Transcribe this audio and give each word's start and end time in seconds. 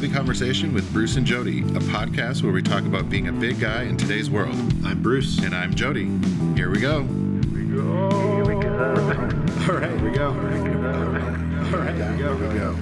This 0.00 0.08
is 0.08 0.12
Heavy 0.14 0.18
Conversation 0.18 0.72
with 0.72 0.90
Bruce 0.94 1.16
and 1.16 1.26
Jody, 1.26 1.60
a 1.60 1.80
podcast 1.92 2.42
where 2.42 2.52
we 2.52 2.62
talk 2.62 2.84
about 2.86 3.10
being 3.10 3.28
a 3.28 3.32
big 3.32 3.60
guy 3.60 3.82
in 3.82 3.98
today's 3.98 4.30
world. 4.30 4.54
I'm 4.82 5.02
Bruce. 5.02 5.38
And 5.40 5.54
I'm 5.54 5.74
Jody. 5.74 6.06
Here 6.56 6.70
we 6.70 6.80
go. 6.80 7.02
Here 7.02 8.44
we 8.46 8.54
go. 8.62 8.70
All 9.68 9.74
right, 9.76 9.90
here 9.90 10.10
we 10.10 10.16
go. 10.16 10.28
All 10.28 10.32
right, 10.32 11.94
here 11.94 12.12
we 12.14 12.18
go. 12.18 12.34
Here 12.34 12.48
we 12.48 12.54
go. 12.54 12.76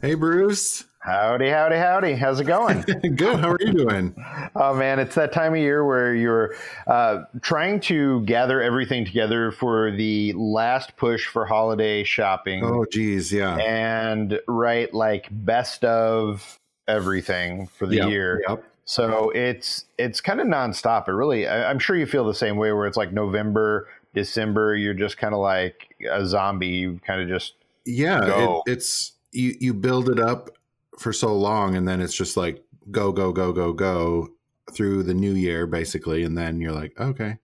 Hey, 0.00 0.14
Bruce. 0.14 0.84
Howdy, 1.06 1.50
howdy, 1.50 1.76
howdy. 1.76 2.14
How's 2.14 2.40
it 2.40 2.46
going? 2.46 2.80
Good. 3.14 3.38
How 3.38 3.52
are 3.52 3.58
you 3.60 3.72
doing? 3.72 4.12
oh, 4.56 4.74
man, 4.74 4.98
it's 4.98 5.14
that 5.14 5.32
time 5.32 5.52
of 5.52 5.60
year 5.60 5.84
where 5.86 6.12
you're 6.12 6.56
uh, 6.88 7.22
trying 7.42 7.78
to 7.82 8.22
gather 8.22 8.60
everything 8.60 9.04
together 9.04 9.52
for 9.52 9.92
the 9.92 10.32
last 10.32 10.96
push 10.96 11.28
for 11.28 11.46
holiday 11.46 12.02
shopping. 12.02 12.64
Oh, 12.64 12.84
geez. 12.90 13.32
Yeah. 13.32 13.54
And 13.58 14.40
write 14.48 14.94
like 14.94 15.28
best 15.30 15.84
of 15.84 16.58
everything 16.88 17.68
for 17.68 17.86
the 17.86 17.98
Yep, 17.98 18.08
year. 18.08 18.42
Yep. 18.48 18.64
So 18.84 19.30
it's 19.30 19.84
it's 19.98 20.20
kind 20.20 20.40
of 20.40 20.48
nonstop. 20.48 21.06
It 21.06 21.12
really, 21.12 21.46
I, 21.46 21.70
I'm 21.70 21.78
sure 21.78 21.94
you 21.94 22.06
feel 22.06 22.24
the 22.24 22.34
same 22.34 22.56
way 22.56 22.72
where 22.72 22.88
it's 22.88 22.96
like 22.96 23.12
November, 23.12 23.86
December, 24.12 24.74
you're 24.74 24.92
just 24.92 25.18
kind 25.18 25.34
of 25.34 25.40
like 25.40 25.94
a 26.10 26.26
zombie. 26.26 26.66
You 26.66 27.00
kind 27.06 27.20
of 27.22 27.28
just 27.28 27.54
Yeah. 27.84 28.22
It, 28.24 28.72
it's 28.72 29.12
you. 29.30 29.54
You 29.60 29.72
build 29.72 30.08
it 30.08 30.18
up 30.18 30.50
for 30.98 31.12
so 31.12 31.34
long, 31.34 31.76
and 31.76 31.86
then 31.86 32.00
it's 32.00 32.14
just 32.16 32.36
like 32.36 32.64
go, 32.90 33.12
go, 33.12 33.32
go, 33.32 33.52
go, 33.52 33.72
go 33.72 34.28
through 34.72 35.02
the 35.02 35.14
new 35.14 35.32
year, 35.32 35.66
basically, 35.66 36.22
and 36.22 36.36
then 36.36 36.60
you're 36.60 36.72
like, 36.72 36.98
okay, 36.98 37.38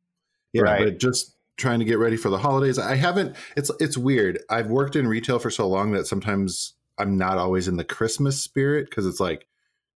yeah. 0.53 0.63
Right. 0.63 0.85
But 0.85 0.99
just 0.99 1.37
trying 1.57 1.79
to 1.79 1.85
get 1.85 1.99
ready 1.99 2.17
for 2.17 2.29
the 2.31 2.39
holidays. 2.39 2.79
I 2.79 2.97
haven't. 2.97 3.37
It's 3.57 3.71
it's 3.81 3.97
weird. 3.97 4.41
I've 4.51 4.69
worked 4.69 4.97
in 4.97 5.07
retail 5.07 5.39
for 5.39 5.51
so 5.51 5.69
long 5.69 5.93
that 5.93 6.07
sometimes 6.07 6.75
I'm 6.99 7.17
not 7.17 7.39
always 7.39 7.69
in 7.69 7.77
the 7.77 7.85
Christmas 7.85 8.41
spirit 8.41 8.91
because 8.91 9.07
it's 9.07 9.21
like 9.21 9.47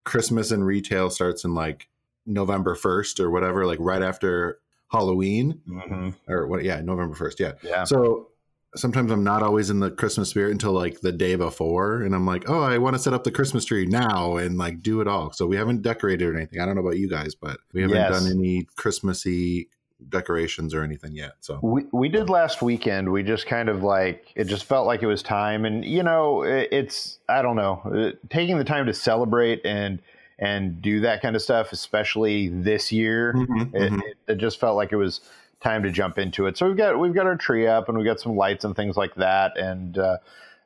Christmas 0.05 0.51
in 0.51 0.65
retail 0.65 1.11
starts 1.11 1.45
in 1.45 1.55
like 1.55 1.89
November 2.25 2.75
first 2.75 3.21
or 3.21 3.31
whatever, 3.31 3.67
like 3.67 3.79
right 3.81 4.03
after 4.03 4.61
Halloween 4.91 5.61
mm-hmm. 5.69 6.11
or 6.33 6.47
what? 6.47 6.65
Yeah, 6.65 6.81
November 6.81 7.15
first. 7.15 7.41
Yeah. 7.41 7.53
yeah. 7.63 7.85
So 7.85 8.29
sometimes 8.77 9.11
I'm 9.11 9.25
not 9.25 9.43
always 9.43 9.71
in 9.71 9.81
the 9.81 9.91
Christmas 9.91 10.31
spirit 10.31 10.53
until 10.53 10.73
like 10.73 11.01
the 11.01 11.13
day 11.13 11.35
before, 11.37 12.03
and 12.03 12.15
I'm 12.15 12.27
like, 12.27 12.49
oh, 12.49 12.63
I 12.63 12.79
want 12.79 12.95
to 12.95 13.03
set 13.03 13.13
up 13.15 13.25
the 13.25 13.31
Christmas 13.33 13.65
tree 13.65 13.87
now 13.87 14.37
and 14.37 14.57
like 14.59 14.83
do 14.83 15.01
it 15.01 15.09
all. 15.09 15.33
So 15.33 15.47
we 15.47 15.57
haven't 15.57 15.83
decorated 15.83 16.27
or 16.29 16.37
anything. 16.37 16.61
I 16.61 16.67
don't 16.67 16.75
know 16.75 16.83
about 16.83 16.99
you 16.99 17.09
guys, 17.09 17.35
but 17.35 17.59
we 17.73 17.83
haven't 17.83 17.99
Yes. 17.99 18.09
done 18.09 18.31
any 18.31 18.67
Christmassy 18.77 19.69
decorations 20.09 20.75
or 20.75 20.83
anything 20.83 21.15
yet. 21.15 21.33
So 21.41 21.63
We 21.63 21.85
we 21.91 22.09
did 22.09 22.29
last 22.29 22.61
weekend. 22.61 23.11
We 23.11 23.23
just 23.23 23.47
kind 23.47 23.69
of 23.69 23.83
like 23.83 24.31
it 24.37 24.45
just 24.45 24.65
felt 24.65 24.87
like 24.87 25.03
it 25.03 25.07
was 25.07 25.23
time, 25.23 25.65
and 25.65 25.85
you 25.85 26.03
know, 26.03 26.43
it, 26.43 26.69
it's 26.71 27.19
I 27.29 27.41
don't 27.43 27.57
know, 27.57 27.81
uh, 27.85 28.13
taking 28.29 28.59
the 28.59 28.65
time 28.65 28.87
to 28.87 28.93
celebrate 28.95 29.65
and 29.65 30.01
and 30.39 30.83
do 30.83 31.01
that 31.01 31.23
kind 31.23 31.35
of 31.35 31.41
stuff, 31.41 31.73
especially 31.73 32.49
this 32.49 32.93
year. 32.93 33.33
Mhm, 33.33 33.71
It, 33.73 33.93
mhm. 33.93 34.01
it, 34.03 34.17
it 34.29 34.35
just 34.37 34.61
felt 34.61 34.77
like 34.77 34.93
it 34.93 34.97
was 34.97 35.23
time 35.63 35.83
to 35.83 35.91
jump 35.91 36.19
into 36.19 36.47
it. 36.47 36.57
So 36.57 36.67
we've 36.67 36.77
got 36.77 36.99
we've 36.99 37.15
got 37.15 37.27
our 37.27 37.37
tree 37.37 37.67
up, 37.67 37.89
and 37.89 37.97
we've 37.97 38.07
got 38.07 38.21
some 38.21 38.37
lights 38.37 38.65
and 38.65 38.75
things 38.75 38.97
like 38.97 39.15
that, 39.17 39.57
and. 39.57 39.99
Uh, 39.99 40.17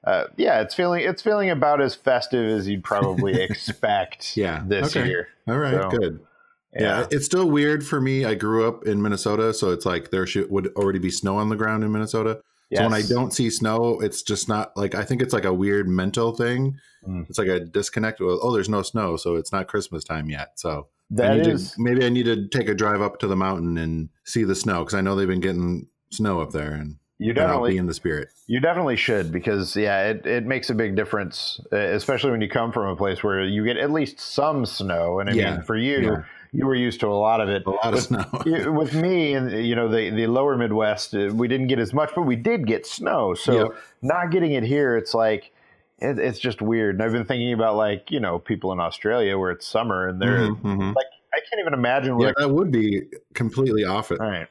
uh, 0.03 0.25
yeah, 0.39 0.63
it's 0.63 0.75
feeling 0.75 1.03
it's 1.05 1.21
feeling 1.21 1.51
about 1.51 1.79
as 1.83 1.95
festive 1.95 2.51
as 2.51 2.67
you'd 2.67 2.83
probably 2.83 3.43
expect. 3.43 4.35
Yeah, 4.35 4.63
this 4.67 4.97
okay. 4.97 5.07
year. 5.07 5.29
all 5.47 5.59
right, 5.59 5.75
So, 5.75 5.91
good. 5.91 6.21
Yeah. 6.73 7.07
it's 7.11 7.27
still 7.27 7.51
weird 7.51 7.85
for 7.87 8.01
me. 8.01 8.25
I 8.25 8.35
grew 8.35 8.67
up 8.67 8.87
in 8.87 9.03
Minnesota, 9.03 9.53
so 9.53 9.71
it's 9.73 9.85
like 9.85 10.11
there 10.11 10.27
should, 10.27 10.51
would 10.51 10.69
already 10.77 11.01
be 11.01 11.11
snow 11.11 11.37
on 11.37 11.49
the 11.49 11.57
ground 11.57 11.85
in 11.85 11.93
Minnesota. 11.93 12.41
So 12.73 12.85
when 12.85 12.95
I 12.95 13.03
don't 13.03 13.33
see 13.33 13.51
snow, 13.51 13.99
it's 14.01 14.23
just 14.23 14.49
not 14.49 14.77
like 14.77 14.95
I 14.95 15.03
think 15.03 15.23
it's 15.23 15.35
like 15.35 15.45
a 15.45 15.53
weird 15.53 15.89
mental 15.89 16.33
thing. 16.33 16.79
Mm. 17.07 17.29
It's 17.29 17.37
like 17.37 17.49
a 17.49 17.59
disconnect. 17.59 18.21
With, 18.21 18.39
oh, 18.41 18.53
there's 18.53 18.69
no 18.69 18.83
snow, 18.83 19.17
so 19.17 19.35
it's 19.35 19.51
not 19.51 19.67
Christmas 19.67 20.05
time 20.05 20.31
yet. 20.31 20.53
So 20.55 20.87
that 21.11 21.37
is 21.39 21.73
to, 21.73 21.83
maybe 21.83 22.05
I 22.05 22.09
need 22.09 22.25
to 22.25 22.47
take 22.49 22.69
a 22.69 22.75
drive 22.75 23.01
up 23.01 23.19
to 23.21 23.27
the 23.27 23.37
mountain 23.37 23.79
and 23.79 24.09
see 24.25 24.45
the 24.45 24.55
snow 24.55 24.81
because 24.81 24.95
I 24.95 25.01
know 25.01 25.17
they've 25.17 25.27
been 25.29 25.41
getting 25.41 25.89
snow 26.11 26.41
up 26.41 26.53
there, 26.53 26.73
and 26.73 26.97
you 27.19 27.33
definitely 27.33 27.73
be 27.73 27.79
in 27.79 27.87
the 27.87 27.95
spirit. 27.95 28.29
You 28.47 28.61
definitely 28.61 28.97
should 28.97 29.31
because 29.31 29.77
yeah, 29.77 30.09
it, 30.09 30.27
it 30.27 30.45
makes 30.47 30.71
a 30.71 30.75
big 30.75 30.97
difference, 30.97 31.61
especially 31.73 32.31
when 32.31 32.41
you 32.41 32.49
come 32.49 32.73
from 32.73 32.87
a 32.87 32.97
place 32.97 33.23
where 33.23 33.45
you 33.45 33.65
get 33.65 33.77
at 33.77 33.91
least 33.91 34.19
some 34.21 34.65
snow. 34.67 35.21
And 35.21 35.29
I 35.31 35.35
Yeah, 35.35 35.55
mean, 35.55 35.63
for 35.63 35.77
you, 35.77 36.01
yeah. 36.01 36.23
you 36.53 36.67
were 36.67 36.75
used 36.75 37.01
to 37.01 37.09
a 37.09 37.15
lot 37.15 37.41
of 37.41 37.49
it. 37.49 37.65
A 37.67 37.71
lot 37.71 37.87
of 37.89 37.95
with, 37.95 38.05
snow. 38.07 38.27
with 38.73 38.95
me 38.95 39.35
and 39.35 39.65
you 39.65 39.77
know 39.77 39.89
the 39.89 40.11
the 40.11 40.27
lower 40.27 40.57
Midwest, 40.57 41.15
uh, 41.15 41.31
we 41.33 41.49
didn't 41.49 41.67
get 41.69 41.79
as 41.79 41.93
much, 41.93 42.11
but 42.15 42.23
we 42.23 42.37
did 42.37 42.67
get 42.67 42.87
snow. 42.87 43.35
So 43.35 43.53
Yep. 43.73 43.83
not 44.03 44.31
getting 44.31 44.53
it 44.53 44.65
here, 44.65 44.97
it's 44.97 45.15
like. 45.15 45.53
It, 46.01 46.19
it's 46.19 46.39
just 46.39 46.63
weird, 46.63 46.95
and 46.97 47.03
I've 47.03 47.13
been 47.13 47.25
thinking 47.27 47.53
about 47.53 47.77
like 47.77 48.11
you 48.11 48.21
know 48.21 48.39
people 48.39 48.73
in 48.73 48.81
Australia 48.81 49.37
where 49.39 49.51
it's 49.51 49.67
summer 49.67 50.09
and 50.09 50.21
they're 50.21 50.49
Mhm, 50.51 50.63
mhm. 50.63 50.95
like 50.95 51.07
I 51.35 51.39
can't 51.49 51.61
even 51.61 51.75
imagine 51.75 52.17
what. 52.17 52.25
Yeah, 52.27 52.33
that 52.39 52.49
would 52.51 52.71
be 52.73 53.03
completely 53.35 53.85
off 53.85 54.11
it. 54.11 54.19
right, 54.21 54.49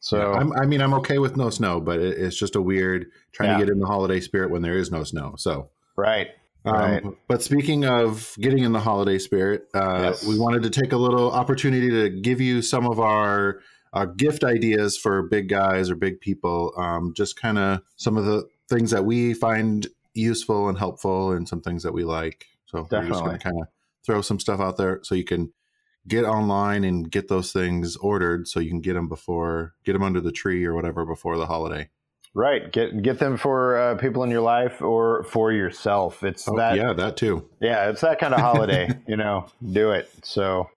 so 0.00 0.18
Yeah, 0.32 0.38
I'm, 0.38 0.52
I 0.52 0.66
mean, 0.66 0.80
I'm 0.80 0.94
okay 0.94 1.18
with 1.18 1.36
no 1.36 1.50
snow, 1.50 1.80
but 1.80 1.98
it, 1.98 2.18
it's 2.18 2.36
just 2.36 2.54
a 2.54 2.62
weird 2.62 3.06
trying 3.32 3.50
Yeah. 3.50 3.58
to 3.58 3.64
get 3.64 3.72
in 3.72 3.80
the 3.80 3.86
holiday 3.86 4.20
spirit 4.20 4.50
when 4.50 4.62
there 4.62 4.76
is 4.76 4.90
no 4.92 5.02
snow. 5.04 5.34
So, 5.36 5.70
right, 5.96 6.28
um, 6.66 6.74
Right. 6.74 7.02
but 7.28 7.42
speaking 7.42 7.84
of 7.84 8.34
getting 8.40 8.62
in 8.62 8.72
the 8.72 8.80
holiday 8.80 9.18
spirit, 9.18 9.68
uh, 9.74 10.00
Yes. 10.02 10.24
we 10.26 10.38
wanted 10.38 10.62
to 10.64 10.70
take 10.70 10.92
a 10.92 10.96
little 10.98 11.32
opportunity 11.32 11.88
to 11.90 12.10
give 12.10 12.40
you 12.40 12.62
some 12.62 12.86
of 12.86 13.00
our 13.00 13.60
uh, 13.92 14.04
gift 14.04 14.44
ideas 14.44 14.96
for 14.96 15.22
big 15.22 15.48
guys 15.48 15.90
or 15.90 15.96
big 15.96 16.20
people. 16.20 16.72
Um, 16.76 17.12
just 17.16 17.40
kind 17.40 17.58
of 17.58 17.80
some 17.96 18.16
of 18.16 18.24
the 18.24 18.46
things 18.68 18.92
that 18.92 19.04
we 19.04 19.34
find 19.34 19.88
useful 20.14 20.68
and 20.68 20.78
helpful, 20.78 21.32
and 21.32 21.48
some 21.48 21.60
things 21.60 21.82
that 21.82 21.92
we 21.92 22.04
like. 22.04 22.46
So 22.66 22.86
we're 22.90 23.08
just 23.08 23.24
going 23.24 23.38
to 23.38 23.42
kind 23.42 23.60
of 23.60 23.66
throw 24.04 24.22
some 24.22 24.40
stuff 24.40 24.60
out 24.60 24.76
there 24.76 25.00
so 25.02 25.14
you 25.14 25.24
can 25.24 25.52
get 26.08 26.24
online 26.24 26.84
and 26.84 27.10
get 27.10 27.28
those 27.28 27.52
things 27.52 27.96
ordered 27.96 28.48
so 28.48 28.60
you 28.60 28.70
can 28.70 28.80
get 28.80 28.94
them 28.94 29.08
before 29.08 29.74
get 29.84 29.92
them 29.92 30.02
under 30.02 30.20
the 30.20 30.32
tree 30.32 30.64
or 30.64 30.74
whatever 30.74 31.04
before 31.04 31.36
the 31.36 31.46
holiday. 31.46 31.88
right. 32.34 32.72
Get 32.72 33.02
get 33.02 33.18
them 33.18 33.36
for 33.36 33.76
uh, 33.76 33.94
people 33.96 34.22
in 34.22 34.30
your 34.30 34.40
life 34.40 34.80
or 34.80 35.24
for 35.24 35.52
yourself. 35.52 36.22
It's 36.22 36.48
Oh, 36.48 36.56
that 36.56 36.76
yeah, 36.76 36.92
that 36.92 37.16
too. 37.16 37.48
Yeah, 37.60 37.90
it's 37.90 38.00
that 38.00 38.18
kind 38.18 38.34
of 38.34 38.40
holiday, 38.40 38.88
you 39.08 39.16
know. 39.16 39.46
Do 39.72 39.90
it. 39.90 40.10
So, 40.22 40.70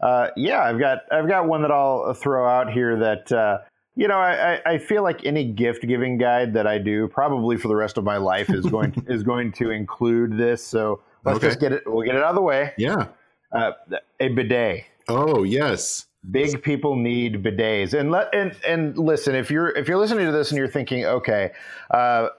uh, 0.00 0.28
yeah, 0.36 0.62
I've 0.62 0.78
got 0.78 1.00
I've 1.12 1.28
got 1.28 1.46
one 1.46 1.62
that 1.62 1.70
I'll 1.70 2.14
throw 2.14 2.48
out 2.48 2.72
here 2.72 2.98
that 2.98 3.30
uh, 3.30 3.58
you 3.96 4.06
know 4.08 4.18
I, 4.18 4.60
I- 4.64 4.78
feel 4.78 5.02
like 5.02 5.24
any 5.26 5.44
gift 5.44 5.86
giving 5.86 6.18
guide 6.18 6.54
that 6.54 6.66
I 6.66 6.78
do 6.78 7.08
probably 7.08 7.56
for 7.56 7.68
the 7.68 7.76
rest 7.76 7.96
of 7.98 8.04
my 8.04 8.18
life 8.18 8.50
is 8.50 8.64
going 8.66 8.92
is 9.08 9.22
going 9.22 9.52
to 9.52 9.70
include 9.70 10.36
this. 10.38 10.64
So 10.64 11.00
let's 11.24 11.38
Okay. 11.38 11.48
just 11.48 11.60
get 11.60 11.72
it. 11.72 11.82
We'll 11.86 12.04
get 12.04 12.14
it 12.14 12.22
out 12.22 12.30
of 12.30 12.34
the 12.36 12.42
way. 12.42 12.72
Yeah. 12.78 13.08
Uh, 13.52 13.72
a 14.20 14.28
bidet. 14.28 14.84
Oh, 15.08 15.42
yes. 15.44 16.06
Big 16.30 16.60
people 16.62 16.96
need 16.96 17.42
bidets, 17.44 17.94
and 17.98 18.10
let 18.10 18.34
and 18.34 18.56
and 18.66 18.98
listen. 18.98 19.36
If 19.36 19.48
you're 19.50 19.68
if 19.68 19.86
you're 19.86 19.96
listening 19.98 20.26
to 20.26 20.32
this 20.32 20.50
and 20.50 20.58
you're 20.58 20.66
thinking, 20.66 21.04
okay, 21.06 21.52
uh, 21.92 22.30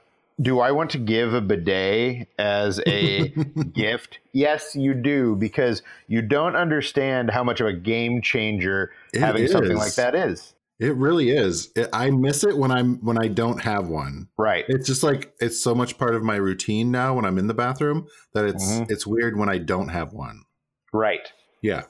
do 0.42 0.60
I 0.60 0.72
want 0.72 0.90
to 0.92 0.98
give 0.98 1.34
a 1.34 1.40
bidet 1.40 2.28
as 2.38 2.82
a 2.86 3.30
gift? 3.74 4.20
Yes, 4.34 4.76
you 4.76 4.94
do, 4.94 5.38
because 5.38 5.84
you 6.10 6.22
don't 6.22 6.58
understand 6.58 7.32
how 7.32 7.46
much 7.46 7.62
of 7.62 7.68
a 7.68 7.74
game 7.74 8.22
changer 8.22 8.92
It 9.14 9.22
having 9.22 9.48
something 9.48 9.78
like 9.78 9.96
that 9.96 10.14
is. 10.16 10.54
It 10.80 10.96
really 10.96 11.32
is. 11.32 11.72
It, 11.76 11.90
I 11.92 12.12
miss 12.12 12.44
it 12.44 12.56
when 12.56 12.72
I'm 12.72 12.98
when 13.04 13.18
I 13.18 13.28
don't 13.30 13.60
have 13.64 13.88
one. 13.88 14.28
Right. 14.38 14.64
It's 14.68 14.86
just 14.86 15.02
like 15.02 15.34
it's 15.40 15.62
so 15.62 15.74
much 15.74 15.98
part 15.98 16.14
of 16.14 16.24
my 16.24 16.36
routine 16.36 16.92
now 16.92 17.16
when 17.16 17.26
I'm 17.26 17.40
in 17.40 17.48
the 17.48 17.54
bathroom 17.56 18.08
that 18.34 18.46
it's 18.46 18.64
Mhm. 18.64 18.92
it's 18.92 19.08
weird 19.08 19.38
when 19.40 19.50
I 19.50 19.58
don't 19.58 19.90
have 19.90 20.14
one. 20.14 20.44
Right. 20.94 21.28
Yeah. 21.64 21.84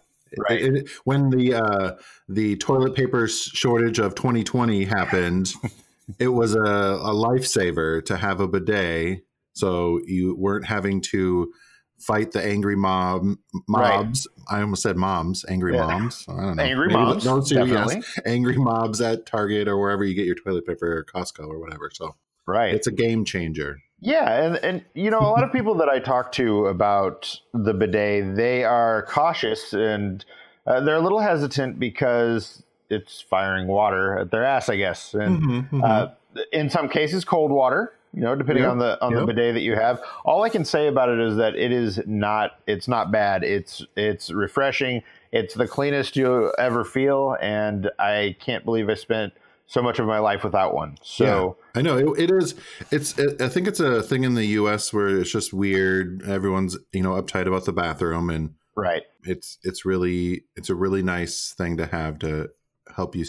Right. 0.49 0.61
It- 0.61 0.75
it- 0.75 0.89
when 1.03 1.29
the 1.29 1.55
uh, 1.55 1.95
the 2.29 2.55
toilet 2.57 2.95
paper 2.95 3.27
shortage 3.27 3.99
of 3.99 4.15
2020 4.15 4.85
happened, 4.85 5.51
it 6.19 6.29
was 6.29 6.55
a, 6.55 6.59
a 6.59 7.13
lifesaver 7.13 8.03
to 8.05 8.15
have 8.15 8.39
a 8.39 8.47
bidet, 8.47 9.23
so 9.53 9.99
you 10.05 10.33
weren't 10.37 10.65
having 10.65 11.01
to 11.01 11.51
fight 11.99 12.31
the 12.31 12.43
angry 12.43 12.75
mob 12.75 13.25
mobs. 13.67 14.27
I 14.49 14.61
almost 14.61 14.83
said 14.83 14.95
moms, 14.95 15.43
angry 15.49 15.75
Yeah. 15.75 15.87
moms. 15.87 16.25
I 16.29 16.41
don't 16.41 16.55
know. 16.57 16.63
Angry 16.63 16.87
Maybe 16.87 16.99
moms, 16.99 17.49
two, 17.49 17.65
yes. 17.67 18.19
angry 18.25 18.57
mobs 18.57 19.01
at 19.01 19.25
Target 19.25 19.67
or 19.67 19.77
wherever 19.79 20.03
you 20.03 20.13
get 20.13 20.25
your 20.25 20.35
toilet 20.35 20.65
paper, 20.65 20.97
or 20.97 21.03
Costco 21.03 21.47
or 21.47 21.59
whatever. 21.59 21.89
So 21.93 22.15
Right. 22.45 22.73
it's 22.73 22.87
a 22.87 22.91
game 22.91 23.25
changer. 23.25 23.79
Yeah, 23.99 24.43
and 24.45 24.55
and 24.57 24.85
you 24.93 25.09
know 25.09 25.19
a 25.19 25.31
lot 25.31 25.43
of 25.43 25.51
people 25.51 25.73
that 25.75 25.89
I 25.89 25.97
talk 25.99 26.31
to 26.33 26.67
about 26.67 27.39
the 27.53 27.73
bidet, 27.73 28.35
they 28.35 28.63
are 28.63 29.03
cautious 29.09 29.73
and 29.73 30.23
uh, 30.67 30.81
they're 30.81 30.95
a 30.97 31.01
little 31.01 31.19
hesitant 31.19 31.79
because 31.79 32.61
it's 32.89 33.19
firing 33.21 33.67
water 33.67 34.19
at 34.19 34.29
their 34.31 34.45
ass, 34.45 34.69
I 34.69 34.75
guess. 34.77 35.13
And 35.15 35.41
Mm-hmm, 35.41 35.83
uh, 35.83 36.07
in 36.53 36.69
some 36.69 36.87
cases, 36.89 37.25
cold 37.25 37.51
water. 37.51 37.91
You 38.17 38.23
know, 38.23 38.35
depending 38.35 38.63
Yep, 38.63 38.71
on 38.71 38.77
the 38.79 38.99
on 38.99 39.13
the 39.13 39.19
yep. 39.19 39.27
bidet 39.27 39.53
that 39.53 39.61
you 39.61 39.75
have. 39.75 40.01
All 40.25 40.41
I 40.41 40.49
can 40.49 40.65
say 40.65 40.87
about 40.87 41.09
it 41.09 41.19
is 41.19 41.35
that 41.35 41.55
it 41.55 41.71
is 41.71 42.01
not 42.07 42.59
it's 42.65 42.87
not 42.87 43.11
bad. 43.11 43.43
It's 43.43 43.85
it's 43.95 44.31
refreshing. 44.31 45.03
It's 45.31 45.53
the 45.53 45.67
cleanest 45.67 46.15
you'll 46.15 46.51
ever 46.57 46.83
feel, 46.83 47.37
and 47.39 47.91
I 47.99 48.35
can't 48.39 48.65
believe 48.65 48.89
I 48.89 48.95
spent 48.95 49.33
so 49.67 49.83
much 49.83 49.99
of 49.99 50.07
my 50.07 50.17
life 50.17 50.43
without 50.43 50.73
one. 50.73 50.97
So 51.03 51.57
I 51.75 51.83
know 51.83 51.95
it, 51.95 52.23
it 52.23 52.31
is. 52.31 52.55
It's. 52.89 53.19
It, 53.19 53.39
I 53.39 53.49
think 53.49 53.67
it's 53.67 53.79
a 53.79 54.01
thing 54.01 54.23
in 54.23 54.33
the 54.33 54.45
U.S. 54.45 54.91
where 54.91 55.09
it's 55.19 55.31
just 55.31 55.53
weird. 55.53 56.23
Everyone's 56.23 56.75
you 56.93 57.03
know 57.03 57.21
uptight 57.21 57.45
about 57.45 57.65
the 57.65 57.73
bathroom, 57.73 58.31
and 58.31 58.55
right. 58.75 59.03
it's 59.25 59.59
it's 59.61 59.85
really 59.85 60.45
it's 60.55 60.71
a 60.71 60.75
really 60.75 61.03
nice 61.03 61.53
thing 61.55 61.77
to 61.77 61.85
have 61.85 62.17
to 62.19 62.49
help 62.95 63.15
you 63.15 63.25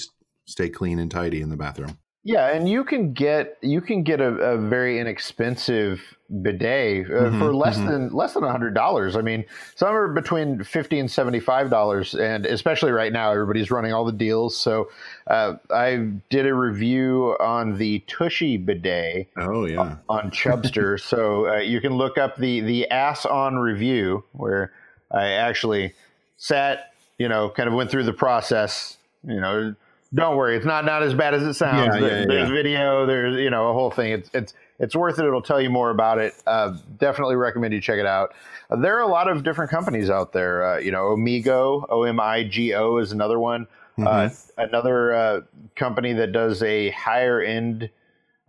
stay 0.46 0.70
clean 0.70 0.98
and 0.98 1.10
tidy 1.10 1.42
in 1.42 1.50
the 1.50 1.58
bathroom. 1.58 1.98
Yeah, 2.24 2.48
and 2.48 2.68
you 2.68 2.84
can 2.84 3.12
get 3.12 3.56
you 3.62 3.80
can 3.80 4.02
get 4.02 4.20
a, 4.20 4.28
a 4.34 4.58
very 4.58 4.98
inexpensive 5.00 6.02
bidet 6.42 7.06
uh, 7.06 7.30
Mhm, 7.30 7.38
for 7.38 7.54
less 7.54 7.78
mhm. 7.78 7.86
than 7.88 8.08
less 8.12 8.34
than 8.34 8.42
hundred 8.42 8.74
dollars. 8.74 9.16
I 9.16 9.22
mean, 9.22 9.44
somewhere 9.76 10.08
between 10.08 10.62
fifty 10.64 10.98
and 10.98 11.10
seventy 11.10 11.40
five 11.40 11.70
dollars, 11.70 12.14
and 12.14 12.44
especially 12.44 12.90
right 12.92 13.12
now, 13.12 13.30
everybody's 13.32 13.70
running 13.70 13.92
all 13.94 14.04
the 14.04 14.12
deals. 14.12 14.56
So, 14.56 14.90
uh, 15.28 15.54
I 15.70 16.10
did 16.28 16.44
a 16.46 16.52
review 16.54 17.36
on 17.40 17.78
the 17.78 18.00
Tushy 18.00 18.56
bidet 18.58 19.28
Oh 19.38 19.64
yeah. 19.66 19.96
on 20.08 20.30
Chubstr, 20.32 21.00
so 21.00 21.48
uh, 21.48 21.56
you 21.58 21.80
can 21.80 21.94
look 21.94 22.18
up 22.18 22.36
the 22.36 22.60
the 22.60 22.90
ass 22.90 23.24
on 23.24 23.56
review 23.56 24.24
where 24.32 24.72
I 25.10 25.28
actually 25.28 25.94
sat, 26.36 26.92
you 27.16 27.28
know, 27.28 27.48
kind 27.48 27.68
of 27.68 27.74
went 27.74 27.90
through 27.90 28.04
the 28.04 28.12
process. 28.12 28.98
You 29.24 29.40
know, 29.40 29.74
don't 30.14 30.36
worry, 30.36 30.56
it's 30.56 30.66
not 30.66 30.84
not 30.84 31.02
as 31.02 31.14
bad 31.14 31.34
as 31.34 31.42
it 31.42 31.54
sounds. 31.54 31.94
Yeah, 31.94 32.00
There- 32.00 32.20
yeah, 32.20 32.26
there's 32.26 32.48
yeah. 32.48 32.54
video, 32.54 33.06
there's 33.06 33.36
you 33.38 33.50
know 33.50 33.68
a 33.68 33.72
whole 33.72 33.90
thing. 33.90 34.12
It's 34.12 34.30
it's 34.32 34.54
it's 34.78 34.94
worth 34.96 35.18
it. 35.18 35.24
It'll 35.26 35.42
tell 35.42 35.60
you 35.60 35.70
more 35.70 35.90
about 35.90 36.18
it. 36.18 36.34
Uh, 36.46 36.76
definitely 36.98 37.36
recommend 37.36 37.74
you 37.74 37.80
check 37.80 37.98
it 37.98 38.06
out. 38.06 38.34
Uh, 38.70 38.76
there 38.76 38.96
are 38.96 39.02
a 39.02 39.08
lot 39.08 39.28
of 39.28 39.42
different 39.42 39.70
companies 39.70 40.08
out 40.08 40.32
there. 40.32 40.64
Uh, 40.64 40.78
you 40.78 40.90
know, 40.92 41.04
Omigo, 41.16 41.84
O 41.90 42.04
M 42.04 42.20
I 42.20 42.44
G 42.44 42.74
O 42.74 42.96
is 42.98 43.12
another 43.12 43.38
one. 43.38 43.66
Uh, 43.98 44.00
Mm-hmm. 44.28 44.60
another 44.60 45.12
uh, 45.14 45.40
company 45.74 46.12
that 46.12 46.30
does 46.30 46.62
a 46.62 46.90
higher 46.90 47.40
end 47.40 47.90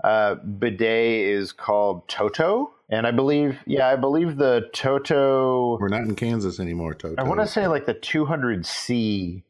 uh, 0.04 0.36
bidet 0.36 1.22
is 1.28 1.52
called 1.52 2.08
Toto, 2.08 2.72
and 2.88 3.08
I 3.08 3.12
believe, 3.12 3.58
yeah, 3.66 3.88
I 3.90 3.96
believe 3.96 4.38
the 4.38 4.70
Toto. 4.74 5.80
We're 5.80 5.88
not 5.90 6.04
in 6.04 6.14
Kansas 6.16 6.60
anymore, 6.60 6.94
Toto. 6.94 7.16
I 7.18 7.24
want 7.28 7.40
to 7.40 7.48
say 7.48 7.66
like 7.68 7.88
the 7.88 7.96
200C. 7.96 9.42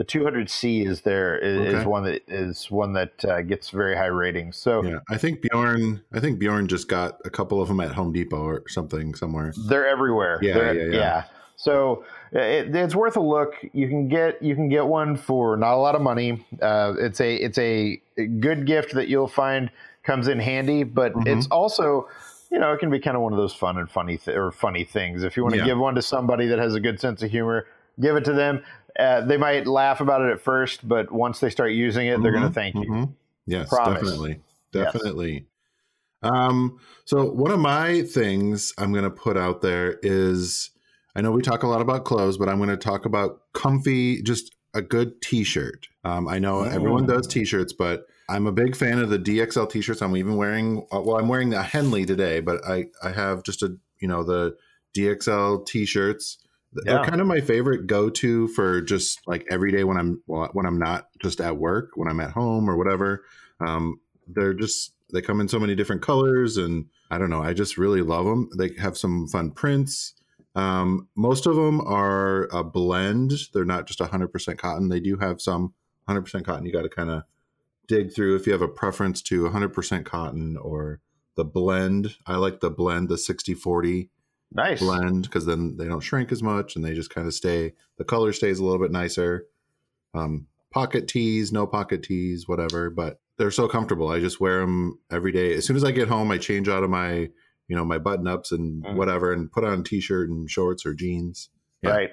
The 0.00 0.06
200C 0.06 0.86
is 0.86 1.02
there 1.02 1.36
is, 1.36 1.74
is 1.74 1.84
one 1.84 2.04
that 2.04 2.22
is 2.26 2.70
one 2.70 2.94
that 2.94 3.22
uh, 3.22 3.42
gets 3.42 3.68
very 3.68 3.94
high 3.94 4.06
ratings. 4.06 4.56
So 4.56 4.82
Yeah, 4.82 5.00
I 5.10 5.18
think 5.18 5.42
Bjorn. 5.42 6.00
I 6.14 6.20
think 6.20 6.38
Bjorn 6.38 6.68
just 6.68 6.88
got 6.88 7.18
a 7.26 7.28
couple 7.28 7.60
of 7.60 7.68
them 7.68 7.80
at 7.80 7.90
Home 7.92 8.10
Depot 8.10 8.40
or 8.42 8.62
something 8.66 9.14
somewhere. 9.14 9.52
they're 9.68 9.86
everywhere. 9.86 10.38
Yeah, 10.40 10.54
They're- 10.54 10.90
yeah, 10.90 10.96
yeah. 10.98 11.24
So 11.56 12.04
it, 12.32 12.74
it's 12.74 12.94
worth 12.94 13.18
a 13.18 13.20
look. 13.20 13.52
You 13.74 13.88
can 13.88 14.08
get 14.08 14.42
you 14.42 14.54
can 14.54 14.70
get 14.70 14.86
one 14.86 15.16
for 15.18 15.58
not 15.58 15.74
a 15.74 15.76
lot 15.76 15.94
of 15.94 16.00
money. 16.00 16.46
Uh, 16.62 16.94
it's 16.98 17.20
a 17.20 17.34
it's 17.36 17.58
a 17.58 18.00
good 18.38 18.66
gift 18.66 18.94
that 18.94 19.08
you'll 19.08 19.28
find 19.28 19.70
comes 20.02 20.28
in 20.28 20.38
handy, 20.40 20.82
but 20.82 21.12
Mhm. 21.12 21.26
it's 21.36 21.46
also 21.48 22.08
you 22.50 22.58
know 22.58 22.72
it 22.72 22.78
can 22.78 22.88
be 22.88 22.98
kind 23.00 23.18
of 23.18 23.22
one 23.22 23.34
of 23.34 23.38
those 23.38 23.52
fun 23.52 23.76
and 23.76 23.90
funny 23.90 24.16
th- 24.16 24.34
or 24.34 24.50
funny 24.50 24.84
things. 24.84 25.22
If 25.24 25.36
you 25.36 25.42
want 25.42 25.56
to 25.56 25.58
Yeah. 25.60 25.66
give 25.66 25.78
one 25.78 25.94
to 25.96 26.00
somebody 26.00 26.46
that 26.46 26.58
has 26.58 26.74
a 26.74 26.80
good 26.80 26.98
sense 26.98 27.22
of 27.22 27.30
humor, 27.30 27.66
give 28.00 28.16
it 28.16 28.24
to 28.24 28.32
them. 28.32 28.62
Uh, 29.00 29.20
they 29.22 29.36
might 29.36 29.66
laugh 29.66 30.00
about 30.00 30.20
it 30.22 30.30
at 30.30 30.40
first, 30.40 30.86
but 30.86 31.10
once 31.10 31.40
they 31.40 31.50
start 31.50 31.72
using 31.72 32.06
it, 32.06 32.22
they're 32.22 32.32
going 32.32 32.44
to 32.44 32.52
thank 32.52 32.74
you. 32.74 32.82
mhm. 32.82 33.14
Yes, 33.46 33.68
Promise. 33.68 34.02
definitely, 34.02 34.40
Yes. 34.72 34.92
definitely. 34.92 35.46
Um, 36.22 36.78
so 37.06 37.24
one 37.30 37.50
of 37.50 37.58
my 37.58 38.02
things 38.02 38.72
I'm 38.78 38.92
going 38.92 39.04
to 39.04 39.10
put 39.10 39.36
out 39.36 39.62
there 39.62 39.98
is, 40.02 40.70
I 41.16 41.22
know 41.22 41.30
we 41.32 41.42
talk 41.42 41.62
a 41.62 41.66
lot 41.66 41.80
about 41.80 42.04
clothes, 42.04 42.36
but 42.36 42.48
I'm 42.48 42.58
going 42.58 42.68
to 42.68 42.76
talk 42.76 43.06
about 43.06 43.40
comfy, 43.54 44.22
just 44.22 44.54
a 44.74 44.82
good 44.82 45.20
T-shirt. 45.22 45.88
Um, 46.04 46.28
I 46.28 46.38
know 46.38 46.62
everyone 46.62 47.06
does 47.06 47.26
T-shirts, 47.26 47.72
but 47.72 48.06
I'm 48.28 48.46
a 48.46 48.52
big 48.52 48.76
fan 48.76 48.98
of 48.98 49.08
the 49.10 49.18
DXL 49.18 49.68
T-shirts. 49.68 50.02
I'm 50.02 50.16
even 50.16 50.36
wearing, 50.36 50.86
uh, 50.92 51.00
well, 51.00 51.18
I'm 51.18 51.26
wearing 51.26 51.52
a 51.54 51.62
Henley 51.62 52.04
today, 52.04 52.40
but 52.40 52.64
I 52.64 52.86
I 53.02 53.10
have 53.10 53.42
just 53.42 53.62
a 53.62 53.76
you 53.98 54.06
know 54.06 54.22
the 54.22 54.56
DXL 54.96 55.66
T-shirts. 55.66 56.38
They're 56.72 57.04
kind 57.04 57.20
of 57.20 57.26
my 57.26 57.40
favorite 57.40 57.86
go-to 57.86 58.46
for 58.48 58.80
just 58.80 59.26
like 59.26 59.44
every 59.50 59.72
day 59.72 59.82
when 59.84 59.96
I'm 59.96 60.22
when 60.26 60.66
I'm 60.66 60.78
not 60.78 61.08
just 61.20 61.40
at 61.40 61.56
work, 61.56 61.90
when 61.96 62.08
I'm 62.08 62.20
at 62.20 62.30
home 62.30 62.70
or 62.70 62.76
whatever. 62.76 63.24
Um, 63.60 64.00
they're 64.28 64.54
just 64.54 64.92
they 65.12 65.20
come 65.20 65.40
in 65.40 65.48
so 65.48 65.58
many 65.58 65.74
different 65.74 66.02
colors, 66.02 66.56
and 66.56 66.86
I 67.10 67.18
don't 67.18 67.30
know. 67.30 67.42
I 67.42 67.54
just 67.54 67.76
really 67.76 68.02
love 68.02 68.24
them. 68.24 68.48
They 68.56 68.70
have 68.78 68.96
some 68.96 69.26
fun 69.26 69.50
prints. 69.50 70.14
Um, 70.54 71.08
most 71.16 71.46
of 71.46 71.56
them 71.56 71.80
are 71.80 72.48
a 72.52 72.62
blend. 72.62 73.32
They're 73.52 73.64
not 73.64 73.86
just 73.86 74.00
100% 74.00 74.58
cotton. 74.58 74.88
They 74.88 75.00
do 75.00 75.16
have 75.16 75.40
some 75.40 75.74
100% 76.08 76.44
cotton. 76.44 76.66
You 76.66 76.72
got 76.72 76.82
to 76.82 76.88
kind 76.88 77.10
of 77.10 77.22
dig 77.86 78.12
through 78.12 78.36
if 78.36 78.46
you 78.46 78.52
have 78.52 78.62
a 78.62 78.68
preference 78.68 79.22
to 79.22 79.48
100% 79.48 80.04
cotton 80.04 80.56
or 80.56 81.00
the 81.36 81.44
blend. 81.44 82.16
I 82.26 82.36
like 82.36 82.60
the 82.60 82.70
blend, 82.70 83.08
the 83.08 83.18
60 83.18 83.54
40 83.54 84.10
Nice. 84.52 84.80
blend 84.80 85.22
because 85.22 85.46
then 85.46 85.76
they 85.76 85.86
don't 85.86 86.00
shrink 86.00 86.32
as 86.32 86.42
much 86.42 86.74
and 86.76 86.84
they 86.84 86.92
just 86.94 87.10
kind 87.14 87.26
of 87.26 87.34
stay 87.34 87.72
the 87.98 88.04
color 88.04 88.32
stays 88.32 88.58
a 88.58 88.64
little 88.64 88.80
bit 88.80 88.90
nicer 88.90 89.46
um 90.14 90.46
pocket 90.72 91.06
tees 91.06 91.52
no 91.52 91.66
pocket 91.68 92.02
tees 92.02 92.48
whatever 92.48 92.90
but 92.90 93.20
they're 93.38 93.52
so 93.52 93.68
comfortable 93.68 94.08
i 94.08 94.18
just 94.18 94.40
wear 94.40 94.60
them 94.60 94.98
every 95.12 95.30
day 95.30 95.54
as 95.54 95.64
soon 95.66 95.76
as 95.76 95.84
i 95.84 95.92
get 95.92 96.08
home 96.08 96.30
i 96.32 96.36
change 96.38 96.68
out 96.68 96.82
of 96.82 96.90
my 96.90 97.28
you 97.68 97.76
know 97.76 97.84
my 97.84 97.98
button 97.98 98.26
ups 98.26 98.50
and 98.50 98.82
Mhm. 98.84 98.96
whatever 98.96 99.32
and 99.32 99.52
put 99.52 99.62
on 99.62 99.80
a 99.80 99.82
t-shirt 99.84 100.28
and 100.30 100.50
shorts 100.50 100.84
or 100.84 100.94
jeans 100.94 101.48
Yeah. 101.82 101.90
Right. 101.90 102.10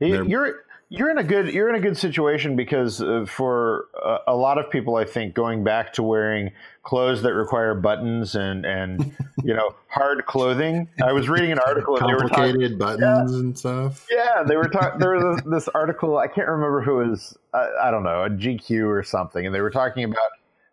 You're 0.00 0.64
you're 0.92 1.10
in 1.10 1.16
a 1.16 1.24
good 1.24 1.52
you're 1.52 1.70
in 1.70 1.74
a 1.74 1.80
good 1.80 1.96
situation 1.96 2.54
because 2.54 3.00
uh, 3.00 3.24
for 3.26 3.86
a, 4.04 4.18
a 4.28 4.36
lot 4.36 4.58
of 4.58 4.70
people, 4.70 4.96
I 4.96 5.06
think 5.06 5.34
going 5.34 5.64
back 5.64 5.94
to 5.94 6.02
wearing 6.02 6.50
clothes 6.82 7.22
that 7.22 7.32
require 7.32 7.74
buttons 7.74 8.34
and 8.34 8.66
and 8.66 9.16
you 9.42 9.54
know 9.54 9.74
hard 9.88 10.26
clothing. 10.26 10.88
I 11.02 11.12
was 11.12 11.30
reading 11.30 11.50
an 11.50 11.58
article 11.60 11.96
and 11.96 12.06
they 12.06 12.12
were 12.12 12.28
talking. 12.28 12.34
complicated 12.34 12.78
buttons 12.78 13.32
and 13.32 13.58
stuff 13.58 14.06
Yeah, 14.10 14.42
they 14.42 14.56
were 14.56 14.68
talking. 14.68 15.00
There 15.00 15.12
was 15.12 15.36
this, 15.36 15.44
this 15.50 15.68
article. 15.74 16.18
I 16.18 16.28
can't 16.28 16.48
remember 16.48 16.82
who 16.82 17.00
it 17.00 17.08
was. 17.08 17.38
I, 17.54 17.70
I 17.84 17.90
don't 17.90 18.02
know 18.02 18.24
a 18.24 18.30
GQ 18.30 18.86
or 18.86 19.02
something, 19.02 19.46
and 19.46 19.54
they 19.54 19.62
were 19.62 19.70
talking 19.70 20.04
about. 20.04 20.18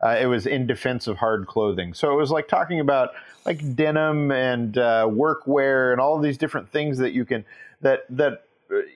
Uh, 0.02 0.18
it 0.18 0.28
was 0.28 0.48
in 0.48 0.66
defense 0.66 1.08
of 1.08 1.18
hard 1.18 1.46
clothing. 1.46 1.94
So 1.94 2.14
it 2.14 2.16
was 2.16 2.32
like 2.32 2.48
talking 2.48 2.80
about 2.80 3.10
like 3.46 3.76
denim 3.76 4.32
and 4.32 4.78
uh, 4.78 5.06
workwear 5.10 5.92
and 5.92 6.00
all 6.00 6.16
of 6.16 6.24
these 6.24 6.38
different 6.38 6.72
things 6.72 6.98
that 7.00 7.12
you 7.12 7.26
can 7.26 7.44
that 7.82 8.02
that 8.10 8.34
uh, 8.34 8.36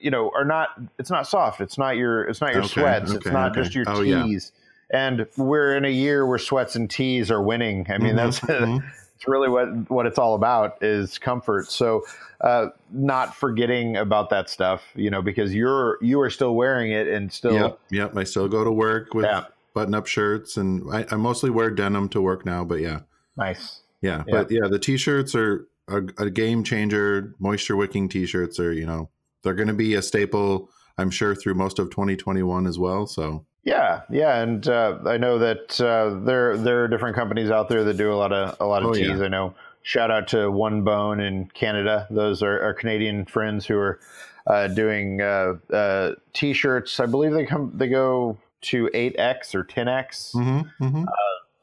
you 0.00 0.10
know 0.10 0.30
are 0.34 0.44
not. 0.44 0.70
It's 0.98 1.10
not 1.10 1.26
soft. 1.26 1.60
It's 1.60 1.78
not 1.78 1.96
your. 1.96 2.24
It's 2.24 2.40
not 2.40 2.52
your 2.52 2.62
Okay, 2.64 2.80
sweats. 2.80 3.12
it's 3.12 3.26
not 3.26 3.52
okay. 3.52 3.62
just 3.62 3.74
your 3.74 3.84
Oh, 3.88 4.00
yeah. 4.02 4.22
tees. 4.24 4.52
And 4.90 5.26
we're 5.36 5.76
in 5.76 5.84
a 5.84 5.90
year 5.90 6.26
where 6.26 6.38
sweats 6.38 6.76
and 6.76 6.88
tees 6.90 7.30
are 7.30 7.42
winning. 7.42 7.86
I 7.88 7.98
mean, 7.98 8.12
Mhm, 8.12 8.16
that's 8.16 8.40
mhm. 8.40 8.84
it's 9.16 9.26
really 9.26 9.48
what 9.48 9.90
what 9.90 10.06
it's 10.06 10.18
all 10.18 10.34
about 10.34 10.82
is 10.82 11.18
comfort. 11.18 11.70
So, 11.70 12.02
uh, 12.40 12.66
not 12.92 13.34
forgetting 13.34 13.96
about 13.96 14.30
that 14.30 14.48
stuff, 14.50 14.82
you 14.94 15.10
know, 15.10 15.22
because 15.22 15.54
you're 15.54 15.98
you 16.02 16.20
are 16.20 16.30
still 16.30 16.54
wearing 16.54 16.92
it 16.92 17.08
and 17.08 17.32
still 17.32 17.54
yep 17.54 17.78
yep 17.90 18.16
i 18.16 18.24
still 18.24 18.46
go 18.48 18.62
to 18.62 18.70
work 18.70 19.14
with 19.14 19.24
Yeah. 19.24 19.44
button 19.72 19.94
up 19.94 20.06
shirts 20.06 20.56
and 20.58 20.82
I, 20.92 21.06
I 21.10 21.16
mostly 21.16 21.48
wear 21.50 21.70
denim 21.70 22.08
to 22.10 22.20
work 22.20 22.44
now 22.44 22.62
but 22.64 22.80
yeah 22.80 23.00
nice. 23.36 23.80
Yeah, 24.02 24.22
Yeah. 24.26 24.34
but 24.42 24.50
yeah, 24.50 24.68
the 24.70 24.78
t-shirts 24.78 25.34
are 25.34 25.66
a, 25.88 26.02
a 26.18 26.28
game 26.30 26.62
changer. 26.62 27.34
Moisture 27.38 27.74
wicking 27.74 28.06
t-shirts 28.10 28.60
are, 28.60 28.70
you 28.72 28.84
know, 28.84 29.08
they're 29.44 29.54
going 29.54 29.68
to 29.68 29.74
be 29.74 29.94
a 29.94 30.02
staple, 30.02 30.68
I'm 30.98 31.10
sure, 31.10 31.34
through 31.36 31.54
most 31.54 31.78
of 31.78 31.90
2021 31.90 32.66
as 32.66 32.78
well. 32.78 33.06
So 33.06 33.44
Yeah, 33.62 34.00
yeah, 34.10 34.40
and 34.42 34.66
uh, 34.66 34.98
I 35.06 35.16
know 35.16 35.38
that 35.38 35.80
uh, 35.80 36.18
there 36.24 36.56
there 36.56 36.82
are 36.82 36.88
different 36.88 37.14
companies 37.16 37.50
out 37.50 37.68
there 37.68 37.84
that 37.84 37.96
do 37.96 38.12
a 38.12 38.16
lot 38.16 38.32
of 38.32 38.56
a 38.60 38.66
lot 38.66 38.82
of 38.82 38.90
Oh, 38.90 38.94
teas. 38.94 39.18
yeah. 39.18 39.24
I 39.24 39.28
know. 39.28 39.54
Shout 39.82 40.10
out 40.10 40.26
to 40.28 40.50
One 40.50 40.82
Bone 40.82 41.20
in 41.20 41.46
Canada. 41.54 42.06
Those 42.10 42.42
are 42.42 42.60
our 42.62 42.72
Canadian 42.74 43.26
friends 43.26 43.66
who 43.66 43.76
are 43.78 44.00
uh, 44.46 44.68
doing 44.68 45.20
uh, 45.20 45.54
uh, 45.72 46.12
t-shirts. 46.32 46.98
I 47.00 47.06
believe 47.06 47.32
they 47.32 47.44
come 47.46 47.70
they 47.74 47.88
go 47.88 48.38
to 48.62 48.90
eight 48.94 49.14
X 49.18 49.54
or 49.54 49.62
ten 49.62 49.88
X. 49.88 50.32
mm-hmm, 50.34 50.84
mm-hmm. 50.84 51.04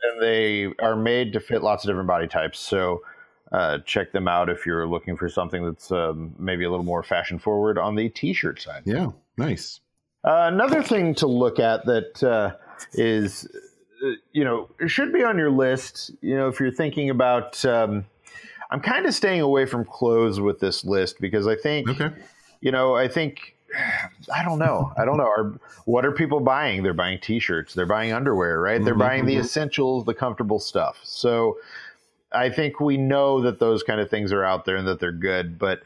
and 0.04 0.22
they 0.22 0.68
are 0.80 0.96
made 0.96 1.34
to 1.34 1.40
fit 1.40 1.64
lots 1.64 1.84
of 1.84 1.90
different 1.90 2.08
body 2.08 2.28
types. 2.28 2.60
So 2.60 3.02
uh, 3.52 3.80
check 3.86 4.12
them 4.12 4.28
out 4.28 4.50
if 4.50 4.66
you're 4.66 4.88
looking 4.88 5.18
for 5.18 5.28
something 5.30 5.64
that's 5.66 5.92
um, 5.92 6.34
maybe 6.38 6.64
a 6.64 6.70
little 6.70 6.86
more 6.86 7.04
fashion 7.04 7.38
forward 7.40 7.78
on 7.78 7.96
the 7.96 8.10
t-shirt 8.10 8.62
side. 8.62 8.84
yeah, 8.86 9.08
nice. 9.38 9.80
Uh, 10.24 10.50
another 10.52 10.84
thing 10.84 11.16
to 11.16 11.28
look 11.28 11.60
at 11.60 11.86
that 11.86 12.24
uh, 12.24 12.56
is, 12.94 13.48
uh, 14.06 14.12
you 14.34 14.44
know, 14.44 14.70
it 14.80 14.90
should 14.90 15.12
be 15.12 15.24
on 15.24 15.38
your 15.38 15.52
list. 15.52 16.12
You 16.22 16.36
know, 16.36 16.48
if 16.48 16.60
you're 16.60 16.72
thinking 16.72 17.10
about, 17.10 17.64
um, 17.66 18.06
I'm 18.70 18.82
kind 18.82 19.06
of 19.06 19.14
staying 19.14 19.42
away 19.42 19.66
from 19.66 19.84
clothes 19.84 20.40
with 20.40 20.60
this 20.60 20.86
list 20.86 21.20
because 21.20 21.48
I 21.48 21.56
think 21.56 21.90
Okay. 21.90 22.10
you 22.62 22.72
know, 22.72 22.96
I 22.96 23.08
think 23.08 23.56
I 24.34 24.44
don't 24.44 24.60
know. 24.60 24.94
I 24.98 25.06
don't 25.06 25.18
know. 25.18 25.26
Are, 25.28 25.60
what 25.86 26.06
are 26.06 26.12
people 26.12 26.40
buying? 26.40 26.84
They're 26.84 26.94
buying 26.94 27.20
T-shirts. 27.20 27.74
They're 27.74 27.86
buying 27.86 28.14
underwear, 28.14 28.62
right? 28.62 28.84
They're 28.84 28.94
Mhm, 28.94 29.00
buying 29.00 29.26
the 29.26 29.36
mhm. 29.36 29.40
essentials, 29.40 30.06
the 30.06 30.14
comfortable 30.14 30.60
stuff. 30.60 31.00
So 31.04 31.58
I 32.34 32.50
think 32.50 32.80
we 32.80 32.98
know 32.98 33.42
that 33.42 33.60
those 33.60 33.84
kind 33.84 34.00
of 34.00 34.10
things 34.10 34.32
are 34.32 34.44
out 34.44 34.66
there 34.66 34.76
and 34.76 34.88
that 34.88 35.00
they're 35.00 35.12
good. 35.12 35.58
But 35.60 35.84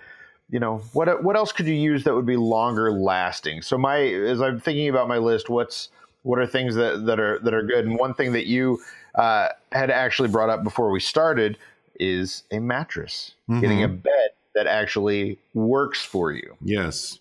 you 0.49 0.59
know, 0.59 0.77
what 0.93 1.23
what 1.23 1.35
else 1.35 1.51
could 1.51 1.65
you 1.67 1.73
use 1.73 2.03
that 2.03 2.13
would 2.13 2.25
be 2.25 2.37
longer 2.37 2.91
lasting? 2.91 3.61
So 3.63 3.77
my 3.77 3.99
as 3.99 4.41
I'm 4.41 4.59
thinking 4.59 4.89
about 4.89 5.07
my 5.07 5.17
list, 5.17 5.49
what's 5.49 5.89
What 6.23 6.39
are 6.39 6.47
things 6.47 6.73
that, 6.75 7.05
that 7.05 7.19
are 7.19 7.37
that 7.39 7.53
are 7.53 7.61
good? 7.63 7.85
And 7.85 7.97
one 7.99 8.13
thing 8.15 8.33
that 8.33 8.47
you 8.47 8.79
uh, 9.15 9.49
had 9.71 9.89
actually 9.91 10.27
brought 10.29 10.49
up 10.49 10.63
before 10.63 10.89
we 10.91 10.99
started 10.99 11.57
is 11.99 12.43
a 12.51 12.59
mattress, 12.59 13.33
Mhm. 13.49 13.61
getting 13.61 13.83
a 13.83 13.87
bed 13.87 14.29
that 14.55 14.65
actually 14.67 15.37
works 15.53 16.01
for 16.03 16.31
you. 16.31 16.55
Yes, 16.61 17.19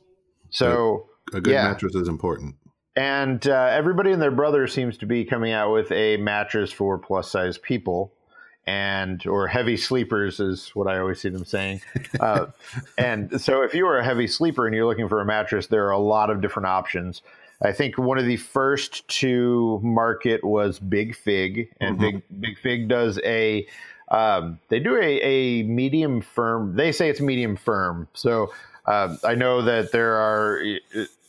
So, 0.50 1.06
a 1.32 1.40
good 1.40 1.52
Yeah. 1.52 1.68
mattress 1.68 1.94
is 1.94 2.08
important. 2.08 2.54
and 2.96 3.46
uh, 3.48 3.68
everybody 3.72 4.12
and 4.12 4.22
their 4.22 4.30
brother 4.30 4.66
seems 4.68 4.96
to 4.98 5.06
be 5.06 5.24
coming 5.24 5.52
out 5.52 5.72
with 5.72 5.90
a 5.92 6.16
mattress 6.16 6.70
for 6.72 6.96
plus 6.98 7.30
size 7.30 7.58
people. 7.58 8.12
And 8.66 9.26
or 9.26 9.46
heavy 9.46 9.76
sleepers 9.76 10.40
is 10.40 10.70
what 10.70 10.86
I 10.86 10.98
always 10.98 11.20
see 11.20 11.28
them 11.28 11.44
saying. 11.44 11.82
Uh, 12.18 12.46
and 12.98 13.40
so, 13.40 13.62
if 13.62 13.74
you 13.74 13.86
are 13.86 13.98
a 13.98 14.04
heavy 14.04 14.26
sleeper 14.26 14.66
and 14.66 14.74
you're 14.74 14.86
looking 14.86 15.08
for 15.08 15.20
a 15.20 15.24
mattress, 15.26 15.66
there 15.66 15.86
are 15.86 15.90
a 15.90 15.98
lot 15.98 16.30
of 16.30 16.40
different 16.40 16.66
options. 16.66 17.20
I 17.62 17.72
think 17.72 17.98
one 17.98 18.18
of 18.18 18.24
the 18.26 18.36
first 18.36 19.06
to 19.20 19.80
market 19.82 20.44
was 20.44 20.78
Big 20.78 21.14
Fig, 21.14 21.70
and 21.80 21.98
Mhm. 21.98 22.00
Big 22.00 22.22
Big 22.40 22.58
Fig 22.58 22.88
does 22.88 23.20
a 23.24 23.66
um, 24.08 24.58
they 24.68 24.80
do 24.80 24.96
a, 24.96 25.20
a 25.20 25.62
medium 25.64 26.20
firm. 26.20 26.76
They 26.76 26.92
say 26.92 27.08
it's 27.08 27.20
medium 27.20 27.56
firm. 27.56 28.08
So 28.14 28.52
um, 28.86 29.18
I 29.24 29.34
know 29.34 29.62
that 29.62 29.92
there 29.92 30.14
are 30.14 30.62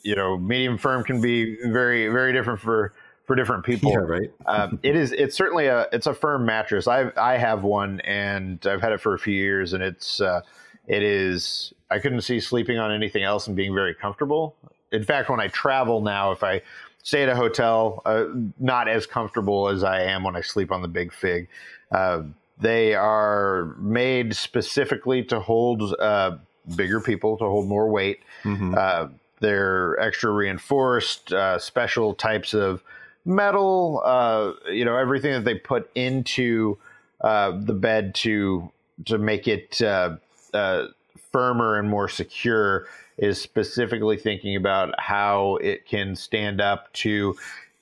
you 0.03 0.15
know 0.15 0.37
medium 0.37 0.77
firm 0.77 1.03
can 1.03 1.21
be 1.21 1.57
very 1.71 2.07
very 2.09 2.33
different 2.33 2.59
for 2.59 2.93
for 3.25 3.35
different 3.35 3.65
people. 3.65 3.91
Yeah, 3.91 3.97
right. 3.97 4.31
um, 4.45 4.79
it 4.83 4.95
is 4.95 5.11
it's 5.11 5.35
certainly 5.35 5.67
a 5.67 5.87
it's 5.91 6.07
a 6.07 6.13
firm 6.13 6.45
mattress. 6.45 6.87
I 6.87 7.11
i 7.17 7.37
have 7.37 7.63
one 7.63 7.99
and 8.01 8.65
i've 8.67 8.81
had 8.81 8.91
it 8.91 9.01
for 9.01 9.13
a 9.13 9.19
few 9.19 9.33
years 9.33 9.73
and 9.73 9.83
it's 9.83 10.21
uh, 10.21 10.41
it 10.87 11.03
is 11.03 11.73
i 11.89 11.99
couldn't 11.99 12.21
see 12.21 12.39
sleeping 12.39 12.77
on 12.77 12.91
anything 12.91 13.23
else 13.23 13.47
and 13.47 13.55
being 13.55 13.73
very 13.73 13.93
comfortable. 13.93 14.55
In 14.91 15.03
fact 15.03 15.29
when 15.29 15.39
i 15.39 15.47
travel 15.47 16.01
now 16.01 16.31
if 16.31 16.43
i 16.43 16.61
stay 17.03 17.23
at 17.23 17.29
a 17.29 17.35
hotel 17.35 18.01
uh, 18.05 18.25
not 18.59 18.87
as 18.87 19.05
comfortable 19.05 19.69
as 19.69 19.83
i 19.83 20.01
am 20.01 20.23
when 20.23 20.35
i 20.35 20.41
sleep 20.41 20.71
on 20.71 20.81
the 20.81 20.87
big 20.87 21.11
fig. 21.13 21.47
Uh, 21.91 22.23
they 22.59 22.93
are 22.95 23.75
made 23.77 24.35
specifically 24.35 25.23
to 25.23 25.39
hold 25.39 25.93
uh, 25.99 26.37
bigger 26.75 27.01
people 27.01 27.37
to 27.37 27.43
hold 27.43 27.67
more 27.67 27.89
weight. 27.89 28.19
Mhm. 28.43 28.77
uh, 28.77 29.07
they're 29.41 29.99
extra 29.99 30.31
reinforced, 30.31 31.33
uh, 31.33 31.59
special 31.59 32.13
types 32.13 32.53
of 32.53 32.81
metal, 33.25 34.01
uh, 34.05 34.53
you 34.71 34.85
know, 34.85 34.95
everything 34.95 35.33
that 35.33 35.43
they 35.45 35.55
put 35.55 35.89
into 35.95 36.77
uh, 37.21 37.51
the 37.59 37.73
bed 37.73 38.15
to 38.15 38.71
to 39.05 39.17
make 39.17 39.47
it 39.47 39.81
uh, 39.81 40.15
uh, 40.53 40.87
firmer 41.31 41.77
and 41.77 41.89
more 41.89 42.07
secure 42.07 42.87
is 43.17 43.41
specifically 43.41 44.17
thinking 44.17 44.55
about 44.55 44.93
how 44.99 45.55
it 45.57 45.85
can 45.85 46.15
stand 46.15 46.61
up 46.61 46.91
to 46.93 47.35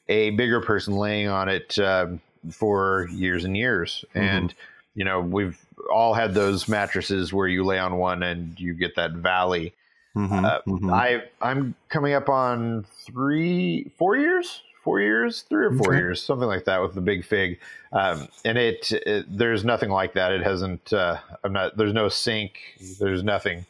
a 0.09 0.31
bigger 0.31 0.62
person 0.62 0.95
laying 0.95 1.27
on 1.27 1.50
it 1.50 1.77
um 1.79 2.19
for 2.51 3.07
years 3.09 3.45
and 3.45 3.55
years. 3.55 4.03
Mhm. 4.15 4.21
And 4.21 4.53
you 4.95 5.03
know, 5.05 5.21
we've 5.21 5.57
all 5.91 6.13
had 6.13 6.33
those 6.33 6.67
mattresses 6.67 7.33
where 7.33 7.47
you 7.47 7.63
lay 7.63 7.79
on 7.79 7.95
one 7.97 8.21
and 8.21 8.59
you 8.59 8.73
get 8.73 8.95
that 8.95 9.12
valley. 9.12 9.73
Mhm. 10.15 10.45
Uh, 10.45 10.62
Mhm. 10.67 10.93
I 10.93 11.23
I'm 11.41 11.73
coming 11.89 12.13
up 12.13 12.29
on 12.29 12.85
three, 13.05 13.91
four 13.97 14.17
years, 14.17 14.62
four 14.84 15.00
years, 15.02 15.44
three 15.44 15.66
or 15.66 15.72
four 15.72 15.90
Okay. 15.94 15.98
years, 15.98 16.22
something 16.22 16.48
like 16.48 16.66
that 16.66 16.82
with 16.82 16.94
the 16.94 17.02
big 17.02 17.24
fig. 17.25 17.60
Um, 17.92 18.28
and 18.44 18.58
it, 18.58 18.92
it 18.92 19.25
there's 19.30 19.63
nothing 19.63 19.90
like 19.90 20.13
that. 20.13 20.32
It 20.32 20.44
hasn't. 20.44 20.92
Uh, 20.94 21.18
I'm 21.44 21.54
not. 21.54 21.78
There's 21.78 21.94
no 21.94 22.10
sink. 22.10 22.60
There's 23.00 23.24
nothing 23.24 23.66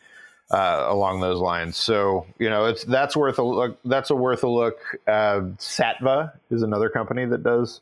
uh, 0.52 0.86
along 0.90 1.22
those 1.22 1.40
lines. 1.40 1.78
So 1.78 2.26
you 2.40 2.50
know, 2.50 2.66
it's 2.66 2.84
that's 2.84 3.16
worth 3.16 3.38
a 3.40 3.44
look. 3.44 3.80
That's 3.86 4.10
a 4.10 4.16
worth 4.16 4.44
a 4.44 4.50
look. 4.50 4.78
Uh, 5.08 5.52
Saatva 5.60 6.34
is 6.50 6.62
another 6.64 6.90
company 6.90 7.26
that 7.26 7.44
does 7.44 7.80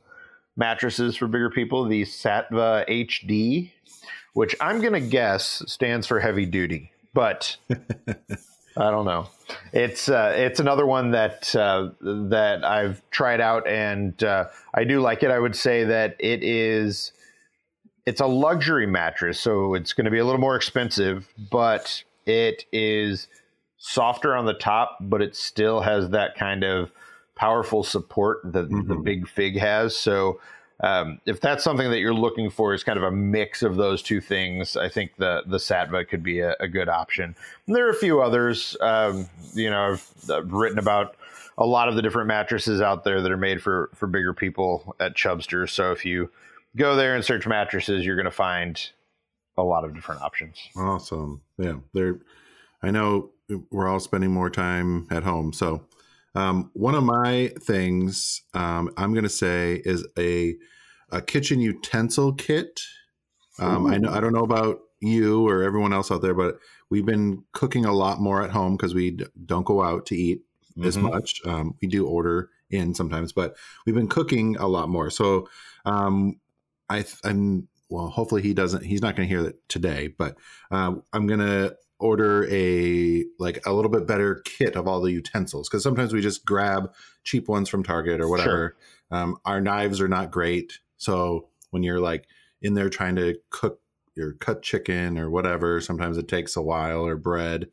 mattresses 0.57 1.15
for 1.15 1.27
bigger 1.27 1.49
people. 1.49 1.85
The 1.85 2.03
Saatva 2.03 2.87
HD, 2.89 3.71
which 4.33 4.55
I'm 4.59 4.81
gonna 4.81 4.99
guess 4.99 5.63
stands 5.67 6.05
for 6.07 6.19
heavy 6.19 6.45
duty, 6.45 6.91
but. 7.13 7.57
I 8.77 8.89
don't 8.89 9.05
know. 9.05 9.27
It's 9.73 10.07
uh, 10.09 10.33
it's 10.35 10.59
another 10.59 10.85
one 10.85 11.11
that 11.11 11.53
uh, 11.55 11.89
that 12.01 12.63
I've 12.63 13.01
tried 13.11 13.41
out 13.41 13.67
and 13.67 14.21
uh, 14.23 14.45
I 14.73 14.83
do 14.85 15.01
like 15.01 15.23
it. 15.23 15.31
I 15.31 15.39
would 15.39 15.55
say 15.55 15.83
that 15.83 16.15
it 16.19 16.41
is 16.43 17.11
it's 18.05 18.21
a 18.21 18.25
luxury 18.27 18.87
mattress, 18.87 19.39
so 19.39 19.73
it's 19.73 19.93
going 19.93 20.05
to 20.05 20.11
be 20.11 20.19
a 20.19 20.25
little 20.25 20.39
more 20.39 20.55
expensive, 20.55 21.27
but 21.51 22.03
it 22.25 22.65
is 22.71 23.27
softer 23.77 24.35
on 24.35 24.45
the 24.45 24.53
top, 24.53 24.97
but 25.01 25.21
it 25.21 25.35
still 25.35 25.81
has 25.81 26.09
that 26.11 26.35
kind 26.35 26.63
of 26.63 26.91
powerful 27.35 27.83
support 27.83 28.39
that 28.43 28.69
the 28.69 28.75
Mhm. 28.75 29.03
Big 29.03 29.27
Fig 29.27 29.57
has. 29.57 29.95
So 29.95 30.39
um, 30.81 31.19
if 31.25 31.39
that's 31.39 31.63
something 31.63 31.89
that 31.91 31.99
you're 31.99 32.13
looking 32.13 32.49
for, 32.49 32.73
is 32.73 32.83
kind 32.83 32.97
of 32.97 33.03
a 33.03 33.11
mix 33.11 33.61
of 33.61 33.75
those 33.75 34.01
two 34.01 34.19
things. 34.19 34.75
I 34.75 34.89
think 34.89 35.15
the 35.17 35.43
the 35.45 35.57
Saatva 35.57 36.07
could 36.07 36.23
be 36.23 36.39
a, 36.39 36.55
a 36.59 36.67
good 36.67 36.89
option. 36.89 37.35
And 37.67 37.75
there 37.75 37.87
are 37.87 37.91
a 37.91 37.95
few 37.95 38.21
others. 38.21 38.75
Um, 38.81 39.29
you 39.53 39.69
know, 39.69 39.91
I've, 39.91 40.13
I've 40.29 40.51
written 40.51 40.79
about 40.79 41.15
a 41.57 41.65
lot 41.65 41.87
of 41.87 41.95
the 41.95 42.01
different 42.01 42.27
mattresses 42.27 42.81
out 42.81 43.03
there 43.03 43.21
that 43.21 43.31
are 43.31 43.37
made 43.37 43.61
for 43.61 43.89
for 43.93 44.07
bigger 44.07 44.33
people 44.33 44.95
at 44.99 45.15
Chubstr. 45.15 45.69
So 45.69 45.91
if 45.91 46.03
you 46.05 46.31
go 46.75 46.95
there 46.95 47.15
and 47.15 47.23
search 47.23 47.45
mattresses, 47.45 48.05
you're 48.05 48.15
going 48.15 48.25
to 48.25 48.31
find 48.31 48.89
a 49.57 49.63
lot 49.63 49.83
of 49.83 49.93
different 49.93 50.21
options. 50.21 50.57
Awesome. 50.75 51.41
Yeah, 51.57 51.75
they're. 51.93 52.19
I 52.81 52.89
know 52.89 53.29
we're 53.69 53.87
all 53.87 53.99
spending 53.99 54.31
more 54.31 54.49
time 54.49 55.07
at 55.11 55.23
home, 55.23 55.53
so 55.53 55.83
um, 56.35 56.71
one 56.73 56.95
of 56.95 57.03
my 57.03 57.51
things 57.59 58.41
um, 58.53 58.89
I'm 58.97 59.13
going 59.13 59.23
to 59.23 59.29
say 59.29 59.81
is 59.83 60.07
a 60.17 60.55
a 61.11 61.21
kitchen 61.21 61.59
utensil 61.59 62.33
kit. 62.33 62.81
Um, 63.59 63.85
I 63.85 63.97
know 63.97 64.09
I 64.11 64.21
don't 64.21 64.33
know 64.33 64.43
about 64.43 64.79
you 65.01 65.45
or 65.47 65.63
everyone 65.63 65.93
else 65.93 66.09
out 66.11 66.21
there, 66.21 66.33
but 66.33 66.57
we've 66.89 67.05
been 67.05 67.43
cooking 67.51 67.85
a 67.85 67.93
lot 67.93 68.19
more 68.19 68.41
at 68.43 68.51
home 68.51 68.77
because 68.77 68.93
we 68.93 69.11
d- 69.11 69.25
don't 69.45 69.65
go 69.65 69.81
out 69.83 70.05
to 70.07 70.15
eat 70.15 70.41
as 70.83 70.95
Mhm. 70.95 71.11
much. 71.11 71.41
Um, 71.45 71.75
we 71.81 71.87
do 71.87 72.05
order 72.07 72.49
in 72.69 72.93
sometimes, 72.95 73.33
but 73.33 73.55
we've 73.85 73.95
been 73.95 74.07
cooking 74.07 74.55
a 74.57 74.67
lot 74.67 74.87
more. 74.89 75.09
So 75.09 75.49
um, 75.85 76.39
I, 76.89 77.03
I'm 77.25 77.67
well. 77.89 78.07
Hopefully 78.09 78.41
he 78.41 78.53
doesn't. 78.53 78.85
He's 78.85 79.01
not 79.01 79.15
going 79.17 79.27
to 79.27 79.33
hear 79.35 79.43
that 79.43 79.67
today, 79.67 80.07
but 80.07 80.37
um, 80.71 81.03
I'm 81.11 81.27
going 81.27 81.39
to 81.41 81.75
order 82.01 82.47
a 82.51 83.23
like 83.39 83.65
a 83.65 83.73
little 83.73 83.91
bit 83.91 84.07
better 84.07 84.41
kit 84.45 84.75
of 84.75 84.87
all 84.87 85.01
the 85.01 85.11
utensils 85.11 85.69
because 85.69 85.83
sometimes 85.83 86.13
we 86.13 86.21
just 86.21 86.45
grab 86.45 86.93
cheap 87.23 87.47
ones 87.47 87.69
from 87.69 87.83
Target 87.83 88.19
or 88.19 88.29
whatever. 88.29 88.75
Um, 89.11 89.37
our 89.45 89.61
knives 89.61 90.01
are 90.01 90.07
not 90.07 90.31
great, 90.31 90.79
so 90.97 91.47
when 91.69 91.83
you're 91.83 91.99
like 91.99 92.27
in 92.61 92.73
there 92.73 92.89
trying 92.89 93.15
to 93.15 93.37
cook 93.49 93.79
your 94.15 94.33
cut 94.33 94.61
chicken 94.61 95.17
or 95.17 95.29
whatever, 95.29 95.79
sometimes 95.79 96.17
it 96.17 96.27
takes 96.27 96.55
a 96.55 96.61
while 96.61 97.05
or 97.05 97.15
bread 97.15 97.69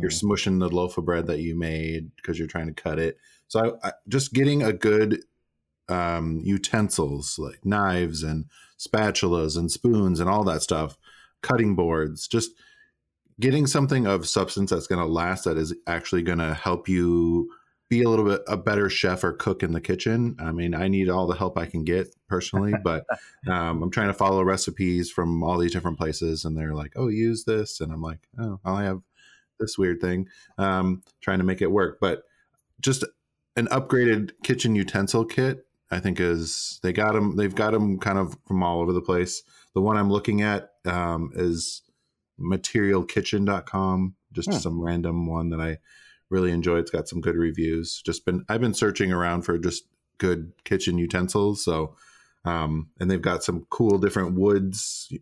you're 0.00 0.10
smushing 0.10 0.58
the 0.58 0.68
loaf 0.68 0.98
of 0.98 1.04
bread 1.04 1.26
that 1.26 1.40
you 1.40 1.54
made 1.54 2.14
because 2.16 2.38
you're 2.38 2.48
trying 2.48 2.66
to 2.66 2.82
cut 2.82 2.98
it. 2.98 3.18
So 3.48 3.78
I, 3.82 3.88
I, 3.88 3.92
just 4.08 4.32
getting 4.32 4.62
a 4.62 4.72
good 4.72 5.22
um, 5.88 6.40
utensils 6.42 7.38
like 7.38 7.64
knives 7.64 8.22
and 8.22 8.46
spatulas 8.78 9.56
and 9.56 9.70
spoons 9.70 10.20
and 10.20 10.28
all 10.28 10.44
that 10.44 10.62
stuff, 10.62 10.96
cutting 11.42 11.74
boards, 11.74 12.26
just 12.26 12.52
getting 13.42 13.66
something 13.66 14.06
of 14.06 14.26
substance 14.26 14.70
that's 14.70 14.86
going 14.86 15.00
to 15.00 15.12
last 15.12 15.44
that 15.44 15.58
is 15.58 15.74
actually 15.88 16.22
going 16.22 16.38
to 16.38 16.54
help 16.54 16.88
you 16.88 17.50
be 17.90 18.02
a 18.02 18.08
little 18.08 18.24
bit 18.24 18.40
a 18.46 18.56
better 18.56 18.88
chef 18.88 19.24
or 19.24 19.32
cook 19.32 19.64
in 19.64 19.72
the 19.72 19.80
kitchen. 19.80 20.36
I 20.38 20.52
mean, 20.52 20.74
I 20.74 20.86
need 20.86 21.10
all 21.10 21.26
the 21.26 21.34
help 21.34 21.58
I 21.58 21.66
can 21.66 21.84
get 21.84 22.14
personally, 22.28 22.72
but 22.84 23.04
um, 23.46 23.82
I'm 23.82 23.90
trying 23.90 24.06
to 24.06 24.14
follow 24.14 24.42
recipes 24.44 25.10
from 25.10 25.42
all 25.42 25.58
these 25.58 25.72
different 25.72 25.98
places, 25.98 26.44
and 26.44 26.56
they're 26.56 26.72
like, 26.72 26.92
"Oh, 26.96 27.08
use 27.08 27.44
this," 27.44 27.80
and 27.80 27.92
I'm 27.92 28.00
like, 28.00 28.20
"Oh, 28.38 28.60
I 28.64 28.84
have 28.84 29.02
this 29.58 29.76
weird 29.76 30.00
thing," 30.00 30.28
um, 30.56 31.02
trying 31.20 31.38
to 31.38 31.44
make 31.44 31.60
it 31.60 31.70
work. 31.70 31.98
But 32.00 32.22
just 32.80 33.04
an 33.56 33.66
upgraded 33.66 34.30
kitchen 34.44 34.76
utensil 34.76 35.24
kit, 35.24 35.66
I 35.90 35.98
think 35.98 36.20
is 36.20 36.78
they 36.82 36.92
got 36.92 37.12
them. 37.12 37.36
They've 37.36 37.54
got 37.54 37.72
them 37.72 37.98
kind 37.98 38.18
of 38.18 38.38
from 38.46 38.62
all 38.62 38.80
over 38.80 38.92
the 38.92 39.02
place. 39.02 39.42
The 39.74 39.82
one 39.82 39.96
I'm 39.96 40.10
looking 40.10 40.42
at 40.42 40.70
um, 40.86 41.32
is 41.34 41.82
materialkitchen.com, 42.42 44.14
just 44.32 44.50
Hmm. 44.50 44.58
some 44.58 44.80
random 44.80 45.26
one 45.26 45.50
that 45.50 45.60
I 45.60 45.78
really 46.30 46.50
enjoy. 46.50 46.78
It's 46.78 46.90
got 46.90 47.08
some 47.08 47.20
good 47.20 47.36
reviews. 47.36 48.02
Just 48.04 48.24
been 48.24 48.44
I've 48.48 48.60
been 48.60 48.74
searching 48.74 49.12
around 49.12 49.42
for 49.42 49.58
just 49.58 49.84
good 50.18 50.52
kitchen 50.64 50.98
utensils. 50.98 51.64
So 51.64 51.96
um, 52.44 52.88
and 52.98 53.10
they've 53.10 53.22
got 53.22 53.44
some 53.44 53.66
cool 53.70 53.98
different 53.98 54.34
woods, 54.34 55.12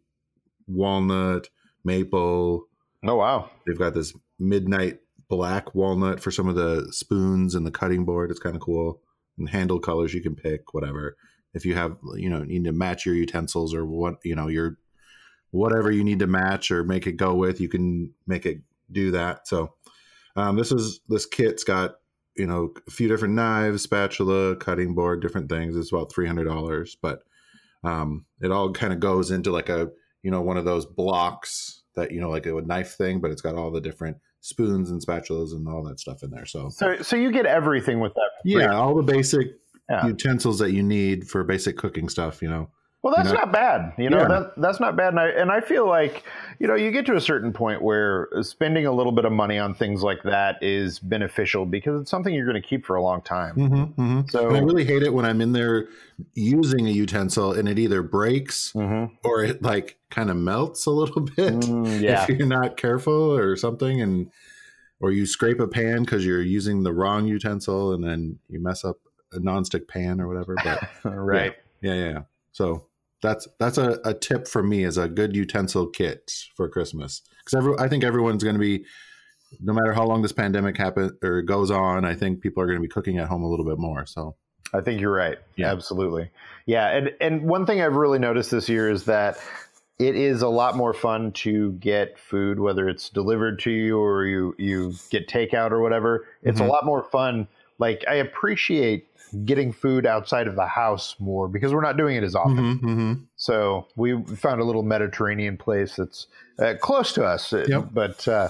walnut, 0.67 1.49
maple. 1.85 2.67
Oh 3.05 3.17
wow! 3.17 3.50
They've 3.67 3.79
got 3.79 3.95
this 3.95 4.15
midnight 4.39 5.00
black 5.29 5.75
walnut 5.75 6.21
for 6.21 6.31
some 6.31 6.49
of 6.49 6.55
the 6.55 6.89
spoons 6.93 7.55
and 7.55 7.67
the 7.67 7.71
cutting 7.71 8.05
board. 8.05 8.31
It's 8.31 8.41
kind 8.41 8.57
of 8.57 8.62
cool. 8.62 9.00
And 9.39 9.49
handle 9.49 9.79
colors 9.79 10.12
you 10.12 10.23
can 10.23 10.35
pick, 10.35 10.75
whatever. 10.75 11.17
If 11.55 11.65
you 11.65 11.75
have, 11.75 11.97
you 12.17 12.29
know, 12.29 12.43
need 12.43 12.65
to 12.65 12.73
match 12.73 13.07
your 13.07 13.15
utensils 13.15 13.75
or 13.75 13.85
what, 13.85 14.17
you 14.25 14.35
know, 14.35 14.49
your 14.49 14.79
whatever 15.50 15.90
you 15.90 16.04
need 16.04 16.19
to 16.21 16.26
match 16.26 16.71
or 16.71 16.85
make 16.85 17.07
it 17.07 17.12
go 17.12 17.35
with, 17.35 17.61
you 17.61 17.69
can 17.69 18.12
make 18.26 18.47
it 18.47 18.59
do 18.92 19.11
that. 19.12 19.47
So 19.49 19.75
um, 20.37 20.57
this 20.57 20.73
is 20.73 21.00
this 21.09 21.26
kit's 21.26 21.64
got 21.64 21.97
you 22.37 22.47
know 22.47 22.73
a 22.87 22.90
few 22.90 23.09
different 23.09 23.35
knives, 23.35 23.83
spatula, 23.83 24.57
cutting 24.57 24.95
board, 24.95 25.21
different 25.23 25.49
things. 25.49 25.76
It's 25.76 25.92
about 25.92 26.12
three 26.12 26.26
hundred 26.26 26.45
dollars, 26.45 26.97
but 27.00 27.21
um, 27.83 28.25
it 28.40 28.50
all 28.50 28.73
kind 28.73 28.92
of 28.92 29.00
goes 29.00 29.30
into 29.30 29.50
like 29.50 29.69
a 29.69 29.90
you 30.23 30.30
know 30.30 30.40
one 30.42 30.57
of 30.57 30.64
those 30.64 30.87
blocks 30.87 31.83
that 31.97 32.12
you 32.12 32.21
know 32.21 32.30
like 32.30 32.47
a 32.47 32.52
knife 32.62 32.92
thing, 32.97 33.21
but 33.21 33.30
it's 33.30 33.42
got 33.42 33.57
all 33.57 33.71
the 33.71 33.80
different 33.80 34.16
spoons 34.42 34.90
and 34.90 35.04
spatulas 35.04 35.52
and 35.52 35.69
all 35.69 35.83
that 35.83 36.00
stuff 36.00 36.23
in 36.23 36.30
there. 36.30 36.47
So 36.47 36.69
So 36.71 37.02
so 37.02 37.16
you 37.16 37.30
get 37.33 37.47
everything 37.47 38.00
with 38.00 38.14
that. 38.14 38.30
yeah, 38.45 38.73
all 38.75 38.95
the 38.95 39.02
basic 39.02 39.49
Yeah. 39.90 40.07
utensils 40.07 40.61
that 40.61 40.73
you 40.73 40.83
need 40.85 41.28
for 41.28 41.42
basic 41.42 41.76
cooking 41.76 42.09
stuff. 42.09 42.40
You 42.42 42.49
know. 42.50 42.71
Well, 43.02 43.14
that's 43.16 43.30
know? 43.30 43.37
not 43.37 43.50
bad. 43.52 43.95
You 43.97 44.11
know, 44.11 44.19
Yeah. 44.19 44.28
that, 44.28 44.52
that's 44.59 44.78
not 44.78 44.95
bad. 44.95 45.09
And 45.14 45.21
I, 45.21 45.28
and 45.28 45.50
I 45.50 45.62
feel 45.62 45.87
like, 45.88 46.23
you 46.59 46.66
know, 46.66 46.75
you 46.75 46.90
get 46.90 47.07
to 47.07 47.16
a 47.16 47.21
certain 47.21 47.50
point 47.50 47.80
where 47.80 48.28
spending 48.42 48.85
a 48.85 48.92
little 48.92 49.12
bit 49.12 49.25
of 49.25 49.33
money 49.33 49.59
on 49.59 49.73
things 49.75 50.02
like 50.02 50.23
that 50.25 50.57
is 50.62 50.99
beneficial 50.99 51.64
because 51.64 52.02
it's 52.02 52.11
something 52.11 52.35
you're 52.35 52.45
going 52.47 52.61
to 52.61 52.69
keep 52.69 52.85
for 52.85 52.97
a 52.97 53.02
long 53.02 53.23
time. 53.23 53.57
Mm-hmm, 53.57 54.02
mm-hmm. 54.02 54.21
So, 54.28 54.49
And 54.49 54.57
I 54.59 54.61
really 54.61 54.85
hate 54.85 55.02
it 55.02 55.14
when 55.14 55.25
I'm 55.25 55.40
in 55.40 55.52
there 55.52 55.88
using 56.35 56.87
a 56.88 56.90
utensil 56.90 57.52
and 57.52 57.69
it 57.71 57.78
either 57.78 58.02
breaks 58.02 58.73
Mhm. 58.75 59.12
or 59.25 59.45
it 59.45 59.62
like 59.62 59.97
kind 60.11 60.28
of 60.28 60.37
melts 60.37 60.85
a 60.85 60.90
little 60.90 61.23
bit 61.37 61.54
Mm, 61.54 62.00
yeah. 62.02 62.25
if 62.25 62.28
you're 62.28 62.47
not 62.47 62.76
careful 62.76 63.35
or 63.35 63.57
something 63.57 64.02
and 64.02 64.30
or 65.00 65.11
you 65.11 65.25
scrape 65.25 65.61
a 65.61 65.66
pan 65.69 66.02
because 66.02 66.26
you're 66.26 66.42
using 66.42 66.83
the 66.83 66.92
wrong 66.92 67.26
utensil 67.26 67.95
and 67.95 68.04
then 68.04 68.38
you 68.50 68.62
mess 68.62 68.85
up 68.85 68.99
a 69.33 69.38
nonstick 69.38 69.88
pan 69.88 70.21
or 70.21 70.28
whatever 70.28 70.54
but 70.62 70.83
right. 71.11 71.54
yeah 71.80 71.95
yeah, 71.95 72.09
yeah. 72.11 72.23
so 72.52 72.85
that's 73.23 73.47
that's 73.59 73.79
a, 73.79 73.99
a 74.05 74.15
tip 74.15 74.47
for 74.49 74.62
me 74.62 74.85
as 74.85 74.97
a 74.99 75.09
good 75.09 75.35
utensil 75.37 75.87
kit 75.87 76.33
for 76.57 76.69
christmas 76.69 77.23
because 77.45 77.77
i 77.79 77.89
think 77.89 78.05
everyone's 78.05 78.43
going 78.45 78.55
to 78.57 78.61
be 78.61 78.85
no 79.61 79.73
matter 79.73 79.93
how 79.93 80.05
long 80.07 80.23
this 80.23 80.33
pandemic 80.33 80.77
happens 80.77 81.12
or 81.23 81.43
goes 81.43 81.71
on 81.71 82.05
i 82.05 82.15
think 82.15 82.41
people 82.41 82.62
are 82.62 82.67
going 82.67 82.79
to 82.79 82.83
be 82.83 82.89
cooking 82.89 83.19
at 83.19 83.29
home 83.29 83.43
a 83.43 83.49
little 83.49 83.67
bit 83.67 83.79
more 83.79 84.07
so 84.07 84.37
I 84.73 84.81
think 84.83 85.00
you're 85.00 85.12
right. 85.12 85.37
Yeah. 85.57 85.73
Absolutely. 85.73 86.31
Yeah. 86.65 86.87
And, 86.97 87.11
and 87.21 87.43
one 87.43 87.67
thing 87.67 87.81
I've 87.83 87.97
really 87.97 88.21
noticed 88.21 88.53
this 88.53 88.69
year 88.69 88.89
is 88.89 89.03
that 89.07 89.37
it 89.99 90.15
is 90.15 90.43
a 90.43 90.49
lot 90.49 90.77
more 90.77 90.95
fun 90.95 91.33
to 91.33 91.73
get 91.73 92.17
food, 92.21 92.61
whether 92.61 92.89
it's 92.89 93.09
delivered 93.09 93.59
to 93.61 93.71
you 93.73 93.99
or 93.99 94.25
you, 94.27 94.55
you 94.59 94.95
get 95.11 95.27
takeout 95.27 95.73
or 95.73 95.81
whatever. 95.81 96.25
It's 96.45 96.61
Mhm. 96.61 96.67
a 96.67 96.69
lot 96.69 96.85
more 96.87 97.03
fun. 97.03 97.49
Like, 97.81 98.05
I 98.07 98.15
appreciate 98.17 99.09
getting 99.45 99.73
food 99.73 100.07
outside 100.07 100.47
of 100.47 100.57
the 100.57 100.67
house 100.67 101.15
more 101.19 101.49
because 101.49 101.73
we're 101.73 101.83
not 101.83 101.97
doing 101.97 102.17
it 102.17 102.25
as 102.25 102.35
often. 102.35 102.79
Mhm, 102.79 102.81
mhm. 102.81 103.23
So 103.37 103.87
we 103.97 104.23
found 104.37 104.61
a 104.61 104.65
little 104.65 104.83
Mediterranean 104.83 105.57
place 105.57 105.97
that's 105.97 106.27
uh, 106.59 106.75
close 106.81 107.13
to 107.15 107.25
us, 107.25 107.53
uh, 107.53 107.65
Yep. 107.69 107.89
but 107.93 108.29
uh, 108.29 108.49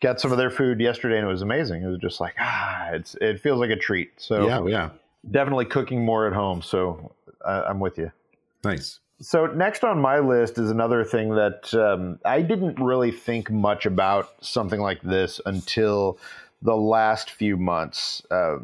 got 0.00 0.20
some 0.20 0.32
of 0.32 0.38
their 0.38 0.50
food 0.50 0.80
yesterday 0.80 1.16
and 1.18 1.26
it 1.26 1.30
was 1.30 1.42
amazing. 1.42 1.82
It 1.82 1.86
was 1.86 1.98
just 1.98 2.20
like 2.20 2.34
ah, 2.38 2.90
it's 2.92 3.14
it 3.20 3.40
feels 3.40 3.60
like 3.60 3.70
a 3.70 3.76
treat. 3.76 4.12
So 4.16 4.46
yeah 4.46 4.64
yeah 4.66 4.90
definitely 5.30 5.64
cooking 5.66 6.04
more 6.04 6.26
at 6.26 6.32
home. 6.32 6.62
So 6.62 7.12
uh, 7.44 7.64
I'm 7.68 7.80
with 7.80 7.98
you. 7.98 8.10
nice 8.64 9.00
So 9.20 9.46
next 9.46 9.84
on 9.84 10.00
my 10.00 10.18
list 10.18 10.58
is 10.58 10.70
another 10.70 11.04
thing 11.04 11.34
that 11.36 11.72
um, 11.74 12.18
I 12.24 12.42
didn't 12.42 12.78
really 12.78 13.10
think 13.10 13.50
much 13.50 13.86
about 13.86 14.32
something 14.40 14.80
like 14.80 15.00
this 15.02 15.40
until 15.46 16.18
the 16.62 16.76
last 16.76 17.30
few 17.30 17.56
months. 17.56 18.22
Uh, 18.30 18.58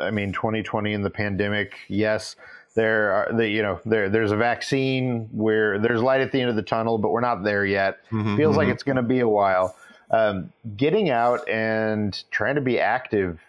I 0.00 0.10
mean, 0.10 0.32
2020 0.32 0.94
and 0.94 1.04
the 1.04 1.10
pandemic. 1.10 1.74
Yes, 1.88 2.36
there 2.74 3.12
are 3.12 3.32
the 3.32 3.48
you 3.48 3.62
know 3.62 3.80
there 3.84 4.08
there's 4.08 4.32
a 4.32 4.36
vaccine 4.36 5.28
where 5.32 5.78
there's 5.78 6.00
light 6.02 6.20
at 6.20 6.32
the 6.32 6.40
end 6.40 6.50
of 6.50 6.56
the 6.56 6.62
tunnel, 6.62 6.98
but 6.98 7.10
we're 7.10 7.20
not 7.20 7.44
there 7.44 7.64
yet. 7.64 7.98
Mhm, 8.10 8.36
Feels 8.36 8.56
like 8.56 8.68
mhm. 8.68 8.72
it's 8.72 8.82
going 8.82 8.96
to 8.96 9.02
be 9.02 9.20
a 9.20 9.28
while. 9.28 9.76
Um, 10.10 10.52
getting 10.76 11.10
out 11.10 11.48
and 11.48 12.22
trying 12.30 12.54
to 12.56 12.60
be 12.60 12.78
active 12.80 13.40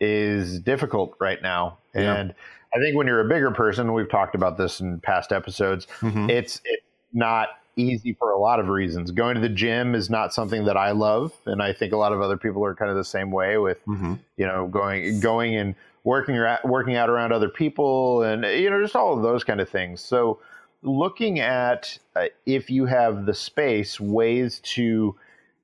is 0.00 0.60
difficult 0.60 1.14
right 1.20 1.40
now, 1.42 1.78
Yeah. 1.94 2.14
and 2.16 2.34
I 2.74 2.78
think 2.78 2.96
when 2.96 3.06
you're 3.06 3.20
a 3.20 3.28
bigger 3.28 3.50
person, 3.52 3.92
we've 3.92 4.10
talked 4.10 4.34
about 4.34 4.58
this 4.58 4.80
in 4.80 5.00
past 5.00 5.32
episodes. 5.32 5.86
Mhm. 6.00 6.28
It's 6.30 6.60
it's 6.64 6.82
not 7.12 7.48
easy 7.76 8.12
for 8.14 8.30
a 8.30 8.38
lot 8.38 8.60
of 8.60 8.68
reasons. 8.68 9.10
Going 9.10 9.34
to 9.34 9.40
the 9.40 9.48
gym 9.48 9.94
is 9.94 10.08
not 10.10 10.32
something 10.32 10.64
that 10.64 10.76
I 10.76 10.92
love, 10.92 11.32
and 11.46 11.62
I 11.62 11.72
think 11.72 11.92
a 11.92 11.96
lot 11.96 12.12
of 12.12 12.20
other 12.20 12.36
people 12.36 12.64
are 12.64 12.74
kind 12.74 12.90
of 12.90 12.96
the 12.96 13.04
same 13.04 13.30
way 13.30 13.58
with 13.58 13.84
Mhm. 13.86 14.18
you 14.36 14.46
know 14.46 14.66
going 14.68 15.20
going 15.20 15.54
and 15.56 15.74
working 16.04 16.36
working 16.64 16.96
out 16.96 17.08
around 17.10 17.32
other 17.32 17.48
people, 17.48 18.22
and 18.22 18.44
you 18.44 18.70
know 18.70 18.80
just 18.82 18.96
all 18.96 19.16
of 19.16 19.22
those 19.22 19.44
kind 19.44 19.60
of 19.60 19.68
things. 19.68 20.00
So 20.00 20.38
looking 20.82 21.40
at 21.40 21.98
uh, 22.14 22.26
if 22.46 22.70
you 22.70 22.86
have 22.86 23.26
the 23.26 23.34
space, 23.34 23.98
ways 23.98 24.60
to 24.60 25.16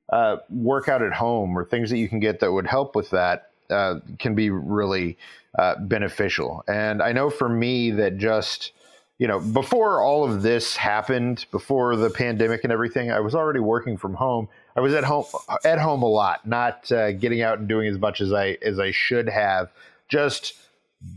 uh, 0.09 0.39
work 0.49 0.89
out 0.89 1.03
at 1.03 1.13
home 1.13 1.57
or 1.57 1.65
things 1.65 1.91
that 1.91 1.99
you 1.99 2.09
can 2.09 2.19
get 2.19 2.41
that 2.41 2.51
would 2.53 2.67
help 2.67 2.97
with 2.97 3.11
that 3.11 3.51
uh, 3.71 4.01
can 4.19 4.35
be 4.35 4.51
really 4.51 5.17
uh, 5.59 5.77
beneficial. 5.79 6.65
And 6.67 7.01
I 7.03 7.13
know 7.13 7.31
for 7.31 7.49
me 7.49 7.93
that 7.93 8.17
just 8.19 8.73
you 9.21 9.29
know 9.29 9.39
before 9.39 10.03
all 10.03 10.25
of 10.25 10.41
this 10.41 10.77
happened, 10.77 11.45
before 11.53 11.95
the 11.95 12.09
pandemic 12.09 12.65
and 12.65 12.73
everything, 12.73 13.13
I 13.13 13.21
was 13.21 13.35
already 13.35 13.61
working 13.61 13.99
from 13.99 14.15
home. 14.15 14.49
I 14.75 14.81
was 14.81 14.95
at 14.95 15.05
home 15.05 15.27
at 15.63 15.79
home 15.79 16.03
a 16.03 16.09
lot, 16.09 16.47
not 16.47 16.91
uh, 16.91 17.13
getting 17.13 17.43
out 17.43 17.59
and 17.59 17.69
doing 17.69 17.87
as 17.87 17.99
much 17.99 18.23
as 18.23 18.33
I 18.33 18.57
as 18.63 18.81
I 18.81 18.93
should 18.93 19.29
have. 19.29 19.71
Just 20.09 20.55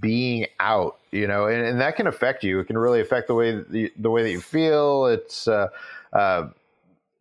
being 0.01 0.47
out, 0.59 0.99
you 1.11 1.27
know, 1.27 1.47
and, 1.47 1.65
and 1.65 1.81
that 1.81 1.95
can 1.95 2.07
affect 2.07 2.43
you. 2.43 2.59
It 2.59 2.65
can 2.65 2.77
really 2.77 2.99
affect 2.99 3.27
the 3.27 3.35
way 3.35 3.63
you, 3.71 3.89
the 3.97 4.11
way 4.11 4.21
that 4.23 4.31
you 4.31 4.41
feel. 4.41 5.05
It's 5.05 5.47
uh, 5.47 5.69
uh, 6.11 6.49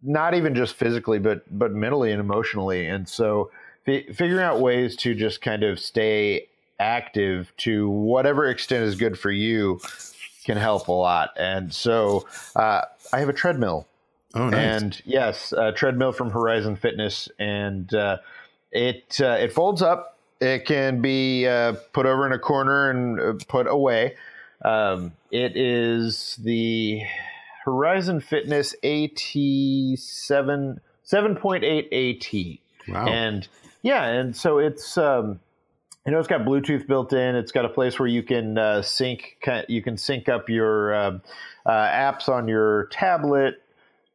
not 0.02 0.34
even 0.34 0.52
just 0.56 0.74
physically, 0.74 1.20
but 1.20 1.44
but 1.56 1.70
mentally 1.70 2.10
and 2.10 2.18
emotionally. 2.18 2.88
And 2.88 3.08
so, 3.08 3.52
fi- 3.86 4.12
figuring 4.12 4.42
out 4.42 4.58
ways 4.58 4.96
to 4.96 5.14
just 5.14 5.42
kind 5.42 5.62
of 5.62 5.78
stay 5.78 6.48
active 6.80 7.52
to 7.58 7.88
whatever 7.88 8.48
extent 8.48 8.82
is 8.82 8.96
good 8.96 9.16
for 9.16 9.30
you 9.30 9.78
can 10.44 10.56
help 10.56 10.88
a 10.88 10.92
lot. 10.92 11.30
And 11.38 11.72
so, 11.72 12.26
uh, 12.56 12.82
I 13.12 13.18
have 13.20 13.28
a 13.28 13.32
treadmill 13.34 13.86
oh 14.34 14.48
nice 14.48 14.82
and 14.82 15.02
yes, 15.04 15.52
a 15.52 15.72
treadmill 15.72 16.12
from 16.12 16.30
Horizon 16.30 16.76
Fitness, 16.76 17.28
and 17.38 17.92
uh, 17.94 18.18
it 18.70 19.20
uh, 19.20 19.36
it 19.40 19.52
folds 19.52 19.82
up. 19.82 20.18
It 20.40 20.66
can 20.66 21.00
be 21.00 21.46
uh, 21.46 21.74
put 21.92 22.06
over 22.06 22.26
in 22.26 22.32
a 22.32 22.38
corner 22.38 22.90
and 22.90 23.20
uh, 23.20 23.44
put 23.46 23.66
away. 23.66 24.16
Um, 24.64 25.12
it 25.30 25.56
is 25.56 26.38
the 26.42 27.02
Horizon 27.64 28.20
Fitness 28.20 28.74
AT 28.82 29.98
seven 29.98 30.80
seven 31.04 31.36
point 31.36 31.64
eight 31.64 31.92
AT, 31.92 32.92
wow 32.92 33.06
and 33.06 33.46
yeah, 33.82 34.06
and 34.06 34.36
so 34.36 34.58
it's 34.58 34.96
um, 34.96 35.40
you 36.06 36.12
know 36.12 36.18
it's 36.18 36.28
got 36.28 36.40
Bluetooth 36.42 36.86
built 36.86 37.12
in. 37.12 37.36
It's 37.36 37.52
got 37.52 37.64
a 37.64 37.68
place 37.68 37.98
where 37.98 38.08
you 38.08 38.22
can 38.22 38.58
uh, 38.58 38.82
sync 38.82 39.36
you 39.68 39.82
can 39.82 39.96
sync 39.96 40.28
up 40.28 40.48
your 40.48 40.94
uh, 40.94 41.18
uh, 41.66 41.70
apps 41.70 42.28
on 42.28 42.48
your 42.48 42.86
tablet 42.86 43.62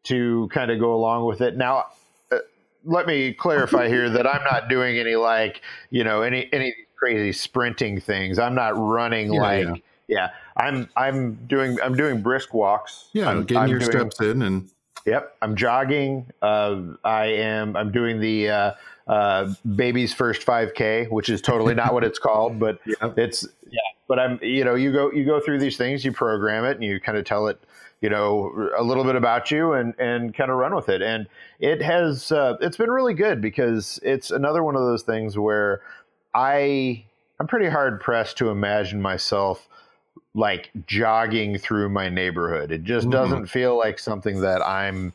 to 0.04 0.50
kind 0.54 0.71
of 0.71 0.80
go 0.80 0.93
along 0.95 1.26
with 1.26 1.41
it. 1.41 1.58
Now, 1.58 1.86
uh, 2.32 2.38
let 2.86 3.08
me 3.08 3.34
clarify 3.34 3.88
here 3.89 4.10
that 4.10 4.26
I'm 4.28 4.43
not 4.43 4.69
doing 4.69 4.97
any 4.97 5.15
like 5.15 5.62
you 5.89 6.04
know 6.04 6.21
any 6.21 6.50
any 6.52 6.73
crazy 6.95 7.32
sprinting 7.32 8.00
things. 8.02 8.39
I'm 8.39 8.56
not 8.56 8.73
running 8.78 9.34
Yeah, 9.34 9.41
like 9.41 9.65
yeah. 9.65 9.73
yeah. 10.08 10.30
I'm 10.58 10.89
I'm 10.97 11.36
doing 11.47 11.78
I'm 11.82 11.95
doing 11.95 12.21
brisk 12.21 12.54
walks. 12.54 13.10
yeah 13.13 13.30
I'm, 13.30 13.43
getting 13.43 13.63
I'm 13.63 13.69
your 13.69 13.80
doing- 13.80 13.91
steps 13.91 14.19
in 14.21 14.41
and 14.41 14.69
Yep, 15.06 15.38
I'm 15.41 15.56
jogging. 15.56 16.26
Uh, 16.41 16.82
I 17.06 17.28
am. 17.28 17.78
I'm 17.78 17.93
doing 17.93 18.19
the 18.19 18.50
uh, 19.07 19.53
baby's 19.75 20.13
first 20.13 20.45
5K, 20.45 21.09
which 21.11 21.29
is 21.29 21.41
totally 21.41 21.73
not 21.75 21.93
what 21.93 22.03
it's 22.03 22.19
called, 22.19 22.59
but 22.59 22.79
Yep. 22.85 23.17
it's 23.17 23.47
yeah. 23.69 23.79
But 24.07 24.19
I'm. 24.19 24.39
You 24.41 24.63
know, 24.63 24.75
you 24.75 24.91
go 24.93 25.11
you 25.11 25.25
go 25.25 25.39
through 25.41 25.59
these 25.59 25.75
things, 25.77 26.05
you 26.05 26.11
program 26.13 26.63
it, 26.65 26.75
and 26.75 26.83
you 26.83 26.99
kind 26.99 27.17
of 27.17 27.25
tell 27.25 27.47
it. 27.47 27.59
You 27.99 28.09
know 28.09 28.69
a 28.77 28.83
little 28.83 29.03
bit 29.03 29.15
about 29.15 29.49
you 29.49 29.73
and 29.73 29.93
and 29.99 30.31
kind 30.35 30.51
of 30.51 30.57
run 30.57 30.75
with 30.75 30.87
it, 30.87 31.01
and 31.01 31.27
it 31.59 31.81
has 31.81 32.31
uh, 32.31 32.55
it's 32.61 32.77
been 32.77 32.91
really 32.91 33.15
good 33.15 33.41
because 33.41 33.99
it's 34.03 34.29
another 34.29 34.63
one 34.63 34.75
of 34.75 34.81
those 34.81 35.01
things 35.03 35.35
where 35.37 35.81
I 36.35 37.03
I'm 37.39 37.47
pretty 37.47 37.69
hard 37.69 37.99
pressed 37.99 38.37
to 38.37 38.49
imagine 38.49 39.01
myself 39.01 39.67
like 40.35 40.69
jogging 40.85 41.57
through 41.57 41.89
my 41.89 42.07
neighborhood. 42.09 42.71
It 42.71 42.83
just 42.83 43.07
Mhm. 43.07 43.11
doesn't 43.11 43.45
feel 43.47 43.75
like 43.77 43.97
something 43.99 44.41
that 44.41 44.61
I'm 44.61 45.11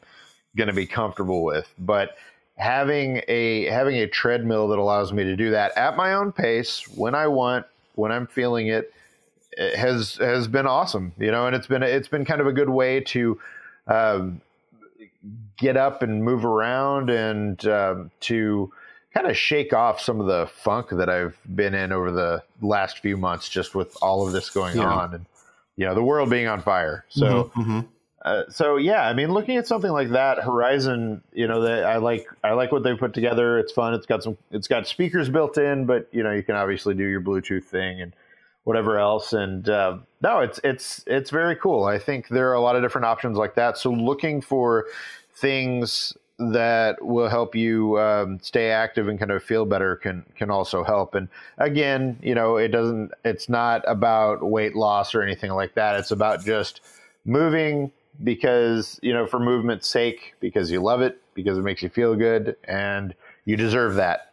going 0.56 0.66
to 0.68 0.74
be 0.74 0.86
comfortable 0.86 1.44
with. 1.44 1.72
But 1.78 2.16
having 2.56 3.22
a 3.28 3.64
having 3.66 3.96
a 3.96 4.06
treadmill 4.06 4.68
that 4.68 4.78
allows 4.78 5.12
me 5.12 5.24
to 5.24 5.36
do 5.36 5.50
that 5.50 5.76
at 5.76 5.96
my 5.96 6.14
own 6.14 6.32
pace 6.32 6.86
when 6.96 7.14
I 7.14 7.26
want, 7.26 7.66
when 7.94 8.12
I'm 8.12 8.26
feeling 8.26 8.68
it, 8.68 8.92
it 9.52 9.76
has 9.76 10.16
has 10.16 10.48
been 10.48 10.66
awesome. 10.66 11.12
You 11.18 11.30
know, 11.30 11.46
and 11.46 11.56
it's 11.56 11.66
been 11.66 11.82
it's 11.82 12.08
been 12.08 12.24
kind 12.24 12.40
of 12.40 12.46
a 12.46 12.52
good 12.52 12.70
way 12.70 13.00
to 13.00 13.40
um, 13.86 14.40
get 15.56 15.76
up 15.76 16.02
and 16.02 16.22
move 16.24 16.44
around 16.44 17.10
and 17.10 17.64
um, 17.66 18.10
to 18.20 18.72
kind 19.14 19.26
of 19.26 19.36
shake 19.36 19.72
off 19.74 20.00
some 20.00 20.20
of 20.20 20.26
the 20.26 20.46
funk 20.46 20.88
that 20.90 21.08
I've 21.10 21.36
been 21.54 21.74
in 21.74 21.92
over 21.92 22.10
the 22.10 22.42
last 22.62 23.00
few 23.00 23.16
months, 23.16 23.48
just 23.48 23.74
with 23.74 23.94
all 24.00 24.26
of 24.26 24.32
this 24.32 24.48
going 24.50 24.76
Yeah. 24.76 24.84
on 24.84 25.14
and 25.14 25.26
you 25.76 25.86
know 25.86 25.94
the 25.94 26.02
world 26.02 26.30
being 26.30 26.46
on 26.48 26.60
fire. 26.60 27.04
So 27.08 27.50
Mhm, 27.56 27.64
mhm. 27.66 27.86
Uh, 28.24 28.44
so 28.48 28.76
yeah, 28.76 29.08
I 29.08 29.14
mean, 29.14 29.32
looking 29.32 29.56
at 29.56 29.66
something 29.66 29.90
like 29.90 30.10
that, 30.10 30.38
Horizon, 30.38 31.22
you 31.32 31.48
know, 31.48 31.60
they, 31.60 31.82
I 31.82 31.96
like 31.96 32.28
I 32.44 32.52
like 32.52 32.70
what 32.70 32.84
they 32.84 32.94
put 32.94 33.14
together. 33.14 33.58
It's 33.58 33.72
fun. 33.72 33.94
It's 33.94 34.06
got 34.06 34.22
some. 34.22 34.38
It's 34.52 34.68
got 34.68 34.86
speakers 34.86 35.28
built 35.28 35.58
in, 35.58 35.86
but 35.86 36.08
you 36.12 36.22
know, 36.22 36.30
you 36.30 36.44
can 36.44 36.54
obviously 36.54 36.94
do 36.94 37.04
your 37.04 37.20
Bluetooth 37.20 37.64
thing 37.64 38.00
and 38.00 38.14
whatever 38.62 38.98
else. 38.98 39.32
And 39.32 39.68
uh, 39.68 39.98
no, 40.20 40.38
it's 40.38 40.60
it's 40.62 41.02
it's 41.08 41.30
very 41.30 41.56
cool. 41.56 41.84
I 41.84 41.98
think 41.98 42.28
there 42.28 42.48
are 42.50 42.54
a 42.54 42.60
lot 42.60 42.76
of 42.76 42.82
different 42.82 43.06
options 43.06 43.36
like 43.36 43.56
that. 43.56 43.76
So 43.76 43.90
looking 43.90 44.40
for 44.40 44.86
things 45.34 46.16
that 46.38 47.04
will 47.04 47.28
help 47.28 47.56
you 47.56 47.98
um, 47.98 48.38
stay 48.40 48.70
active 48.70 49.08
and 49.08 49.18
kind 49.18 49.32
of 49.32 49.42
feel 49.42 49.64
better 49.64 49.96
can 49.96 50.24
can 50.36 50.48
also 50.48 50.84
help. 50.84 51.16
And 51.16 51.28
again, 51.58 52.20
you 52.22 52.36
know, 52.36 52.56
it 52.56 52.68
doesn't. 52.68 53.10
It's 53.24 53.48
not 53.48 53.82
about 53.88 54.48
weight 54.48 54.76
loss 54.76 55.12
or 55.12 55.22
anything 55.22 55.50
like 55.50 55.74
that. 55.74 55.96
It's 55.96 56.12
about 56.12 56.44
just 56.44 56.80
moving 57.24 57.90
because 58.22 58.98
you 59.02 59.12
know 59.12 59.26
for 59.26 59.38
movement's 59.38 59.88
sake, 59.88 60.34
because 60.40 60.70
you 60.70 60.80
love 60.80 61.00
it, 61.02 61.20
because 61.34 61.58
it 61.58 61.62
makes 61.62 61.82
you 61.82 61.88
feel 61.88 62.14
good, 62.14 62.56
and 62.64 63.14
you 63.44 63.56
deserve 63.56 63.94
that 63.96 64.32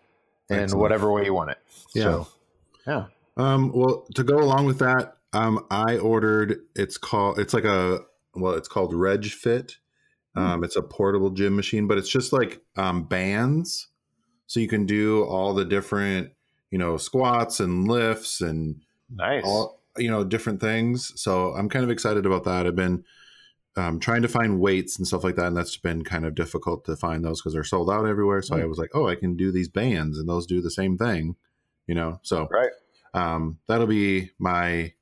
in 0.49 0.59
Excellent. 0.59 0.81
whatever 0.81 1.11
way 1.11 1.25
you 1.25 1.33
want 1.33 1.51
it. 1.51 1.57
Yeah. 1.93 2.03
So, 2.03 2.27
yeah. 2.87 3.05
Um, 3.37 3.71
well, 3.73 4.05
to 4.15 4.23
go 4.23 4.39
along 4.39 4.65
with 4.65 4.79
that, 4.79 5.17
um, 5.33 5.65
I 5.69 5.97
ordered. 5.97 6.59
It's 6.75 6.97
called. 6.97 7.39
It's 7.39 7.53
like 7.53 7.65
a. 7.65 7.99
Well, 8.35 8.53
it's 8.53 8.67
called 8.67 8.93
Reg 8.93 9.25
Fit. 9.25 9.77
Um, 10.35 10.63
it's 10.63 10.75
a 10.77 10.81
portable 10.81 11.31
gym 11.31 11.55
machine, 11.55 11.87
but 11.87 11.97
it's 11.97 12.07
just 12.07 12.31
like 12.31 12.61
um, 12.77 13.03
bands, 13.03 13.87
so 14.47 14.59
you 14.61 14.69
can 14.69 14.85
do 14.85 15.23
all 15.25 15.53
the 15.53 15.65
different, 15.65 16.31
you 16.71 16.77
know, 16.77 16.95
squats 16.95 17.59
and 17.59 17.87
lifts 17.89 18.39
and 18.39 18.79
Nice. 19.13 19.43
all 19.43 19.81
you 19.97 20.09
know 20.09 20.23
different 20.23 20.61
things. 20.61 21.11
So 21.19 21.53
I'm 21.55 21.67
kind 21.67 21.83
of 21.83 21.91
excited 21.91 22.25
about 22.25 22.45
that. 22.45 22.65
I've 22.65 22.75
been 22.75 23.03
um, 23.75 23.99
trying 23.99 24.21
to 24.23 24.27
find 24.27 24.59
weights 24.59 24.97
and 24.97 25.07
stuff 25.07 25.23
like 25.23 25.35
that, 25.35 25.47
and 25.47 25.57
that's 25.57 25.77
been 25.77 26.03
kind 26.03 26.25
of 26.25 26.35
difficult 26.35 26.85
to 26.85 26.95
find 26.95 27.23
those 27.23 27.41
because 27.41 27.53
they're 27.53 27.63
sold 27.63 27.89
out 27.89 28.05
everywhere. 28.05 28.41
So 28.41 28.57
I 28.57 28.65
was 28.65 28.77
like, 28.77 28.91
oh, 28.93 29.07
I 29.07 29.15
can 29.15 29.35
do 29.35 29.51
these 29.51 29.69
bands, 29.69 30.17
and 30.17 30.27
those 30.27 30.45
do 30.45 30.61
the 30.61 30.71
same 30.71 30.97
thing, 30.97 31.35
you 31.87 31.95
know. 31.95 32.19
So 32.23 32.47
right. 32.51 32.71
um, 33.13 33.59
that'll 33.67 33.87
be 33.87 34.31
my 34.39 34.93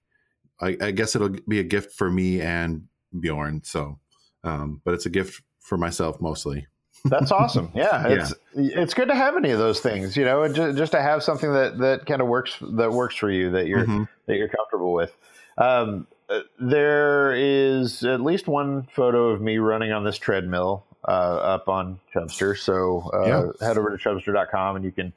I, 0.59 0.77
I 0.81 0.91
guess 0.91 1.15
it'll 1.15 1.29
be 1.47 1.59
a 1.59 1.63
gift 1.63 1.93
for 1.93 2.09
me 2.09 2.41
and 2.41 2.87
bjorn 3.19 3.61
so 3.63 3.99
um, 4.43 4.81
but 4.83 4.93
it's 4.93 5.05
a 5.05 5.09
gift 5.09 5.41
for 5.59 5.77
myself 5.77 6.19
mostly 6.19 6.67
That's 7.05 7.31
awesome. 7.31 7.71
Yeah, 7.75 8.07
it's 8.07 8.33
it's 8.55 8.93
good 8.95 9.07
to 9.09 9.15
have 9.15 9.37
any 9.37 9.51
of 9.51 9.59
those 9.59 9.79
things, 9.79 10.17
you 10.17 10.25
know, 10.25 10.43
and 10.43 10.55
ju- 10.55 10.73
just 10.73 10.91
to 10.93 11.01
have 11.01 11.21
something 11.21 11.53
that 11.53 11.77
that 11.77 12.05
kind 12.07 12.21
of 12.21 12.27
works 12.27 12.57
that 12.59 12.91
works 12.91 13.15
for 13.15 13.29
you 13.29 13.51
that 13.51 13.67
you're 13.67 13.85
Mhm. 13.85 14.07
that 14.25 14.35
you're 14.35 14.49
comfortable 14.49 14.93
with. 14.93 15.15
Um, 15.57 16.07
uh, 16.29 16.41
there 16.59 17.33
is 17.35 18.03
at 18.03 18.21
least 18.21 18.47
one 18.47 18.87
photo 18.93 19.29
of 19.29 19.41
me 19.41 19.57
running 19.59 19.91
on 19.91 20.03
this 20.03 20.17
treadmill 20.17 20.85
uh, 21.07 21.11
up 21.11 21.69
on 21.69 21.99
Chubstr. 22.13 22.57
So 22.57 23.09
uh, 23.13 23.25
Yeah. 23.59 23.65
head 23.67 23.77
over 23.77 23.95
to 23.95 23.97
chubstr.com 23.97 24.75
and 24.75 24.85
you 24.85 24.91
can 24.91 25.13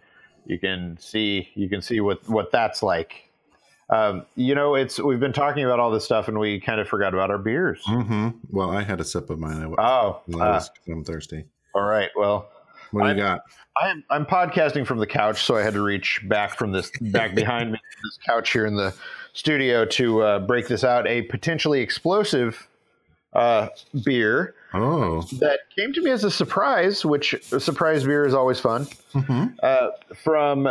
you 0.46 0.58
can 0.58 0.96
see 1.00 1.48
you 1.54 1.68
can 1.68 1.82
see 1.82 2.00
what 2.00 2.26
what 2.28 2.52
that's 2.52 2.82
like. 2.82 3.24
Um, 3.90 4.24
you 4.36 4.54
know, 4.54 4.76
it's 4.76 5.00
we've 5.00 5.18
been 5.18 5.32
talking 5.32 5.64
about 5.64 5.80
all 5.80 5.90
this 5.90 6.04
stuff 6.04 6.28
and 6.28 6.38
we 6.38 6.60
kind 6.60 6.80
of 6.80 6.86
forgot 6.88 7.12
about 7.12 7.30
our 7.30 7.38
beers. 7.38 7.82
hmm 7.86 8.28
well 8.50 8.70
i 8.70 8.82
had 8.82 9.00
a 9.00 9.04
sip 9.04 9.30
of 9.30 9.40
mine 9.40 9.74
I, 9.78 9.82
Oh, 9.82 10.20
I 10.40 10.50
was- 10.50 10.70
i'm 10.88 11.02
thirsty 11.04 11.44
all 11.74 11.82
right. 11.82 12.10
Well, 12.16 12.48
what 12.92 13.02
do 13.02 13.06
you 13.08 13.14
I'm- 13.24 13.36
got 13.38 13.40
I'm 13.80 14.04
I'm 14.10 14.26
podcasting 14.26 14.86
from 14.86 14.98
the 14.98 15.06
couch, 15.06 15.42
so 15.44 15.56
I 15.56 15.62
had 15.62 15.74
to 15.74 15.82
reach 15.82 16.20
back 16.28 16.56
from 16.56 16.70
this 16.72 16.90
back 17.00 17.34
behind 17.34 17.72
me, 17.72 17.78
this 18.04 18.18
couch 18.26 18.52
here 18.52 18.66
in 18.66 18.76
the 18.76 18.94
studio 19.32 19.84
to 19.84 20.22
uh, 20.22 20.38
break 20.40 20.68
this 20.68 20.84
out. 20.84 21.06
A 21.06 21.22
potentially 21.22 21.80
explosive 21.80 22.66
uh, 23.32 23.68
beer 24.04 24.54
oh 24.74 25.22
that 25.38 25.60
came 25.76 25.92
to 25.92 26.02
me 26.02 26.10
as 26.10 26.24
a 26.24 26.30
surprise, 26.30 27.04
which 27.04 27.34
a 27.52 27.60
surprise 27.60 28.04
beer 28.04 28.24
is 28.26 28.34
always 28.34 28.58
fun. 28.60 28.86
hmm 29.12 29.46
Uh, 29.62 29.88
from 30.14 30.68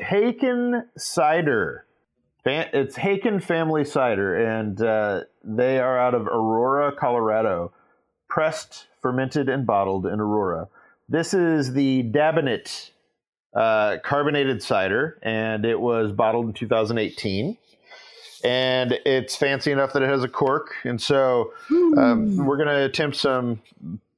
Haykin 0.00 0.84
Cider. 0.96 1.84
It's 2.44 2.96
Haykin 2.96 3.40
Family 3.42 3.84
Cider, 3.84 4.34
and 4.34 4.82
uh, 4.82 5.20
they 5.44 5.78
are 5.78 5.96
out 5.98 6.14
of 6.14 6.26
Aurora, 6.26 6.90
Colorado. 6.92 7.72
Pressed, 8.28 8.86
fermented, 9.00 9.48
and 9.48 9.64
bottled 9.66 10.06
in 10.06 10.18
Aurora. 10.18 10.68
This 11.08 11.34
is 11.34 11.72
the 11.74 12.02
Dabinett 12.02 12.90
uh, 13.54 13.98
carbonated 14.02 14.62
cider, 14.62 15.18
and 15.22 15.64
it 15.64 15.78
was 15.78 16.10
bottled 16.12 16.46
in 16.46 16.52
2018. 16.54 17.58
And 18.44 18.98
it's 19.06 19.36
fancy 19.36 19.70
enough 19.70 19.92
that 19.92 20.02
it 20.02 20.08
has 20.08 20.24
a 20.24 20.28
cork, 20.28 20.74
and 20.84 21.00
so 21.00 21.52
um, 21.96 22.36
we're 22.36 22.56
going 22.56 22.68
to 22.68 22.84
attempt 22.84 23.16
some 23.16 23.60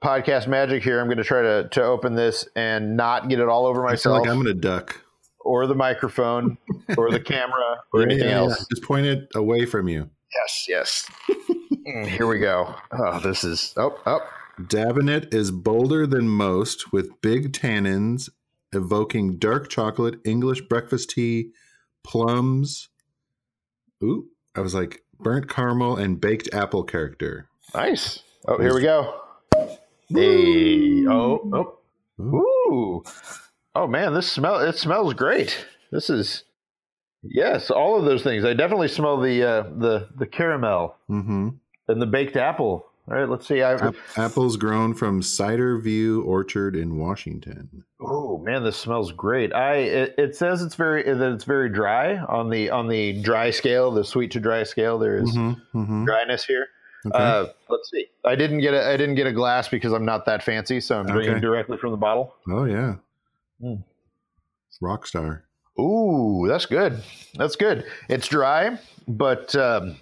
podcast 0.02 0.46
magic 0.46 0.82
here. 0.82 1.00
I'm 1.00 1.06
going 1.06 1.18
to 1.18 1.24
try 1.24 1.42
to 1.42 1.68
to 1.72 1.82
open 1.82 2.14
this 2.14 2.46
and 2.56 2.96
not 2.96 3.28
get 3.28 3.38
it 3.40 3.48
all 3.48 3.66
over 3.66 3.80
i 3.86 3.96
feel 3.96 4.12
myself 4.12 4.20
like 4.20 4.28
i'm 4.30 4.36
gonna 4.36 4.52
duck 4.54 5.00
or 5.40 5.66
the 5.66 5.74
microphone 5.74 6.56
or 6.98 7.10
the 7.10 7.20
camera 7.20 7.82
or 7.92 8.00
Yeah, 8.00 8.06
anything 8.06 8.28
yeah, 8.28 8.34
yeah. 8.34 8.40
else. 8.42 8.66
just 8.68 8.82
point 8.82 9.06
it 9.06 9.28
away 9.34 9.64
from 9.66 9.88
you 9.88 10.08
Yes, 10.34 10.66
yes. 10.68 11.10
Mm, 11.86 12.08
Here 12.08 12.26
we 12.26 12.38
go. 12.40 12.74
Oh, 12.90 13.20
this 13.20 13.44
is 13.44 13.72
oh 13.76 13.96
oh. 14.04 14.20
Dabinett 14.60 15.32
is 15.32 15.50
bolder 15.52 16.06
than 16.08 16.28
most 16.28 16.92
with 16.92 17.20
big 17.20 17.52
tannins 17.52 18.28
evoking 18.72 19.36
dark 19.38 19.68
chocolate, 19.68 20.16
English 20.24 20.62
breakfast 20.62 21.10
tea, 21.10 21.50
plums. 22.02 22.88
Ooh, 24.02 24.26
I 24.54 24.60
was 24.60 24.74
like 24.74 25.02
burnt 25.20 25.48
caramel 25.48 25.96
and 25.96 26.20
baked 26.20 26.48
apple 26.52 26.82
character. 26.84 27.48
Nice. 27.74 28.22
Oh, 28.46 28.58
here 28.58 28.74
we 28.74 28.82
go. 28.82 29.20
Hey. 30.08 31.06
Oh, 31.06 31.40
oh. 32.20 32.22
Ooh. 32.22 33.02
Oh 33.74 33.86
man, 33.86 34.14
this 34.14 34.30
smell 34.30 34.58
it 34.60 34.76
smells 34.76 35.14
great. 35.14 35.66
This 35.90 36.10
is 36.10 36.44
Yes, 37.26 37.70
all 37.70 37.98
of 37.98 38.04
those 38.04 38.22
things. 38.22 38.44
I 38.44 38.52
definitely 38.52 38.88
smell 38.88 39.18
the 39.20 39.42
uh, 39.42 39.62
the 39.78 40.08
the 40.16 40.26
caramel 40.26 40.96
Mm-hmm. 41.10 41.48
and 41.88 42.02
the 42.02 42.06
baked 42.06 42.36
apple. 42.36 42.86
All 43.06 43.14
right, 43.14 43.28
let's 43.28 43.46
see. 43.46 43.62
I 43.62 43.92
apples 44.16 44.56
grown 44.56 44.94
from 44.94 45.20
Cider 45.20 45.78
View 45.78 46.22
Orchard 46.22 46.74
in 46.74 46.96
Washington. 46.96 47.84
Oh 48.00 48.38
man, 48.38 48.64
this 48.64 48.78
smells 48.78 49.12
great. 49.12 49.52
I 49.54 49.74
it, 49.76 50.14
it 50.16 50.36
says 50.36 50.62
it's 50.62 50.74
very 50.74 51.02
that 51.02 51.32
it's 51.32 51.44
very 51.44 51.68
dry 51.68 52.16
on 52.16 52.48
the 52.48 52.70
on 52.70 52.88
the 52.88 53.20
dry 53.20 53.50
scale, 53.50 53.90
the 53.90 54.04
sweet 54.04 54.30
to 54.32 54.40
dry 54.40 54.62
scale. 54.62 54.98
There 54.98 55.18
is 55.18 55.36
Mhm, 55.36 55.60
mhm. 55.74 56.04
dryness 56.06 56.44
here. 56.46 56.66
Okay. 57.06 57.18
Uh, 57.22 57.46
let's 57.68 57.90
see. 57.90 58.06
I 58.24 58.34
didn't 58.34 58.60
get 58.60 58.72
a 58.72 58.86
I 58.88 58.96
didn't 58.96 59.16
get 59.16 59.26
a 59.26 59.32
glass 59.32 59.68
because 59.68 59.92
I'm 59.92 60.06
not 60.06 60.24
that 60.24 60.42
fancy, 60.42 60.80
so 60.80 60.98
I'm 60.98 61.04
drinking 61.06 61.32
Okay. 61.32 61.40
directly 61.40 61.76
from 61.76 61.90
the 61.90 61.98
bottle. 61.98 62.34
oh 62.48 62.64
yeah, 62.64 62.94
Mm. 63.62 63.84
Rockstar. 64.82 65.42
Ooh, 65.78 66.46
that's 66.48 66.66
good. 66.66 67.02
That's 67.34 67.56
good. 67.56 67.84
It's 68.08 68.28
dry, 68.28 68.78
but 69.08 69.54
um, 69.56 69.96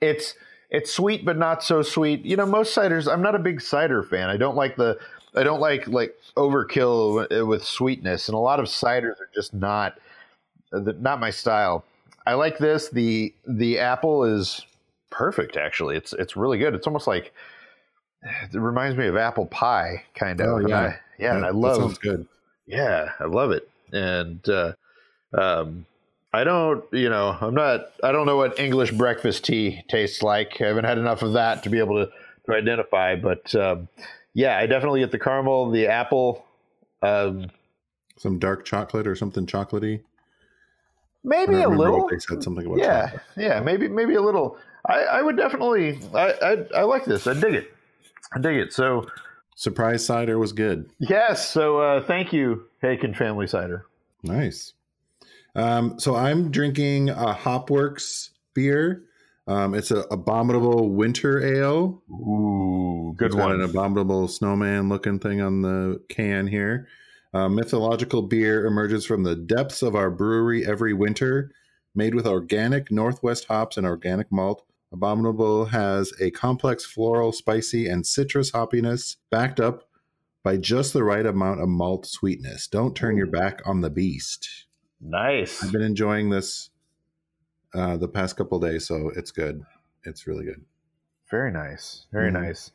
it's 0.00 0.34
it's 0.72 0.92
sweet, 0.92 1.24
but 1.24 1.36
not 1.38 1.62
so 1.62 1.82
sweet. 1.82 2.24
You 2.24 2.36
know, 2.36 2.46
most 2.46 2.76
ciders. 2.76 3.10
I'm 3.10 3.22
not 3.22 3.34
a 3.36 3.38
big 3.38 3.60
cider 3.60 4.02
fan. 4.02 4.28
I 4.28 4.36
don't 4.36 4.56
like 4.56 4.74
the. 4.76 4.98
I 5.34 5.44
don't 5.44 5.60
like 5.60 5.86
like 5.86 6.14
overkill 6.36 7.46
with 7.46 7.64
sweetness, 7.64 8.28
and 8.28 8.34
a 8.34 8.38
lot 8.38 8.58
of 8.58 8.66
ciders 8.66 9.20
are 9.20 9.30
just 9.34 9.54
not 9.54 9.98
not 10.72 11.20
my 11.20 11.30
style. 11.30 11.84
I 12.26 12.34
like 12.34 12.58
this. 12.58 12.88
the 12.88 13.32
The 13.46 13.78
apple 13.78 14.24
is 14.24 14.66
perfect. 15.10 15.56
Actually, 15.56 15.96
it's 15.96 16.12
it's 16.14 16.36
really 16.36 16.58
good. 16.58 16.74
It's 16.74 16.86
almost 16.86 17.06
like 17.06 17.32
it 18.22 18.54
reminds 18.58 18.96
me 18.96 19.06
of 19.06 19.16
apple 19.16 19.46
pie, 19.46 20.04
kind 20.14 20.40
of. 20.40 20.46
Oh, 20.48 20.66
yeah. 20.66 20.78
I- 20.80 20.98
yeah, 21.18 21.36
and 21.36 21.44
I 21.44 21.48
that 21.52 21.56
love 21.56 21.76
sounds 21.76 21.98
good. 21.98 22.26
yeah, 22.66 23.10
I 23.20 23.24
love 23.26 23.52
it. 23.52 23.68
And 23.92 24.40
uh, 24.48 24.72
um, 25.38 25.86
I 26.32 26.44
don't, 26.44 26.84
you 26.92 27.10
know, 27.10 27.36
I'm 27.40 27.54
not, 27.54 27.92
I 28.02 28.10
don't 28.12 28.24
know 28.26 28.36
what 28.36 28.58
English 28.58 28.92
breakfast 28.92 29.44
tea 29.44 29.82
tastes 29.88 30.22
like. 30.22 30.60
I 30.60 30.66
haven't 30.68 30.84
had 30.84 30.96
enough 30.98 31.22
of 31.22 31.34
that 31.34 31.62
to 31.64 31.70
be 31.70 31.78
able 31.78 32.06
to, 32.06 32.10
to 32.46 32.56
identify. 32.56 33.16
But 33.16 33.54
um, 33.54 33.88
yeah, 34.32 34.56
I 34.56 34.66
definitely 34.66 35.00
get 35.00 35.10
the 35.10 35.18
caramel, 35.18 35.70
the 35.70 35.88
apple. 35.88 36.44
Um, 37.02 37.50
Some 38.16 38.38
dark 38.38 38.64
chocolate 38.64 39.06
or 39.06 39.14
something 39.14 39.44
chocolatey. 39.46 40.00
Maybe 41.24 41.54
a 41.62 41.68
little. 41.68 42.08
they 42.08 42.18
said 42.18 42.42
something 42.42 42.66
about. 42.66 42.78
Yeah, 42.78 43.04
chocolate. 43.06 43.22
yeah, 43.36 43.60
maybe 43.60 43.86
maybe 43.88 44.14
a 44.14 44.20
little. 44.20 44.56
I, 44.86 45.02
I 45.02 45.22
would 45.22 45.36
definitely, 45.36 46.00
I, 46.14 46.32
I 46.42 46.80
I 46.80 46.82
like 46.82 47.04
this. 47.04 47.26
I 47.28 47.34
dig 47.34 47.54
it. 47.54 47.72
I 48.34 48.40
dig 48.40 48.56
it. 48.56 48.72
So 48.72 49.06
Surprise 49.54 50.04
cider 50.04 50.38
was 50.38 50.52
good. 50.52 50.90
yes. 50.98 51.48
So 51.48 51.78
uh, 51.78 52.02
thank 52.02 52.32
you, 52.32 52.64
Haykin 52.82 53.14
Family 53.16 53.46
Cider. 53.46 53.86
Nice. 54.24 54.72
Um, 55.54 55.98
so 55.98 56.14
I'm 56.14 56.50
drinking 56.50 57.10
a 57.10 57.34
Hopworks 57.34 58.30
beer. 58.54 59.04
Um, 59.46 59.74
it's 59.74 59.90
an 59.90 60.04
abominable 60.10 60.90
winter 60.90 61.42
ale. 61.44 62.02
Ooh, 62.10 63.14
good 63.16 63.26
It's 63.26 63.34
got 63.34 63.48
one. 63.48 63.54
an 63.56 63.62
abominable 63.62 64.28
snowman 64.28 64.88
looking 64.88 65.18
thing 65.18 65.40
on 65.40 65.62
the 65.62 66.00
can 66.08 66.46
here. 66.46 66.86
Uh, 67.34 67.48
mythological 67.48 68.22
beer 68.22 68.66
emerges 68.66 69.04
from 69.04 69.22
the 69.24 69.34
depths 69.34 69.82
of 69.82 69.94
our 69.96 70.10
brewery 70.10 70.64
every 70.66 70.92
winter, 70.92 71.50
made 71.94 72.14
with 72.14 72.26
organic 72.26 72.90
Northwest 72.90 73.46
hops 73.46 73.76
and 73.76 73.86
organic 73.86 74.30
malt. 74.30 74.64
Abominable 74.92 75.66
has 75.66 76.12
a 76.20 76.30
complex 76.30 76.84
floral, 76.84 77.32
spicy, 77.32 77.88
and 77.88 78.06
citrus 78.06 78.50
hoppiness 78.52 79.16
backed 79.30 79.58
up 79.58 79.88
by 80.44 80.56
just 80.56 80.92
the 80.92 81.02
right 81.04 81.24
amount 81.24 81.62
of 81.62 81.68
malt 81.68 82.06
sweetness. 82.06 82.66
Don't 82.68 82.94
turn 82.94 83.16
your 83.16 83.26
back 83.26 83.62
on 83.64 83.80
the 83.80 83.90
beast. 83.90 84.66
Nice. 85.02 85.62
I've 85.62 85.72
been 85.72 85.82
enjoying 85.82 86.30
this 86.30 86.70
uh, 87.74 87.96
the 87.96 88.08
past 88.08 88.36
couple 88.36 88.58
days, 88.60 88.86
so 88.86 89.10
it's 89.16 89.30
good. 89.30 89.64
It's 90.04 90.26
really 90.26 90.44
good. 90.44 90.62
Very 91.30 91.50
nice. 91.50 92.06
Very 92.12 92.30
Mhm. 92.30 92.42
nice. 92.44 92.70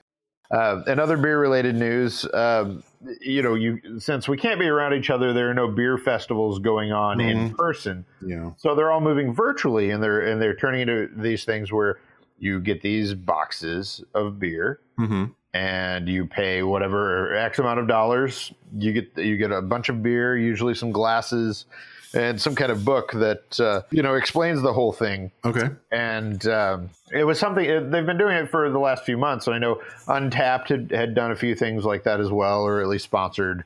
Uh, 0.49 0.81
and 0.87 0.99
other 0.99 1.17
beer 1.17 1.39
related 1.39 1.75
news, 1.75 2.25
um, 2.33 2.81
you 3.21 3.41
know, 3.41 3.53
you 3.53 3.99
since 3.99 4.27
we 4.27 4.37
can't 4.37 4.59
be 4.59 4.67
around 4.67 4.93
each 4.93 5.09
other, 5.09 5.33
there 5.33 5.49
are 5.49 5.53
no 5.53 5.67
beer 5.67 5.97
festivals 5.97 6.59
going 6.59 6.91
on 6.91 7.19
in 7.19 7.49
Mhm. 7.51 7.55
person. 7.57 8.05
Know, 8.21 8.55
So 8.57 8.73
they're 8.73 8.91
all 8.91 9.01
moving 9.01 9.33
virtually, 9.33 9.91
and 9.91 10.01
they're 10.01 10.21
and 10.21 10.41
they're 10.41 10.55
turning 10.55 10.81
into 10.81 11.09
these 11.15 11.43
things 11.45 11.71
where 11.71 11.99
you 12.39 12.59
get 12.61 12.81
these 12.81 13.13
boxes 13.13 14.03
of 14.13 14.39
beer, 14.39 14.79
hmm 14.97 15.25
and 15.53 16.07
you 16.07 16.25
pay 16.25 16.61
whatever 16.63 17.33
X 17.35 17.57
amount 17.59 17.79
of 17.79 17.87
dollars. 17.87 18.53
You 18.77 18.93
get 18.93 19.17
you 19.17 19.37
get 19.37 19.51
a 19.51 19.61
bunch 19.61 19.89
of 19.89 20.01
beer, 20.01 20.37
usually 20.37 20.73
some 20.75 20.91
glasses, 20.91 21.65
and 22.13 22.39
some 22.41 22.55
kind 22.55 22.71
of 22.71 22.85
book 22.85 23.11
that 23.13 23.59
uh, 23.59 23.81
you 23.91 24.01
know 24.01 24.15
explains 24.15 24.61
the 24.61 24.73
whole 24.73 24.93
thing. 24.93 25.31
okay, 25.45 25.69
And 25.91 26.45
um, 26.47 26.89
it 27.11 27.23
was 27.23 27.39
something 27.39 27.63
it, 27.65 27.91
they've 27.91 28.05
been 28.05 28.17
doing 28.17 28.35
it 28.37 28.49
for 28.49 28.69
the 28.69 28.79
last 28.79 29.03
few 29.05 29.17
months. 29.17 29.47
And 29.47 29.55
I 29.55 29.59
know 29.59 29.81
Untappd 30.07 30.67
had, 30.69 30.91
had 30.91 31.15
done 31.15 31.31
a 31.31 31.35
few 31.35 31.55
things 31.55 31.83
like 31.85 32.03
that 32.03 32.19
as 32.19 32.29
well, 32.31 32.63
or 32.63 32.81
at 32.81 32.87
least 32.87 33.05
sponsored 33.05 33.63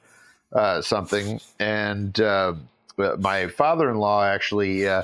uh, 0.53 0.81
something. 0.81 1.39
And 1.59 2.19
uh, 2.19 2.53
my 2.97 3.47
father-in-law 3.47 4.25
actually 4.25 4.87
uh, 4.87 5.03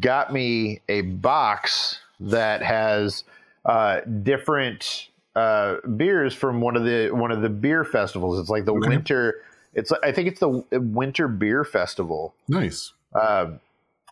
got 0.00 0.32
me 0.32 0.80
a 0.88 1.02
box 1.02 1.98
that 2.20 2.62
has 2.62 3.24
uh, 3.64 4.00
different 4.22 5.08
uh, 5.34 5.76
beers 5.96 6.32
from 6.34 6.60
one 6.60 6.76
of 6.76 6.84
the 6.84 7.10
one 7.10 7.30
of 7.32 7.42
the 7.42 7.48
beer 7.48 7.84
festivals. 7.84 8.38
It's 8.38 8.50
like 8.50 8.64
the 8.66 8.74
Okay. 8.74 8.88
winter. 8.88 9.42
It's 9.74 9.92
I 10.02 10.12
think 10.12 10.28
it's 10.28 10.40
the 10.40 10.64
Winter 10.72 11.28
Beer 11.28 11.64
Festival. 11.64 12.34
nice. 12.48 12.92
Um, 13.14 13.60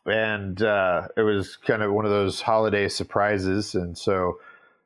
and 0.06 0.60
uh, 0.62 1.08
it 1.16 1.22
was 1.22 1.56
kind 1.56 1.82
of 1.82 1.92
one 1.92 2.04
of 2.04 2.10
those 2.10 2.40
holiday 2.40 2.88
surprises. 2.88 3.74
And 3.76 3.96
so 3.96 4.38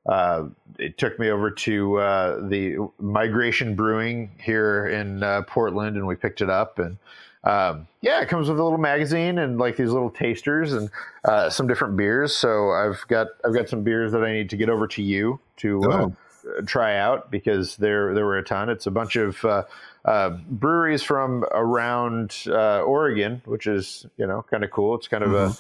uh, 0.07 0.45
it 0.79 0.99
took 0.99 1.19
me 1.19 1.31
over 1.31 1.51
to 1.51 1.97
uh, 1.99 2.49
the 2.49 2.77
Migration 3.01 3.75
Brewing 3.75 4.31
here 4.41 4.87
in 4.87 5.23
uh, 5.23 5.43
Portland, 5.47 5.97
and 5.97 6.07
we 6.07 6.17
picked 6.17 6.41
it 6.43 6.51
up. 6.51 6.79
And 6.79 6.99
um, 7.45 7.89
yeah, 8.03 8.21
it 8.21 8.29
comes 8.29 8.49
with 8.49 8.59
a 8.59 8.63
little 8.63 8.79
magazine 8.79 9.39
and 9.39 9.59
like 9.59 9.77
these 9.77 9.91
little 9.91 10.11
tasters 10.11 10.73
and 10.75 10.91
uh, 11.25 11.49
some 11.49 11.67
different 11.67 11.97
beers. 11.97 12.35
So 12.35 12.71
I've 12.73 13.03
got 13.09 13.29
I've 13.45 13.55
got 13.55 13.69
some 13.69 13.83
beers 13.83 14.13
that 14.13 14.23
I 14.23 14.33
need 14.33 14.51
to 14.51 14.57
get 14.57 14.69
over 14.69 14.87
to 14.89 15.03
you 15.03 15.41
to 15.59 15.83
uh, 15.91 16.09
Oh. 16.09 16.63
try 16.67 16.97
out 16.99 17.31
because 17.31 17.77
there 17.77 18.13
there 18.15 18.25
were 18.27 18.37
a 18.39 18.45
ton. 18.45 18.69
It's 18.69 18.87
a 18.87 18.91
bunch 18.91 19.17
of 19.17 19.43
uh, 19.45 19.65
uh, 20.07 20.31
breweries 20.49 21.03
from 21.03 21.45
around 21.53 22.35
uh, 22.47 22.81
Oregon, 22.81 23.43
which 23.45 23.67
is 23.67 24.07
you 24.17 24.27
know 24.27 24.45
kind 24.51 24.65
of 24.65 24.71
cool. 24.71 24.95
It's 24.95 25.09
kind 25.09 25.25
of 25.25 25.35
a 25.35 25.57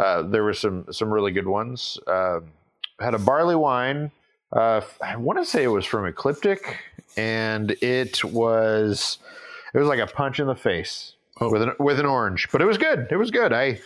uh, 0.00 0.22
there 0.22 0.42
were 0.42 0.54
some 0.54 0.86
some 0.90 1.12
really 1.12 1.30
good 1.32 1.46
ones. 1.46 1.98
Uh, 2.06 2.40
had 2.98 3.14
a 3.14 3.18
barley 3.18 3.56
wine. 3.56 4.10
Uh, 4.52 4.80
I 5.02 5.16
want 5.16 5.38
to 5.38 5.44
say 5.44 5.62
it 5.62 5.68
was 5.68 5.84
from 5.86 6.06
Ecliptic, 6.06 6.78
and 7.16 7.70
it 7.82 8.24
was 8.24 9.18
it 9.74 9.78
was 9.78 9.88
like 9.88 10.00
a 10.00 10.06
punch 10.06 10.40
in 10.40 10.46
the 10.46 10.54
face 10.56 11.14
Oh. 11.40 11.50
with 11.50 11.62
an 11.62 11.72
with 11.78 11.98
an 11.98 12.06
orange, 12.06 12.48
but 12.52 12.60
it 12.60 12.66
was 12.66 12.78
good. 12.78 13.08
It 13.10 13.16
was 13.16 13.30
good. 13.30 13.52
I 13.52 13.80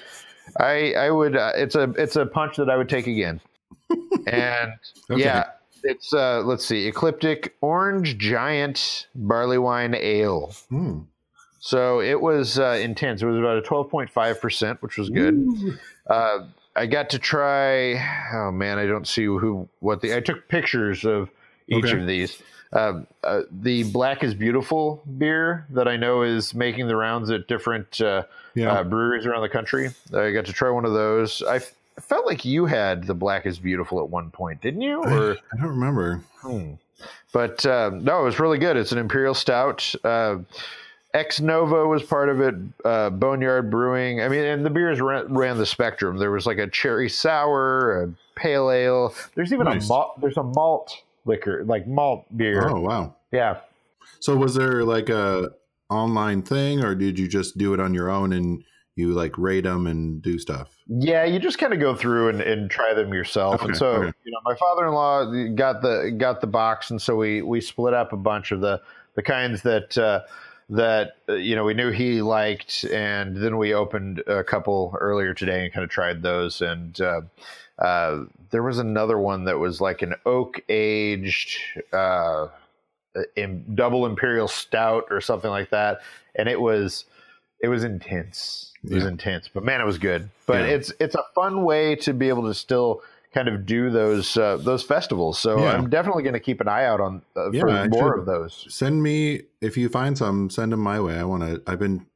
I 0.58 0.92
I 0.94 1.10
would. 1.10 1.36
Uh, 1.36 1.52
it's 1.54 1.74
a 1.76 1.84
it's 1.96 2.16
a 2.16 2.26
punch 2.26 2.56
that 2.56 2.68
I 2.70 2.76
would 2.76 2.88
take 2.88 3.06
again. 3.06 3.40
and 4.26 4.72
Okay. 5.10 5.22
yeah, 5.22 5.50
it's 5.86 6.12
uh 6.12 6.42
let's 6.44 6.64
see, 6.64 6.86
Ecliptic 6.86 7.56
Orange 7.60 8.18
Giant 8.18 9.06
Barley 9.14 9.58
Wine 9.58 9.94
Ale. 9.94 10.54
Hmm. 10.68 11.00
So 11.58 12.00
it 12.00 12.20
was 12.20 12.58
uh, 12.60 12.78
intense. 12.80 13.22
It 13.22 13.26
was 13.26 13.38
about 13.38 13.56
a 13.58 13.62
twelve 13.62 13.90
point 13.90 14.10
five 14.10 14.40
percent, 14.40 14.80
which 14.82 14.98
was 14.98 15.10
good. 15.10 15.48
Uh, 16.06 16.46
I 16.76 16.86
got 16.86 17.10
to 17.10 17.18
try. 17.18 17.94
Oh 18.32 18.52
man, 18.52 18.78
I 18.78 18.86
don't 18.86 19.06
see 19.08 19.24
who 19.24 19.68
what 19.80 20.00
the. 20.00 20.14
I 20.16 20.20
took 20.20 20.48
pictures 20.48 21.04
of 21.04 21.28
each 21.66 21.84
Okay. 21.86 21.98
of 22.00 22.06
these. 22.06 22.40
Um, 22.72 23.06
uh, 23.24 23.42
the 23.50 23.84
Black 23.84 24.22
is 24.22 24.34
Beautiful 24.34 25.02
beer 25.18 25.66
that 25.70 25.88
I 25.88 25.96
know 25.96 26.22
is 26.22 26.52
making 26.54 26.88
the 26.88 26.96
rounds 26.96 27.30
at 27.30 27.46
different 27.48 28.00
uh, 28.00 28.24
Yeah. 28.54 28.72
uh, 28.72 28.84
breweries 28.84 29.24
around 29.24 29.42
the 29.42 29.48
country. 29.48 29.90
I 30.14 30.32
got 30.32 30.44
to 30.46 30.52
try 30.52 30.68
one 30.70 30.84
of 30.84 30.92
those. 30.92 31.42
I 31.42 31.60
felt 32.00 32.26
like 32.26 32.44
you 32.44 32.66
had 32.66 33.04
the 33.04 33.14
Black 33.14 33.46
is 33.46 33.58
Beautiful 33.58 34.00
at 34.00 34.08
one 34.08 34.30
point, 34.30 34.60
didn't 34.60 34.82
you? 34.82 35.02
Or 35.02 35.36
I 35.52 35.56
don't 35.56 35.68
remember. 35.70 36.22
Hmm. 36.40 36.72
But 37.32 37.64
uh, 37.66 37.90
no, 37.94 38.20
it 38.20 38.24
was 38.24 38.40
really 38.40 38.58
good. 38.58 38.76
It's 38.76 38.92
an 38.92 38.98
imperial 38.98 39.34
stout. 39.34 39.94
Uh, 40.02 40.38
Ex 41.14 41.40
Novo 41.40 41.86
was 41.88 42.02
part 42.02 42.28
of 42.28 42.40
it. 42.40 42.54
Uh, 42.84 43.10
Boneyard 43.10 43.70
Brewing. 43.70 44.20
I 44.20 44.28
mean, 44.28 44.44
and 44.44 44.64
the 44.64 44.70
beers 44.70 45.00
ran, 45.00 45.32
ran 45.32 45.58
the 45.58 45.66
spectrum. 45.66 46.18
There 46.18 46.30
was 46.30 46.46
like 46.46 46.58
a 46.58 46.66
cherry 46.66 47.08
sour, 47.08 48.02
a 48.04 48.14
pale 48.34 48.70
ale. 48.70 49.14
There's 49.34 49.52
even 49.52 49.64
Nice. 49.64 49.86
a 49.86 49.88
malt. 49.88 50.20
There's 50.20 50.36
a 50.36 50.42
malt 50.42 51.02
liquor, 51.24 51.64
like 51.64 51.86
malt 51.86 52.24
beer. 52.36 52.68
Oh 52.68 52.80
wow. 52.80 53.14
Yeah. 53.32 53.58
So 54.20 54.36
was 54.36 54.54
there 54.54 54.84
like 54.84 55.08
a 55.08 55.50
online 55.88 56.42
thing, 56.42 56.82
or 56.82 56.94
did 56.94 57.18
you 57.18 57.28
just 57.28 57.56
do 57.58 57.74
it 57.74 57.80
on 57.80 57.94
your 57.94 58.10
own 58.10 58.32
and 58.32 58.62
you 58.96 59.12
like 59.12 59.36
rate 59.36 59.64
them 59.64 59.86
and 59.86 60.22
do 60.22 60.38
stuff? 60.38 60.70
Yeah, 60.88 61.24
you 61.24 61.38
just 61.38 61.58
kind 61.58 61.72
of 61.72 61.80
go 61.80 61.94
through 61.94 62.30
and, 62.30 62.40
and 62.40 62.70
try 62.70 62.94
them 62.94 63.12
yourself. 63.12 63.62
and 63.62 63.76
so, 63.76 63.88
okay. 63.88 64.12
you 64.24 64.32
know, 64.32 64.40
my 64.44 64.56
father-in-law 64.56 65.54
got 65.54 65.82
the 65.82 66.14
got 66.18 66.40
the 66.40 66.46
box, 66.46 66.90
and 66.90 67.00
so 67.00 67.14
we 67.14 67.42
we 67.42 67.60
split 67.60 67.94
up 67.94 68.12
a 68.12 68.16
bunch 68.16 68.50
of 68.52 68.60
the 68.60 68.80
the 69.14 69.22
kinds 69.22 69.62
that 69.62 69.96
uh, 69.98 70.22
that 70.70 71.16
uh, 71.28 71.34
you 71.34 71.54
know 71.54 71.64
we 71.64 71.74
knew 71.74 71.90
he 71.90 72.22
liked, 72.22 72.84
and 72.84 73.36
then 73.36 73.58
we 73.58 73.74
opened 73.74 74.22
a 74.26 74.42
couple 74.42 74.96
earlier 74.98 75.34
today 75.34 75.64
and 75.64 75.72
kind 75.72 75.84
of 75.84 75.90
tried 75.90 76.22
those. 76.22 76.62
And 76.62 76.98
uh, 76.98 77.20
uh, 77.78 78.24
there 78.50 78.62
was 78.62 78.78
another 78.78 79.18
one 79.18 79.44
that 79.44 79.58
was 79.58 79.80
like 79.80 80.02
an 80.02 80.14
oak 80.24 80.60
aged. 80.68 81.58
Uh, 81.92 82.48
in 83.34 83.64
double 83.74 84.04
imperial 84.04 84.46
stout 84.46 85.04
or 85.08 85.22
something 85.22 85.48
like 85.48 85.70
that 85.70 86.02
and 86.34 86.50
it 86.50 86.60
was 86.60 87.06
it 87.60 87.68
was 87.68 87.84
intense 87.84 88.72
it 88.84 88.92
was 88.94 89.04
intense 89.04 89.48
but 89.52 89.64
man 89.64 89.80
it 89.80 89.84
was 89.84 89.98
good 89.98 90.28
but 90.46 90.60
Yeah. 90.60 90.74
it's 90.74 90.92
it's 91.00 91.14
a 91.14 91.22
fun 91.34 91.64
way 91.64 91.96
to 91.96 92.12
be 92.12 92.28
able 92.28 92.44
to 92.44 92.54
still 92.54 93.02
kind 93.34 93.48
of 93.48 93.66
do 93.66 93.90
those 93.90 94.36
uh, 94.36 94.56
those 94.58 94.82
festivals 94.82 95.38
so 95.38 95.58
Yeah. 95.58 95.72
i'm 95.72 95.90
definitely 95.90 96.22
going 96.22 96.34
to 96.34 96.40
keep 96.40 96.60
an 96.60 96.68
eye 96.68 96.84
out 96.84 97.00
on 97.00 97.22
uh, 97.36 97.50
Yeah, 97.50 97.60
for 97.60 97.70
I 97.70 97.88
more 97.88 98.12
should- 98.14 98.20
of 98.20 98.26
those 98.26 98.66
Send 98.68 99.02
me 99.02 99.42
if 99.60 99.76
you 99.76 99.88
find 99.88 100.16
some. 100.16 100.48
Send 100.50 100.72
them 100.72 100.80
my 100.80 101.00
way. 101.00 101.18
I 101.18 101.24
want 101.24 101.42
to. 101.42 101.62
I've 101.66 101.78
been 101.78 102.06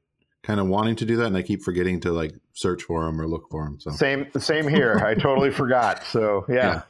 kind 0.42 0.60
of 0.60 0.68
wanting 0.68 0.96
to 0.96 1.04
do 1.04 1.16
that, 1.16 1.26
and 1.26 1.36
I 1.36 1.42
keep 1.42 1.62
forgetting 1.62 2.00
to 2.00 2.12
like 2.12 2.34
search 2.52 2.82
for 2.84 3.04
them 3.04 3.20
or 3.20 3.26
look 3.26 3.50
for 3.50 3.64
them. 3.64 3.78
So 3.80 3.90
same 3.90 4.26
same 4.38 4.68
here 4.68 4.98
i 5.04 5.14
totally 5.14 5.50
forgot 5.50 6.04
so 6.04 6.44
yeah 6.48 6.82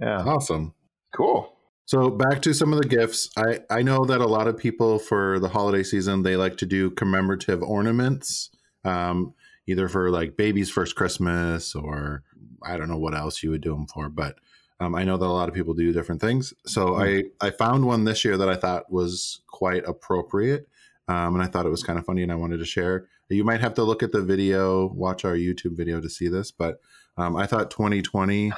yeah 0.00 0.22
awesome. 0.22 0.72
cool 1.14 1.52
So 1.86 2.10
back 2.10 2.42
to 2.42 2.52
some 2.52 2.72
of 2.72 2.82
the 2.82 2.88
gifts. 2.88 3.30
I 3.36 3.60
I 3.70 3.82
know 3.82 4.04
that 4.04 4.20
a 4.20 4.26
lot 4.26 4.48
of 4.48 4.58
people 4.58 4.98
for 4.98 5.38
the 5.38 5.48
holiday 5.48 5.84
season 5.84 6.22
they 6.22 6.36
like 6.36 6.56
to 6.58 6.66
do 6.66 6.90
commemorative 6.90 7.62
ornaments, 7.62 8.50
um, 8.84 9.34
either 9.68 9.88
for 9.88 10.10
like 10.10 10.36
baby's 10.36 10.68
first 10.68 10.96
Christmas 10.96 11.76
or 11.76 12.24
I 12.62 12.76
don't 12.76 12.88
know 12.88 12.98
what 12.98 13.14
else 13.14 13.42
you 13.42 13.50
would 13.50 13.60
do 13.60 13.72
them 13.72 13.86
for, 13.86 14.08
but 14.08 14.34
um, 14.80 14.96
I 14.96 15.04
know 15.04 15.16
that 15.16 15.26
a 15.26 15.28
lot 15.28 15.48
of 15.48 15.54
people 15.54 15.74
do 15.74 15.92
different 15.92 16.20
things. 16.20 16.52
So 16.66 16.96
I 16.96 17.24
I 17.40 17.50
found 17.50 17.86
one 17.86 18.04
this 18.04 18.24
year 18.24 18.36
that 18.36 18.48
I 18.48 18.56
thought 18.56 18.90
was 18.90 19.40
quite 19.46 19.84
appropriate, 19.86 20.68
um, 21.06 21.34
and 21.36 21.42
I 21.42 21.46
thought 21.46 21.66
it 21.66 21.70
was 21.70 21.84
kind 21.84 22.00
of 22.00 22.04
funny, 22.04 22.24
and 22.24 22.32
I 22.32 22.36
wanted 22.36 22.58
to 22.58 22.64
share. 22.64 23.06
You 23.28 23.44
might 23.44 23.60
have 23.60 23.74
to 23.74 23.84
look 23.84 24.02
at 24.02 24.10
the 24.10 24.22
video, 24.22 24.86
watch 24.88 25.24
our 25.24 25.34
YouTube 25.34 25.76
video 25.76 26.00
to 26.00 26.10
see 26.10 26.28
this, 26.28 26.50
but 26.50 26.80
um, 27.16 27.36
I 27.36 27.46
thought 27.46 27.70
2020 27.70 28.52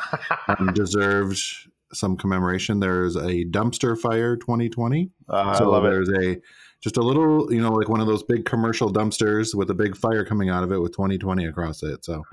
um, 0.49 0.73
deserved 0.75 1.43
some 1.93 2.17
commemoration. 2.17 2.81
There's 2.81 3.17
a 3.17 3.45
dumpster 3.45 3.99
fire 3.99 4.37
2020. 4.37 5.11
uh, 5.29 5.55
so 5.55 5.65
i 5.65 5.69
love 5.69 5.85
it 5.85 5.91
there's 5.91 6.11
a 6.11 6.41
just 6.81 6.97
a 6.97 7.03
little, 7.03 7.53
you 7.53 7.61
know, 7.61 7.73
like 7.73 7.89
one 7.89 8.01
of 8.01 8.07
those 8.07 8.23
big 8.23 8.45
commercial 8.45 8.93
dumpsters 8.93 9.55
with 9.55 9.69
a 9.71 9.75
big 9.75 9.97
fire 9.97 10.25
coming 10.25 10.49
out 10.49 10.63
of 10.63 10.71
it 10.71 10.79
with 10.79 10.93
2020 10.93 11.47
across 11.47 11.83
it. 11.83 12.05
So 12.05 12.25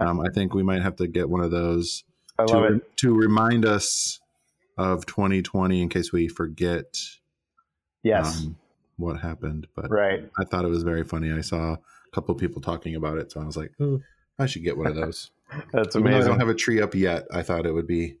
um, 0.00 0.20
I 0.20 0.28
think 0.34 0.52
we 0.54 0.62
might 0.62 0.82
have 0.82 0.96
to 0.96 1.06
get 1.06 1.28
one 1.28 1.40
of 1.40 1.50
those 1.50 2.04
i 2.38 2.44
love 2.44 2.68
to, 2.68 2.74
it 2.76 2.96
to 2.98 3.14
remind 3.14 3.64
us 3.64 4.20
of 4.76 5.06
2020 5.06 5.82
in 5.82 5.88
case 5.88 6.12
we 6.12 6.28
forget 6.28 6.96
yes 8.04 8.44
um, 8.44 8.56
what 8.96 9.18
happened. 9.20 9.66
But 9.74 9.90
right 9.90 10.28
I 10.38 10.44
thought 10.44 10.64
it 10.64 10.68
was 10.68 10.82
very 10.82 11.04
funny. 11.04 11.32
I 11.32 11.40
saw 11.40 11.72
a 11.72 11.78
couple 12.12 12.34
of 12.34 12.40
people 12.40 12.60
talking 12.60 12.94
about 12.94 13.18
it, 13.18 13.32
so 13.32 13.40
I 13.40 13.44
was 13.44 13.56
like, 13.56 13.72
"Hmm, 13.78 13.96
I 14.38 14.46
should 14.46 14.64
get 14.64 14.76
one 14.76 14.86
of 14.86 14.94
those. 14.94 15.30
that's 15.72 15.94
though 15.94 16.04
I 16.04 16.20
don't 16.20 16.38
have 16.38 16.48
a 16.48 16.54
tree 16.54 16.80
up 16.80 16.94
yet. 16.94 17.26
I 17.32 17.42
thought 17.42 17.66
it 17.66 17.72
would 17.72 17.86
be 17.86 18.16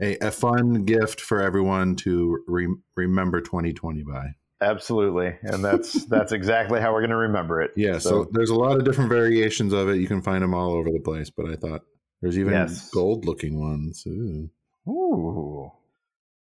a, 0.00 0.16
a 0.26 0.30
fun 0.30 0.84
gift 0.84 1.20
for 1.20 1.40
everyone 1.42 1.96
to 1.96 2.42
re- 2.46 2.74
remember 2.96 3.40
2020 3.40 4.02
by. 4.04 4.34
absolutely 4.60 5.34
and 5.42 5.64
that's 5.64 6.04
that's 6.08 6.32
exactly 6.32 6.80
how 6.80 6.92
we're 6.92 7.00
going 7.00 7.10
to 7.10 7.16
remember 7.16 7.60
it 7.62 7.70
Yeah, 7.76 7.98
so, 7.98 8.10
So- 8.24 8.28
there's 8.32 8.50
a 8.50 8.54
lot 8.56 8.76
of 8.76 8.84
different 8.84 9.10
variations 9.10 9.72
of 9.72 9.88
it. 9.88 9.96
You 9.96 10.06
can 10.08 10.22
find 10.22 10.42
them 10.42 10.54
all 10.54 10.72
over 10.72 10.90
the 10.90 11.00
place, 11.00 11.30
but 11.30 11.46
I 11.46 11.56
thought 11.56 11.82
There's 12.20 12.38
even 12.38 12.52
Yes. 12.52 12.90
gold 12.90 13.24
looking 13.24 13.60
ones. 13.60 14.04
Ooh. 14.06 14.50
Ooh. 14.88 15.70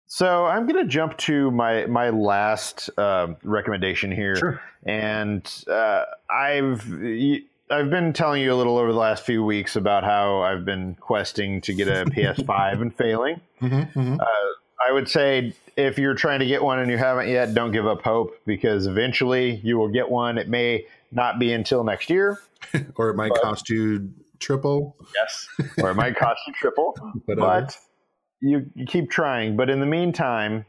So 0.08 0.46
I'm 0.46 0.66
going 0.68 0.82
to 0.82 0.88
jump 0.88 1.16
to 1.18 1.50
my 1.50 1.84
my 1.86 2.10
last 2.10 2.88
uh, 2.96 3.34
recommendation 3.42 4.12
here, 4.12 4.36
Sure. 4.36 4.60
and 4.86 5.42
uh, 5.68 6.04
I've 6.30 6.88
y- 6.88 7.42
I've 7.68 7.90
been 7.90 8.12
telling 8.12 8.42
you 8.42 8.52
a 8.52 8.54
little 8.54 8.78
over 8.78 8.92
the 8.92 8.98
last 8.98 9.24
few 9.24 9.44
weeks 9.44 9.76
about 9.76 10.04
how 10.04 10.42
I've 10.42 10.64
been 10.64 10.94
questing 10.96 11.60
to 11.62 11.74
get 11.74 11.88
a 11.88 12.04
PS5 12.10 12.80
and 12.80 12.94
failing. 12.94 13.40
Mm-hmm, 13.60 13.98
mm-hmm. 13.98 14.20
I 14.86 14.92
would 14.92 15.08
say 15.08 15.54
if 15.76 15.98
you're 15.98 16.14
trying 16.14 16.40
to 16.40 16.46
get 16.46 16.62
one 16.62 16.78
and 16.78 16.90
you 16.90 16.98
haven't 16.98 17.28
yet, 17.28 17.54
don't 17.54 17.72
give 17.72 17.86
up 17.86 18.02
hope 18.02 18.38
because 18.46 18.86
eventually 18.86 19.56
you 19.64 19.78
will 19.78 19.88
get 19.88 20.08
one. 20.08 20.38
It 20.38 20.48
may 20.48 20.86
not 21.10 21.38
be 21.38 21.52
until 21.52 21.82
next 21.82 22.10
year. 22.10 22.40
or 22.96 23.10
it 23.10 23.14
might 23.14 23.32
cost 23.34 23.68
you 23.68 24.10
triple. 24.38 24.96
Yes. 25.14 25.48
or 25.78 25.90
it 25.90 25.94
might 25.94 26.16
cost 26.16 26.40
you 26.46 26.52
triple. 26.54 26.94
But 27.26 27.76
you, 28.40 28.70
you 28.74 28.86
keep 28.86 29.10
trying. 29.10 29.56
But 29.56 29.70
in 29.70 29.80
the 29.80 29.86
meantime, 29.86 30.66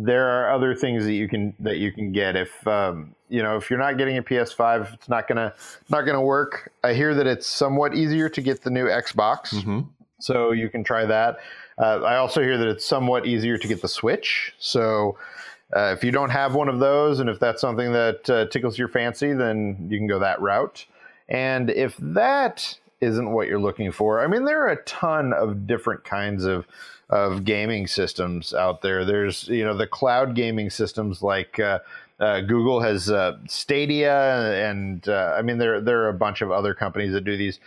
there 0.00 0.28
are 0.28 0.52
other 0.54 0.74
things 0.76 1.04
that 1.04 1.12
you 1.14 1.26
can 1.28 1.54
that 1.60 1.78
you 1.78 1.90
can 1.92 2.12
get. 2.12 2.36
If 2.36 2.66
um, 2.66 3.14
you 3.28 3.42
know, 3.42 3.56
if 3.56 3.68
you're 3.68 3.78
not 3.80 3.98
getting 3.98 4.16
a 4.16 4.22
PS5, 4.22 4.94
it's 4.94 5.08
not 5.08 5.26
gonna 5.26 5.52
not 5.88 6.02
gonna 6.02 6.22
work. 6.22 6.72
I 6.84 6.94
hear 6.94 7.14
that 7.14 7.26
it's 7.26 7.46
somewhat 7.46 7.94
easier 7.94 8.28
to 8.28 8.40
get 8.40 8.62
the 8.62 8.70
new 8.70 8.86
Xbox, 8.86 9.52
Mm-hmm. 9.54 9.80
so 10.20 10.52
you 10.52 10.68
can 10.68 10.84
try 10.84 11.04
that. 11.06 11.38
Uh, 11.76 12.00
I 12.02 12.16
also 12.16 12.40
hear 12.42 12.56
that 12.58 12.68
it's 12.68 12.84
somewhat 12.86 13.26
easier 13.26 13.58
to 13.58 13.68
get 13.68 13.82
the 13.82 13.88
Switch. 13.88 14.54
So 14.58 15.18
uh, 15.76 15.94
if 15.96 16.02
you 16.04 16.10
don't 16.12 16.30
have 16.30 16.54
one 16.54 16.68
of 16.68 16.78
those, 16.78 17.20
and 17.20 17.28
if 17.28 17.38
that's 17.40 17.60
something 17.60 17.92
that 17.92 18.30
uh, 18.30 18.46
tickles 18.46 18.78
your 18.78 18.88
fancy, 18.88 19.32
then 19.32 19.88
you 19.90 19.98
can 19.98 20.06
go 20.06 20.18
that 20.20 20.40
route. 20.40 20.86
And 21.28 21.70
if 21.70 21.96
that 21.98 22.78
isn't 23.00 23.30
what 23.30 23.48
you're 23.48 23.60
looking 23.60 23.92
for, 23.92 24.20
I 24.20 24.26
mean, 24.26 24.44
there 24.44 24.62
are 24.62 24.70
a 24.70 24.82
ton 24.84 25.32
of 25.32 25.66
different 25.66 26.04
kinds 26.04 26.44
of 26.44 26.66
of 27.10 27.44
gaming 27.44 27.86
systems 27.86 28.52
out 28.52 28.82
there. 28.82 29.04
There's 29.04 29.48
you 29.48 29.64
know 29.64 29.76
the 29.76 29.86
cloud 29.86 30.34
gaming 30.34 30.70
systems 30.70 31.22
like. 31.22 31.58
Uh, 31.58 31.80
uh, 32.20 32.40
Google 32.40 32.80
has 32.80 33.10
uh, 33.10 33.38
Stadia, 33.46 34.68
and 34.68 35.08
uh, 35.08 35.36
I 35.38 35.42
mean 35.42 35.58
there 35.58 35.80
there 35.80 36.02
are 36.02 36.08
a 36.08 36.14
bunch 36.14 36.42
of 36.42 36.50
other 36.50 36.74
companies 36.74 37.12
that 37.12 37.20
do 37.20 37.36
these 37.36 37.60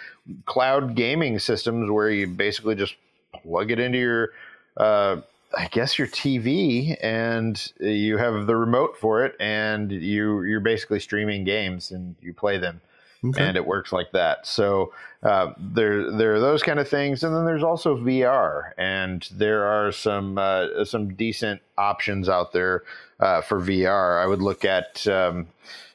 cloud 0.46 0.94
gaming 0.94 1.39
systems 1.39 1.89
where 1.89 2.10
you 2.10 2.28
basically 2.28 2.76
just 2.76 2.96
plug 3.32 3.72
it 3.72 3.80
into 3.80 3.98
your, 3.98 4.32
uh, 4.76 5.22
I 5.58 5.67
guess 5.67 5.98
your 5.98 6.08
TV, 6.08 6.98
and 7.02 7.72
you 7.80 8.17
have 8.17 8.46
the 8.46 8.58
remote 8.58 8.98
for 8.98 9.24
it, 9.26 9.38
and 9.39 9.89
you 9.89 10.44
you're 10.44 10.60
basically 10.60 11.00
streaming 11.00 11.46
games 11.46 11.91
and 11.91 12.17
you 12.22 12.34
play 12.34 12.58
them 12.58 12.82
Okay. 13.23 13.43
and 13.43 13.55
it 13.55 13.67
works 13.67 13.91
like 13.91 14.12
that. 14.13 14.47
So 14.47 14.93
uh, 15.21 15.53
there 15.60 16.12
there 16.12 16.34
are 16.34 16.39
those 16.39 16.63
kind 16.63 16.79
of 16.79 16.88
things, 16.88 17.23
and 17.23 17.36
then 17.36 17.45
there's 17.45 17.63
also 17.63 17.95
VR, 17.95 18.71
and 18.79 19.27
there 19.31 19.63
are 19.65 19.91
some 19.91 20.39
uh, 20.39 20.84
some 20.86 21.13
decent 21.13 21.62
options 21.77 22.27
out 22.27 22.51
there 22.51 22.84
uh, 23.19 23.41
for 23.41 23.62
VR. 23.62 24.21
I 24.21 24.25
would 24.25 24.41
look 24.41 24.65
at. 24.65 25.05
Um, 25.07 25.47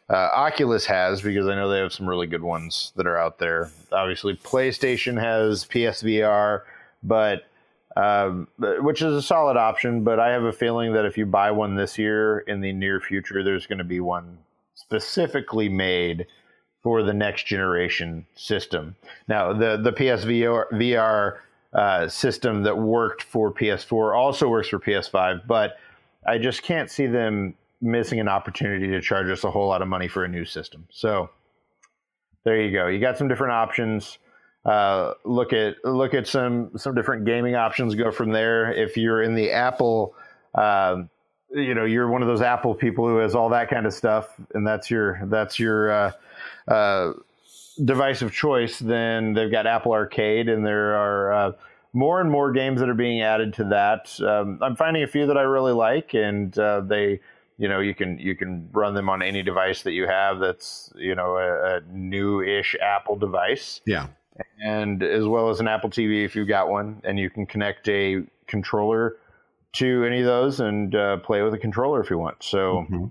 uh, 0.08 0.30
Oculus 0.36 0.86
has 0.86 1.20
because 1.20 1.48
I 1.48 1.56
know 1.56 1.68
they 1.68 1.80
have 1.80 1.92
some 1.92 2.08
really 2.08 2.28
good 2.28 2.42
ones 2.42 2.92
that 2.94 3.08
are 3.08 3.18
out 3.18 3.40
there. 3.40 3.72
Obviously, 3.90 4.36
PlayStation 4.36 5.20
has 5.20 5.64
PSVR, 5.64 6.62
but 7.02 7.48
um, 7.96 8.46
which 8.58 9.02
is 9.02 9.14
a 9.14 9.22
solid 9.22 9.56
option. 9.56 10.04
But 10.04 10.20
I 10.20 10.30
have 10.30 10.44
a 10.44 10.52
feeling 10.52 10.92
that 10.92 11.06
if 11.06 11.18
you 11.18 11.26
buy 11.26 11.50
one 11.50 11.74
this 11.74 11.98
year, 11.98 12.38
in 12.38 12.60
the 12.60 12.72
near 12.72 13.00
future, 13.00 13.42
there's 13.42 13.66
going 13.66 13.78
to 13.78 13.84
be 13.84 13.98
one 13.98 14.38
specifically 14.76 15.68
made 15.68 16.26
for 16.87 17.03
the 17.03 17.12
next 17.12 17.46
generation 17.46 18.25
system. 18.37 18.94
Now, 19.27 19.53
the 19.53 19.77
the 19.77 19.90
PSVR 19.90 20.70
VR, 20.70 21.38
uh, 21.72 22.09
system 22.09 22.62
that 22.62 22.79
worked 22.79 23.25
for 23.25 23.53
PS4 23.53 24.16
also 24.16 24.49
works 24.49 24.68
for 24.68 24.79
PS5, 24.79 25.49
but 25.49 25.79
I 26.25 26.38
just 26.38 26.62
can't 26.62 26.88
see 26.88 27.09
them 27.09 27.55
missing 27.81 28.20
an 28.20 28.29
opportunity 28.29 28.87
to 28.87 29.01
charge 29.01 29.29
us 29.29 29.42
a 29.42 29.51
whole 29.51 29.66
lot 29.66 29.83
of 29.83 29.88
money 29.88 30.07
for 30.07 30.22
a 30.22 30.29
new 30.29 30.44
system. 30.44 30.87
So 30.92 31.31
there 32.44 32.62
you 32.62 32.70
go. 32.70 32.87
You 32.87 33.01
got 33.01 33.18
some 33.18 33.27
different 33.27 33.55
options. 33.55 34.18
Uh, 34.64 35.14
look 35.25 35.53
at 35.53 35.85
look 35.85 36.14
at 36.14 36.29
some 36.29 36.70
some 36.77 36.94
different 36.94 37.25
gaming 37.25 37.57
options. 37.57 37.96
Go 37.96 38.12
from 38.12 38.31
there. 38.31 38.72
If 38.72 38.96
you're 38.96 39.22
in 39.22 39.35
the 39.35 39.51
Apple, 39.51 40.14
um, 40.55 41.11
you 41.50 41.74
know, 41.74 41.85
you're 41.85 42.09
one 42.09 42.22
of 42.22 42.28
those 42.28 42.42
Apple 42.42 42.74
people 42.74 43.06
who 43.06 43.18
has 43.18 43.35
all 43.35 43.48
that 43.50 43.70
kind 43.70 43.87
of 43.87 43.94
stuff, 43.94 44.28
and 44.54 44.66
that's 44.66 44.90
your 44.90 45.20
that's 45.24 45.59
your 45.59 45.90
uh, 45.90 46.12
uh, 46.68 47.12
device 47.85 48.22
of 48.22 48.32
choice. 48.32 48.78
Then 48.78 49.32
they've 49.32 49.50
got 49.50 49.66
Apple 49.66 49.92
Arcade, 49.92 50.48
and 50.48 50.66
there 50.66 50.96
are 50.96 51.32
uh, 51.32 51.52
more 51.92 52.20
and 52.20 52.30
more 52.30 52.52
games 52.52 52.80
that 52.80 52.88
are 52.88 52.94
being 52.94 53.22
added 53.22 53.54
to 53.54 53.64
that. 53.64 54.18
Um, 54.20 54.59
I'm 54.62 54.76
finding 54.76 55.02
a 55.02 55.06
few 55.06 55.26
that 55.26 55.37
I 55.37 55.42
really 55.42 55.72
like, 55.72 56.14
and 56.14 56.56
uh, 56.59 56.80
they, 56.80 57.20
you 57.59 57.68
know, 57.68 57.80
you 57.80 57.94
can 57.94 58.18
you 58.18 58.35
can 58.35 58.68
run 58.72 58.94
them 58.94 59.09
on 59.09 59.22
any 59.22 59.42
device 59.42 59.82
that 59.82 59.92
you 59.92 60.06
have 60.06 60.40
that's 60.40 60.92
you 60.96 61.14
know 61.14 61.37
a, 61.37 61.76
a 61.76 61.80
new-ish 61.92 62.76
Apple 62.82 63.16
device 63.16 63.80
yeah. 63.87 64.09
and 64.62 65.02
as 65.02 65.26
well 65.26 65.48
as 65.48 65.61
an 65.61 65.68
Apple 65.68 65.90
TV 65.90 66.24
if 66.24 66.35
you've 66.35 66.48
got 66.48 66.68
one, 66.68 67.00
and 67.04 67.18
you 67.18 67.30
can 67.30 67.46
connect 67.46 67.88
a 67.88 68.24
controller 68.48 69.16
to 69.76 70.04
any 70.04 70.20
of 70.20 70.26
those 70.26 70.60
and 70.60 70.94
uh, 70.94 71.16
play 71.18 71.42
with 71.42 71.54
a 71.54 71.58
controller 71.58 72.00
if 72.00 72.10
you 72.10 72.18
want. 72.18 72.42
So 72.42 72.86
Mhm. 72.90 73.10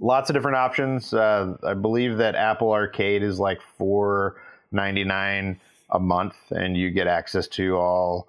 lots 0.00 0.30
of 0.30 0.34
different 0.34 0.56
options. 0.56 1.12
Uh, 1.14 1.56
I 1.62 1.74
believe 1.74 2.16
that 2.18 2.34
Apple 2.34 2.72
Arcade 2.72 3.22
is 3.22 3.38
like 3.40 3.60
four 3.78 4.36
ninety 4.72 5.04
nine 5.04 5.60
a 5.90 5.98
month, 6.00 6.34
and 6.50 6.76
you 6.76 6.90
get 6.90 7.06
access 7.06 7.46
to 7.48 7.76
all 7.76 8.26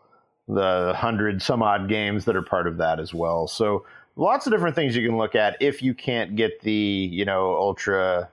the 0.47 0.93
hundred 0.95 1.41
some 1.41 1.61
odd 1.61 1.89
games 1.89 2.25
that 2.25 2.35
are 2.35 2.41
part 2.41 2.67
of 2.67 2.77
that 2.77 2.99
as 2.99 3.13
well. 3.13 3.47
So 3.47 3.85
lots 4.15 4.47
of 4.47 4.53
different 4.53 4.75
things 4.75 4.95
you 4.95 5.05
can 5.07 5.17
look 5.17 5.35
at 5.35 5.57
if 5.61 5.81
you 5.83 5.93
can't 5.93 6.35
get 6.35 6.61
the 6.61 6.71
you 6.71 7.25
know 7.25 7.55
ultra 7.55 8.29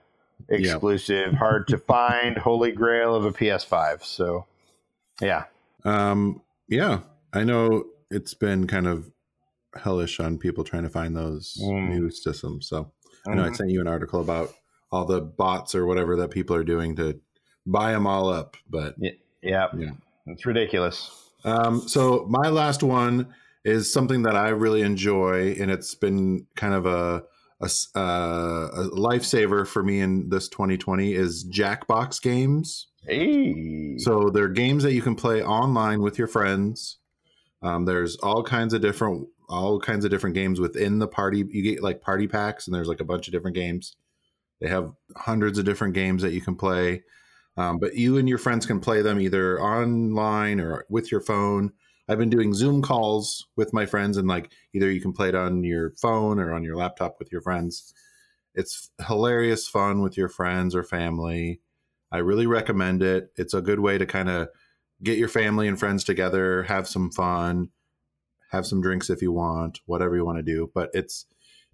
Yeah. 0.49 0.57
exclusive, 0.57 1.33
hard 1.33 1.67
to 1.69 1.77
find 1.93 2.37
holy 2.37 2.71
grail 2.71 3.15
of 3.15 3.25
a 3.25 3.31
PS5. 3.31 4.03
So 4.03 4.45
yeah, 5.21 5.45
Um, 5.83 6.41
yeah, 6.67 6.99
I 7.33 7.43
know 7.43 7.85
it's 8.11 8.33
been 8.33 8.67
kind 8.67 8.87
of 8.87 9.11
hellish 9.75 10.19
on 10.19 10.37
people 10.37 10.63
trying 10.63 10.83
to 10.83 10.89
find 10.89 11.15
those 11.15 11.57
Mm. 11.61 11.89
new 11.89 12.09
systems. 12.09 12.67
So 12.67 12.91
I 13.27 13.35
know 13.35 13.43
I 13.43 13.49
Mhm. 13.49 13.55
sent 13.57 13.69
you 13.71 13.81
an 13.81 13.87
article 13.87 14.21
about 14.21 14.53
all 14.91 15.05
the 15.05 15.21
bots 15.21 15.75
or 15.75 15.85
whatever 15.85 16.15
that 16.17 16.31
people 16.31 16.55
are 16.55 16.63
doing 16.63 16.95
to 16.95 17.19
buy 17.65 17.91
them 17.91 18.07
all 18.07 18.29
up. 18.29 18.55
But 18.69 18.95
yeah, 18.97 19.11
Yeah. 19.41 19.91
it's 20.27 20.45
ridiculous. 20.45 21.11
um, 21.43 21.87
so 21.87 22.25
my 22.29 22.49
last 22.49 22.81
one 22.83 23.27
is 23.63 23.91
something 23.91 24.23
that 24.23 24.35
I 24.35 24.49
really 24.49 24.81
enjoy, 24.81 25.51
and 25.59 25.69
it's 25.71 25.93
been 25.95 26.47
kind 26.55 26.73
of 26.73 26.85
a 26.85 27.23
a, 27.61 27.69
uh, 27.97 28.69
a 28.73 28.89
lifesaver 28.89 29.65
for 29.65 29.81
me 29.81 30.01
in 30.01 30.27
this 30.29 30.49
2020 30.49 31.13
is 31.13 31.45
Jackbox 31.45 32.21
games. 32.21 32.87
Hey, 33.07 33.97
So 33.97 34.29
they're 34.29 34.49
games 34.49 34.83
that 34.83 34.91
you 34.91 35.01
can 35.01 35.15
play 35.15 35.41
online 35.41 36.01
with 36.01 36.17
your 36.17 36.27
friends. 36.27 36.97
Um, 37.61 37.85
there's 37.85 38.17
all 38.17 38.43
kinds 38.43 38.73
of 38.73 38.81
different 38.81 39.29
all 39.49 39.79
kinds 39.79 40.05
of 40.05 40.11
different 40.11 40.35
games 40.35 40.59
within 40.59 40.99
the 40.99 41.07
party. 41.07 41.45
You 41.49 41.61
get 41.63 41.83
like 41.83 42.01
party 42.01 42.27
packs, 42.27 42.67
and 42.67 42.75
there's 42.75 42.87
like 42.87 43.01
a 43.01 43.05
bunch 43.05 43.27
of 43.27 43.31
different 43.31 43.55
games. 43.55 43.95
They 44.61 44.69
have 44.69 44.91
hundreds 45.15 45.57
of 45.57 45.65
different 45.65 45.93
games 45.93 46.21
that 46.21 46.33
you 46.33 46.41
can 46.41 46.55
play, 46.55 47.03
um, 47.57 47.77
but 47.77 47.95
you 47.95 48.17
and 48.17 48.27
your 48.29 48.37
friends 48.37 48.65
can 48.65 48.79
play 48.79 49.01
them 49.01 49.19
either 49.19 49.59
online 49.59 50.59
or 50.59 50.85
with 50.89 51.11
your 51.11 51.21
phone. 51.21 51.71
I've 52.07 52.19
been 52.19 52.29
doing 52.29 52.53
Zoom 52.53 52.81
calls 52.81 53.47
with 53.55 53.73
my 53.73 53.85
friends, 53.85 54.17
and 54.17 54.27
like 54.27 54.51
either 54.73 54.91
you 54.91 55.01
can 55.01 55.13
play 55.13 55.29
it 55.29 55.35
on 55.35 55.63
your 55.63 55.91
phone 56.01 56.39
or 56.39 56.53
on 56.53 56.63
your 56.63 56.77
laptop 56.77 57.17
with 57.19 57.31
your 57.31 57.41
friends. 57.41 57.93
It's 58.53 58.89
hilarious 59.07 59.67
fun 59.67 60.01
with 60.01 60.15
your 60.17 60.29
friends 60.29 60.75
or 60.75 60.83
family. 60.83 61.61
I 62.11 62.19
really 62.19 62.47
recommend 62.47 63.03
it. 63.03 63.31
It's 63.35 63.53
a 63.53 63.61
good 63.61 63.79
way 63.79 63.97
to 63.97 64.05
kind 64.05 64.29
of 64.29 64.47
get 65.03 65.17
your 65.17 65.27
family 65.27 65.67
and 65.67 65.77
friends 65.77 66.03
together, 66.03 66.63
have 66.63 66.87
some 66.87 67.11
fun, 67.11 67.69
have 68.51 68.65
some 68.65 68.81
drinks 68.81 69.09
if 69.09 69.21
you 69.21 69.31
want, 69.31 69.79
whatever 69.85 70.15
you 70.15 70.25
want 70.25 70.37
to 70.37 70.43
do. 70.43 70.71
But 70.73 70.89
it's 70.93 71.25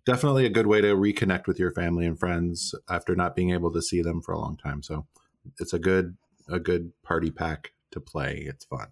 definitely 0.06 0.46
a 0.46 0.50
good 0.50 0.68
way 0.68 0.82
to 0.82 0.96
reconnect 0.96 1.48
with 1.48 1.60
your 1.60 1.72
family 1.72 2.06
and 2.06 2.18
friends 2.20 2.74
after 2.90 3.16
not 3.16 3.36
being 3.36 3.52
able 3.52 3.72
to 3.72 3.82
see 3.82 4.02
them 4.02 4.22
for 4.22 4.32
a 4.34 4.40
long 4.40 4.58
time. 4.58 4.82
So 4.84 5.06
it's 5.60 5.74
a 5.74 5.80
good 5.80 6.18
a 6.50 6.60
good 6.60 6.92
party 7.04 7.32
pack 7.32 7.72
to 7.92 8.00
play. 8.00 8.44
It's 8.48 8.66
fun. 8.66 8.88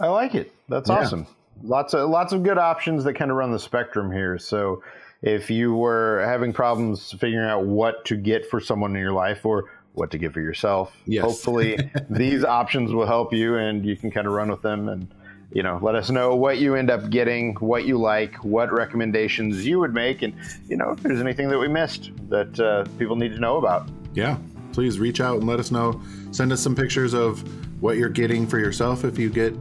I 0.00 0.08
like 0.08 0.34
it. 0.34 0.52
That's 0.68 0.88
Yeah. 0.90 0.96
awesome. 1.00 1.26
Lots 1.62 1.94
of 1.94 2.08
lots 2.10 2.32
of 2.32 2.42
good 2.42 2.58
options 2.58 3.04
that 3.04 3.14
kind 3.14 3.30
of 3.30 3.36
run 3.36 3.52
the 3.52 3.58
spectrum 3.58 4.10
here. 4.10 4.38
So 4.38 4.82
if 5.22 5.50
you 5.50 5.74
were 5.74 6.22
having 6.26 6.52
problems 6.52 7.12
figuring 7.12 7.48
out 7.48 7.64
what 7.64 8.04
to 8.06 8.16
get 8.16 8.44
for 8.50 8.58
someone 8.58 8.96
in 8.96 9.00
your 9.02 9.12
life 9.12 9.46
or 9.46 9.70
what 9.92 10.10
to 10.10 10.18
get 10.18 10.32
for 10.32 10.40
yourself, 10.40 10.96
Yes. 11.06 11.22
hopefully 11.24 11.78
these 12.10 12.42
options 12.44 12.92
will 12.92 13.06
help 13.06 13.32
you 13.32 13.56
and 13.56 13.84
you 13.84 13.96
can 13.96 14.10
kind 14.10 14.26
of 14.26 14.32
run 14.32 14.50
with 14.50 14.62
them 14.62 14.88
and 14.88 15.14
you 15.54 15.62
know 15.62 15.78
let 15.82 15.94
us 15.94 16.10
know 16.10 16.34
what 16.34 16.58
you 16.58 16.74
end 16.74 16.90
up 16.90 17.10
getting 17.10 17.54
what 17.56 17.84
you 17.84 17.98
like 17.98 18.34
what 18.44 18.72
recommendations 18.72 19.66
you 19.66 19.78
would 19.78 19.92
make 19.92 20.22
and 20.22 20.34
you 20.68 20.76
know 20.76 20.90
if 20.90 21.02
there's 21.02 21.20
anything 21.20 21.48
that 21.48 21.58
we 21.58 21.68
missed 21.68 22.10
that 22.28 22.58
uh, 22.60 22.84
people 22.98 23.16
need 23.16 23.32
to 23.32 23.38
know 23.38 23.56
about 23.58 23.88
Yeah. 24.14 24.38
Please 24.72 24.98
reach 24.98 25.20
out 25.20 25.38
and 25.38 25.46
let 25.46 25.60
us 25.60 25.70
know. 25.70 26.00
Send 26.30 26.52
us 26.52 26.60
some 26.60 26.74
pictures 26.74 27.12
of 27.14 27.42
what 27.82 27.98
you're 27.98 28.08
getting 28.08 28.46
for 28.46 28.58
yourself 28.58 29.04
if 29.04 29.18
you 29.18 29.28
get 29.28 29.54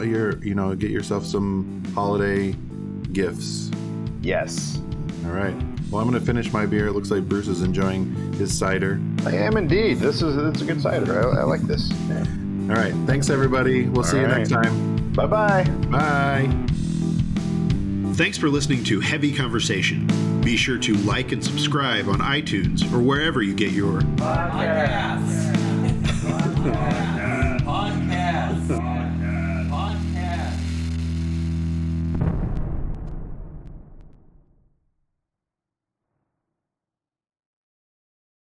your, 0.00 0.36
you 0.44 0.54
know, 0.54 0.74
get 0.74 0.90
yourself 0.90 1.24
some 1.24 1.82
holiday 1.94 2.52
gifts. 3.12 3.70
Yes. 4.20 4.80
All 5.24 5.32
right. 5.32 5.54
Well, 5.90 6.02
I'm 6.02 6.08
going 6.08 6.20
to 6.20 6.26
finish 6.26 6.52
my 6.52 6.66
beer. 6.66 6.88
It 6.88 6.92
looks 6.92 7.10
like 7.10 7.26
Bruce 7.26 7.48
is 7.48 7.62
enjoying 7.62 8.14
his 8.34 8.56
cider. 8.56 9.00
I 9.24 9.32
am 9.36 9.56
indeed. 9.56 9.98
This 9.98 10.20
is 10.20 10.36
it's 10.36 10.60
a 10.60 10.66
good 10.66 10.82
cider. 10.82 11.34
I, 11.34 11.40
I 11.40 11.44
like 11.44 11.62
this. 11.62 11.90
All 12.10 12.76
right. 12.76 12.92
Thanks, 13.06 13.30
everybody. 13.30 13.88
We'll 13.88 14.04
see 14.04 14.18
you 14.18 14.26
right. 14.26 14.38
next 14.38 14.50
time. 14.50 14.97
Bye 15.18 15.26
bye. 15.26 15.64
Bye. 15.90 16.48
Thanks 18.14 18.38
for 18.38 18.48
listening 18.48 18.84
to 18.84 19.00
Heavy 19.00 19.34
Conversation. 19.34 20.06
Be 20.42 20.56
sure 20.56 20.78
to 20.78 20.94
like 20.98 21.32
and 21.32 21.42
subscribe 21.44 22.08
on 22.08 22.20
iTunes 22.20 22.84
or 22.92 23.00
wherever 23.00 23.42
you 23.42 23.52
get 23.52 23.72
your 23.72 24.00
Podcasts. 24.00 25.48